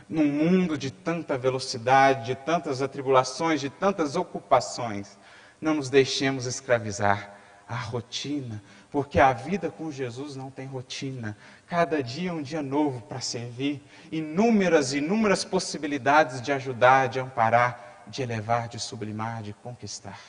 Num 0.06 0.26
mundo 0.26 0.76
de 0.76 0.90
tanta 0.90 1.38
velocidade, 1.38 2.26
de 2.26 2.34
tantas 2.34 2.82
atribulações, 2.82 3.58
de 3.58 3.70
tantas 3.70 4.16
ocupações, 4.16 5.16
não 5.62 5.72
nos 5.72 5.88
deixemos 5.88 6.44
escravizar 6.44 7.35
a 7.68 7.74
rotina, 7.74 8.62
porque 8.90 9.18
a 9.18 9.32
vida 9.32 9.70
com 9.70 9.90
Jesus 9.90 10.36
não 10.36 10.50
tem 10.50 10.66
rotina. 10.66 11.36
Cada 11.66 12.02
dia 12.02 12.30
é 12.30 12.32
um 12.32 12.42
dia 12.42 12.62
novo 12.62 13.00
para 13.02 13.20
servir, 13.20 13.82
inúmeras, 14.10 14.92
inúmeras 14.92 15.44
possibilidades 15.44 16.40
de 16.40 16.52
ajudar, 16.52 17.08
de 17.08 17.18
amparar, 17.18 18.04
de 18.06 18.22
elevar, 18.22 18.68
de 18.68 18.78
sublimar, 18.78 19.42
de 19.42 19.52
conquistar, 19.52 20.20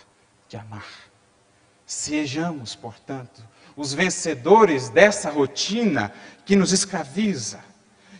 de 0.49 0.57
amar. 0.57 0.88
Sejamos, 1.85 2.75
portanto, 2.75 3.41
os 3.75 3.93
vencedores 3.93 4.89
dessa 4.89 5.29
rotina 5.29 6.11
que 6.43 6.55
nos 6.55 6.73
escraviza, 6.73 7.59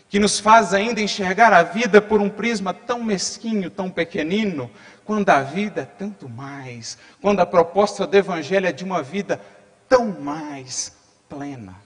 que 0.08 0.18
nos 0.18 0.40
faz 0.40 0.72
ainda 0.72 1.00
enxergar 1.00 1.52
a 1.52 1.62
vida 1.62 2.00
por 2.00 2.20
um 2.20 2.30
prisma 2.30 2.72
tão 2.72 3.02
mesquinho, 3.02 3.70
tão 3.70 3.90
pequenino, 3.90 4.70
quando 5.04 5.28
a 5.30 5.42
vida 5.42 5.82
é 5.82 5.84
tanto 5.84 6.28
mais, 6.28 6.98
quando 7.20 7.40
a 7.40 7.46
proposta 7.46 8.06
do 8.06 8.16
Evangelho 8.16 8.66
é 8.66 8.72
de 8.72 8.84
uma 8.84 9.02
vida 9.02 9.40
tão 9.88 10.08
mais 10.20 10.96
plena, 11.28 11.76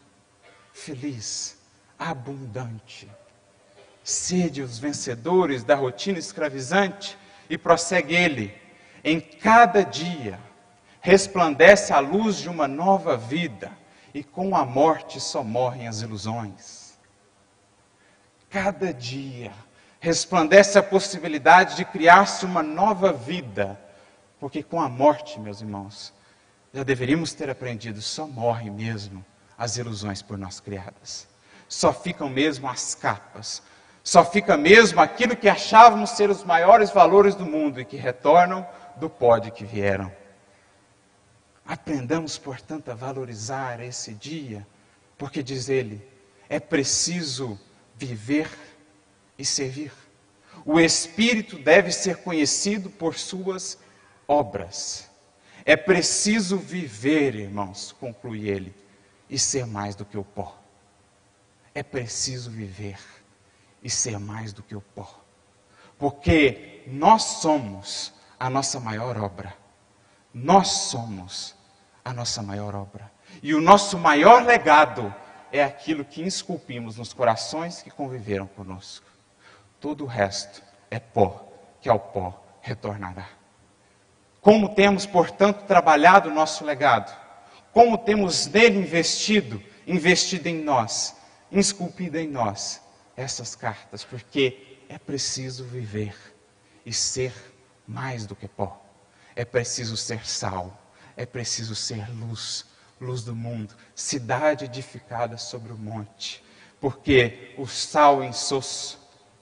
feliz, 0.72 1.56
abundante. 1.98 3.08
Sede 4.04 4.62
os 4.62 4.78
vencedores 4.78 5.62
da 5.62 5.74
rotina 5.74 6.18
escravizante, 6.18 7.16
e 7.50 7.58
prossegue 7.58 8.14
ele, 8.14 8.54
em 9.04 9.20
cada 9.20 9.82
dia 9.82 10.38
resplandece 11.02 11.92
a 11.92 11.98
luz 11.98 12.36
de 12.36 12.48
uma 12.48 12.68
nova 12.68 13.16
vida, 13.16 13.70
e 14.14 14.22
com 14.22 14.56
a 14.56 14.64
morte 14.64 15.20
só 15.20 15.42
morrem 15.42 15.88
as 15.88 16.00
ilusões. 16.00 16.81
Cada 18.52 18.92
dia 18.92 19.50
resplandece 19.98 20.78
a 20.78 20.82
possibilidade 20.82 21.74
de 21.74 21.86
criar-se 21.86 22.44
uma 22.44 22.62
nova 22.62 23.10
vida, 23.10 23.80
porque 24.38 24.62
com 24.62 24.78
a 24.78 24.90
morte, 24.90 25.40
meus 25.40 25.62
irmãos, 25.62 26.12
já 26.70 26.82
deveríamos 26.82 27.32
ter 27.32 27.48
aprendido, 27.48 28.02
só 28.02 28.26
morrem 28.26 28.70
mesmo 28.70 29.24
as 29.56 29.78
ilusões 29.78 30.20
por 30.20 30.36
nós 30.36 30.60
criadas. 30.60 31.26
Só 31.66 31.94
ficam 31.94 32.28
mesmo 32.28 32.68
as 32.68 32.94
capas. 32.94 33.62
Só 34.04 34.22
fica 34.22 34.54
mesmo 34.54 35.00
aquilo 35.00 35.34
que 35.34 35.48
achávamos 35.48 36.10
ser 36.10 36.28
os 36.28 36.44
maiores 36.44 36.90
valores 36.90 37.34
do 37.34 37.46
mundo 37.46 37.80
e 37.80 37.86
que 37.86 37.96
retornam 37.96 38.66
do 38.96 39.08
pó 39.08 39.38
de 39.38 39.50
que 39.50 39.64
vieram. 39.64 40.12
Aprendamos, 41.64 42.36
portanto, 42.36 42.90
a 42.90 42.94
valorizar 42.94 43.80
esse 43.80 44.12
dia, 44.12 44.66
porque 45.16 45.42
diz 45.42 45.70
ele, 45.70 46.06
é 46.50 46.60
preciso 46.60 47.58
viver 47.96 48.48
e 49.38 49.44
servir. 49.44 49.92
O 50.64 50.78
Espírito 50.78 51.58
deve 51.58 51.90
ser 51.90 52.18
conhecido 52.18 52.90
por 52.90 53.14
suas 53.14 53.78
obras. 54.26 55.10
É 55.64 55.76
preciso 55.76 56.56
viver, 56.56 57.34
irmãos, 57.34 57.92
conclui 57.92 58.48
ele, 58.48 58.74
e 59.28 59.38
ser 59.38 59.66
mais 59.66 59.94
do 59.94 60.04
que 60.04 60.18
o 60.18 60.24
pó. 60.24 60.60
É 61.74 61.82
preciso 61.82 62.50
viver 62.50 62.98
e 63.82 63.88
ser 63.88 64.18
mais 64.18 64.52
do 64.52 64.62
que 64.62 64.74
o 64.74 64.80
pó. 64.80 65.20
Porque 65.98 66.82
nós 66.86 67.22
somos 67.22 68.12
a 68.38 68.50
nossa 68.50 68.78
maior 68.80 69.16
obra. 69.16 69.56
Nós 70.34 70.68
somos 70.68 71.54
a 72.04 72.12
nossa 72.12 72.42
maior 72.42 72.74
obra. 72.74 73.10
E 73.42 73.54
o 73.54 73.60
nosso 73.60 73.98
maior 73.98 74.44
legado 74.44 75.14
é 75.52 75.62
aquilo 75.62 76.04
que 76.04 76.22
esculpimos 76.22 76.96
nos 76.96 77.12
corações 77.12 77.82
que 77.82 77.90
conviveram 77.90 78.46
conosco. 78.46 79.06
Todo 79.78 80.04
o 80.04 80.06
resto 80.06 80.62
é 80.90 80.98
pó, 80.98 81.46
que 81.80 81.88
ao 81.88 82.00
pó 82.00 82.42
retornará. 82.62 83.28
Como 84.40 84.74
temos, 84.74 85.04
portanto, 85.04 85.66
trabalhado 85.66 86.30
o 86.30 86.34
nosso 86.34 86.64
legado? 86.64 87.14
Como 87.72 87.98
temos 87.98 88.46
nele 88.46 88.78
investido, 88.78 89.62
investido 89.86 90.48
em 90.48 90.62
nós, 90.62 91.14
esculpido 91.50 92.18
em 92.18 92.26
nós 92.26 92.80
essas 93.16 93.54
cartas? 93.54 94.04
Porque 94.04 94.78
é 94.88 94.98
preciso 94.98 95.64
viver 95.64 96.16
e 96.84 96.92
ser 96.92 97.32
mais 97.86 98.26
do 98.26 98.34
que 98.34 98.48
pó. 98.48 98.84
É 99.36 99.44
preciso 99.44 99.96
ser 99.96 100.26
sal, 100.26 100.76
é 101.16 101.24
preciso 101.24 101.74
ser 101.74 102.10
luz, 102.10 102.66
luz 103.02 103.22
do 103.22 103.34
mundo, 103.34 103.74
cidade 103.94 104.64
edificada 104.64 105.36
sobre 105.36 105.72
o 105.72 105.76
monte. 105.76 106.42
Porque 106.80 107.54
o 107.58 107.66
sal 107.66 108.24
insosso 108.24 108.98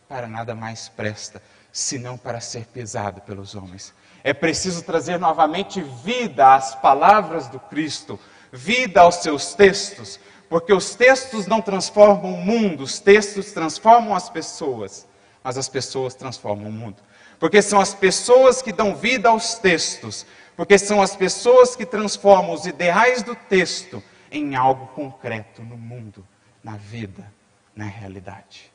para 0.09 0.27
nada 0.27 0.55
mais 0.55 0.89
presta, 0.89 1.41
senão 1.71 2.19
para 2.19 2.41
ser 2.41 2.67
pisado 2.67 3.21
pelos 3.21 3.55
homens. 3.55 3.95
É 4.25 4.35
preciso 4.35 4.83
trazer 4.83 5.19
novamente 5.19 5.81
vida 5.81 6.55
às 6.55 6.75
palavras 6.75 7.47
do 7.49 7.61
Cristo, 7.61 8.19
vida 8.53 9.01
aos 9.01 9.17
seus 9.17 9.55
textos, 9.55 10.19
porque 10.49 10.73
os 10.73 10.97
textos 10.97 11.47
não 11.47 11.63
transformam 11.63 12.35
o 12.35 12.45
mundo, 12.45 12.83
os 12.83 12.99
textos 12.99 13.53
transformam 13.53 14.15
as 14.15 14.29
pessoas, 14.29 15.07
mas 15.45 15.57
as 15.57 15.69
pessoas 15.69 16.15
transformam 16.15 16.69
o 16.69 16.73
mundo. 16.73 16.97
Porque 17.39 17.63
são 17.63 17.81
as 17.81 17.95
pessoas 17.95 18.61
que 18.61 18.73
dão 18.73 18.95
vida 18.95 19.29
aos 19.29 19.55
textos, 19.55 20.27
porque 20.61 20.77
são 20.77 21.01
as 21.01 21.17
pessoas 21.17 21.75
que 21.75 21.87
transformam 21.87 22.53
os 22.53 22.67
ideais 22.67 23.23
do 23.23 23.35
texto 23.35 24.03
em 24.31 24.55
algo 24.55 24.89
concreto 24.89 25.63
no 25.63 25.75
mundo, 25.75 26.23
na 26.63 26.77
vida, 26.77 27.33
na 27.75 27.87
realidade. 27.87 28.71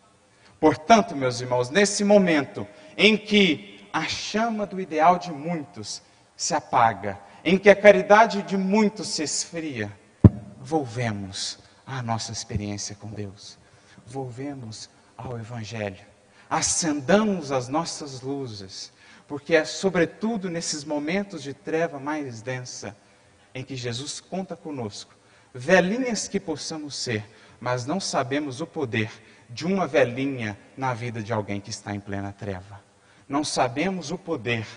Portanto, 0.59 1.15
meus 1.15 1.41
irmãos, 1.41 1.69
nesse 1.69 2.03
momento 2.03 2.67
em 2.97 3.15
que 3.15 3.87
a 3.93 4.05
chama 4.05 4.65
do 4.65 4.81
ideal 4.81 5.19
de 5.19 5.31
muitos 5.31 6.01
se 6.35 6.55
apaga, 6.55 7.19
em 7.43 7.55
que 7.55 7.69
a 7.69 7.75
caridade 7.75 8.41
de 8.41 8.57
muitos 8.57 9.09
se 9.09 9.21
esfria, 9.21 9.95
volvemos 10.59 11.59
à 11.85 12.01
nossa 12.01 12.31
experiência 12.31 12.95
com 12.95 13.09
Deus, 13.09 13.59
volvemos 14.07 14.89
ao 15.15 15.37
Evangelho, 15.37 16.03
acendamos 16.49 17.51
as 17.51 17.67
nossas 17.67 18.21
luzes, 18.21 18.91
porque 19.27 19.55
é 19.55 19.65
sobretudo 19.65 20.49
nesses 20.49 20.83
momentos 20.83 21.41
de 21.41 21.53
treva 21.53 21.99
mais 21.99 22.41
densa 22.41 22.95
em 23.53 23.63
que 23.63 23.75
Jesus 23.75 24.19
conta 24.19 24.55
conosco, 24.55 25.15
velhinhas 25.53 26.27
que 26.27 26.39
possamos 26.39 26.95
ser, 26.95 27.23
mas 27.59 27.85
não 27.85 27.99
sabemos 27.99 28.61
o 28.61 28.67
poder 28.67 29.09
de 29.49 29.65
uma 29.65 29.87
velhinha 29.87 30.57
na 30.75 30.93
vida 30.93 31.21
de 31.23 31.31
alguém 31.31 31.61
que 31.61 31.69
está 31.69 31.93
em 31.95 31.99
plena 31.99 32.33
treva. 32.33 32.83
Não 33.27 33.43
sabemos 33.43 34.11
o 34.11 34.17
poder 34.17 34.67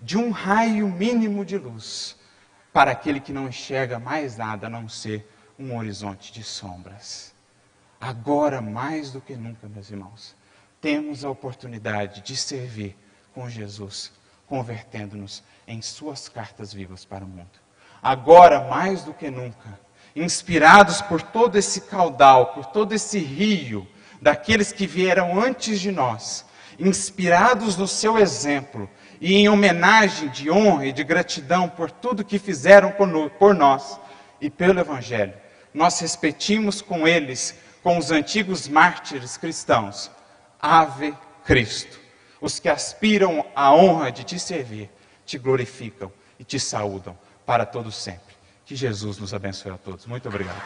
de 0.00 0.16
um 0.16 0.30
raio 0.30 0.88
mínimo 0.88 1.44
de 1.44 1.56
luz 1.56 2.16
para 2.72 2.90
aquele 2.90 3.20
que 3.20 3.32
não 3.32 3.48
enxerga 3.48 3.98
mais 3.98 4.36
nada 4.36 4.66
a 4.66 4.70
não 4.70 4.88
ser 4.88 5.26
um 5.58 5.76
horizonte 5.76 6.32
de 6.32 6.44
sombras. 6.44 7.34
Agora, 7.98 8.60
mais 8.60 9.10
do 9.10 9.20
que 9.20 9.34
nunca, 9.34 9.66
meus 9.68 9.90
irmãos, 9.90 10.36
temos 10.80 11.24
a 11.24 11.30
oportunidade 11.30 12.20
de 12.20 12.36
servir 12.36 12.94
com 13.36 13.50
Jesus, 13.50 14.10
convertendo-nos 14.46 15.44
em 15.68 15.82
Suas 15.82 16.26
cartas 16.26 16.72
vivas 16.72 17.04
para 17.04 17.22
o 17.22 17.28
mundo. 17.28 17.50
Agora, 18.02 18.66
mais 18.66 19.04
do 19.04 19.12
que 19.12 19.30
nunca, 19.30 19.78
inspirados 20.14 21.02
por 21.02 21.20
todo 21.20 21.58
esse 21.58 21.82
caudal, 21.82 22.54
por 22.54 22.64
todo 22.64 22.94
esse 22.94 23.18
rio 23.18 23.86
daqueles 24.22 24.72
que 24.72 24.86
vieram 24.86 25.38
antes 25.38 25.78
de 25.78 25.92
nós, 25.92 26.46
inspirados 26.78 27.76
no 27.76 27.86
seu 27.86 28.16
exemplo 28.16 28.88
e 29.20 29.34
em 29.34 29.50
homenagem 29.50 30.30
de 30.30 30.50
honra 30.50 30.86
e 30.86 30.92
de 30.92 31.04
gratidão 31.04 31.68
por 31.68 31.90
tudo 31.90 32.24
que 32.24 32.38
fizeram 32.38 32.94
por 33.38 33.54
nós 33.54 34.00
e 34.40 34.48
pelo 34.48 34.80
Evangelho, 34.80 35.34
nós 35.74 36.00
repetimos 36.00 36.80
com 36.80 37.06
eles, 37.06 37.54
com 37.82 37.98
os 37.98 38.10
antigos 38.10 38.66
mártires 38.66 39.36
cristãos, 39.36 40.10
Ave 40.58 41.14
Cristo. 41.44 42.05
Os 42.46 42.60
que 42.60 42.68
aspiram 42.68 43.44
à 43.56 43.74
honra 43.74 44.12
de 44.12 44.22
te 44.22 44.38
servir, 44.38 44.88
te 45.24 45.36
glorificam 45.36 46.12
e 46.38 46.44
te 46.44 46.60
saúdam 46.60 47.18
para 47.44 47.66
todo 47.66 47.90
sempre. 47.90 48.36
Que 48.64 48.76
Jesus 48.76 49.18
nos 49.18 49.34
abençoe 49.34 49.72
a 49.72 49.76
todos. 49.76 50.06
Muito 50.06 50.28
obrigado. 50.28 50.62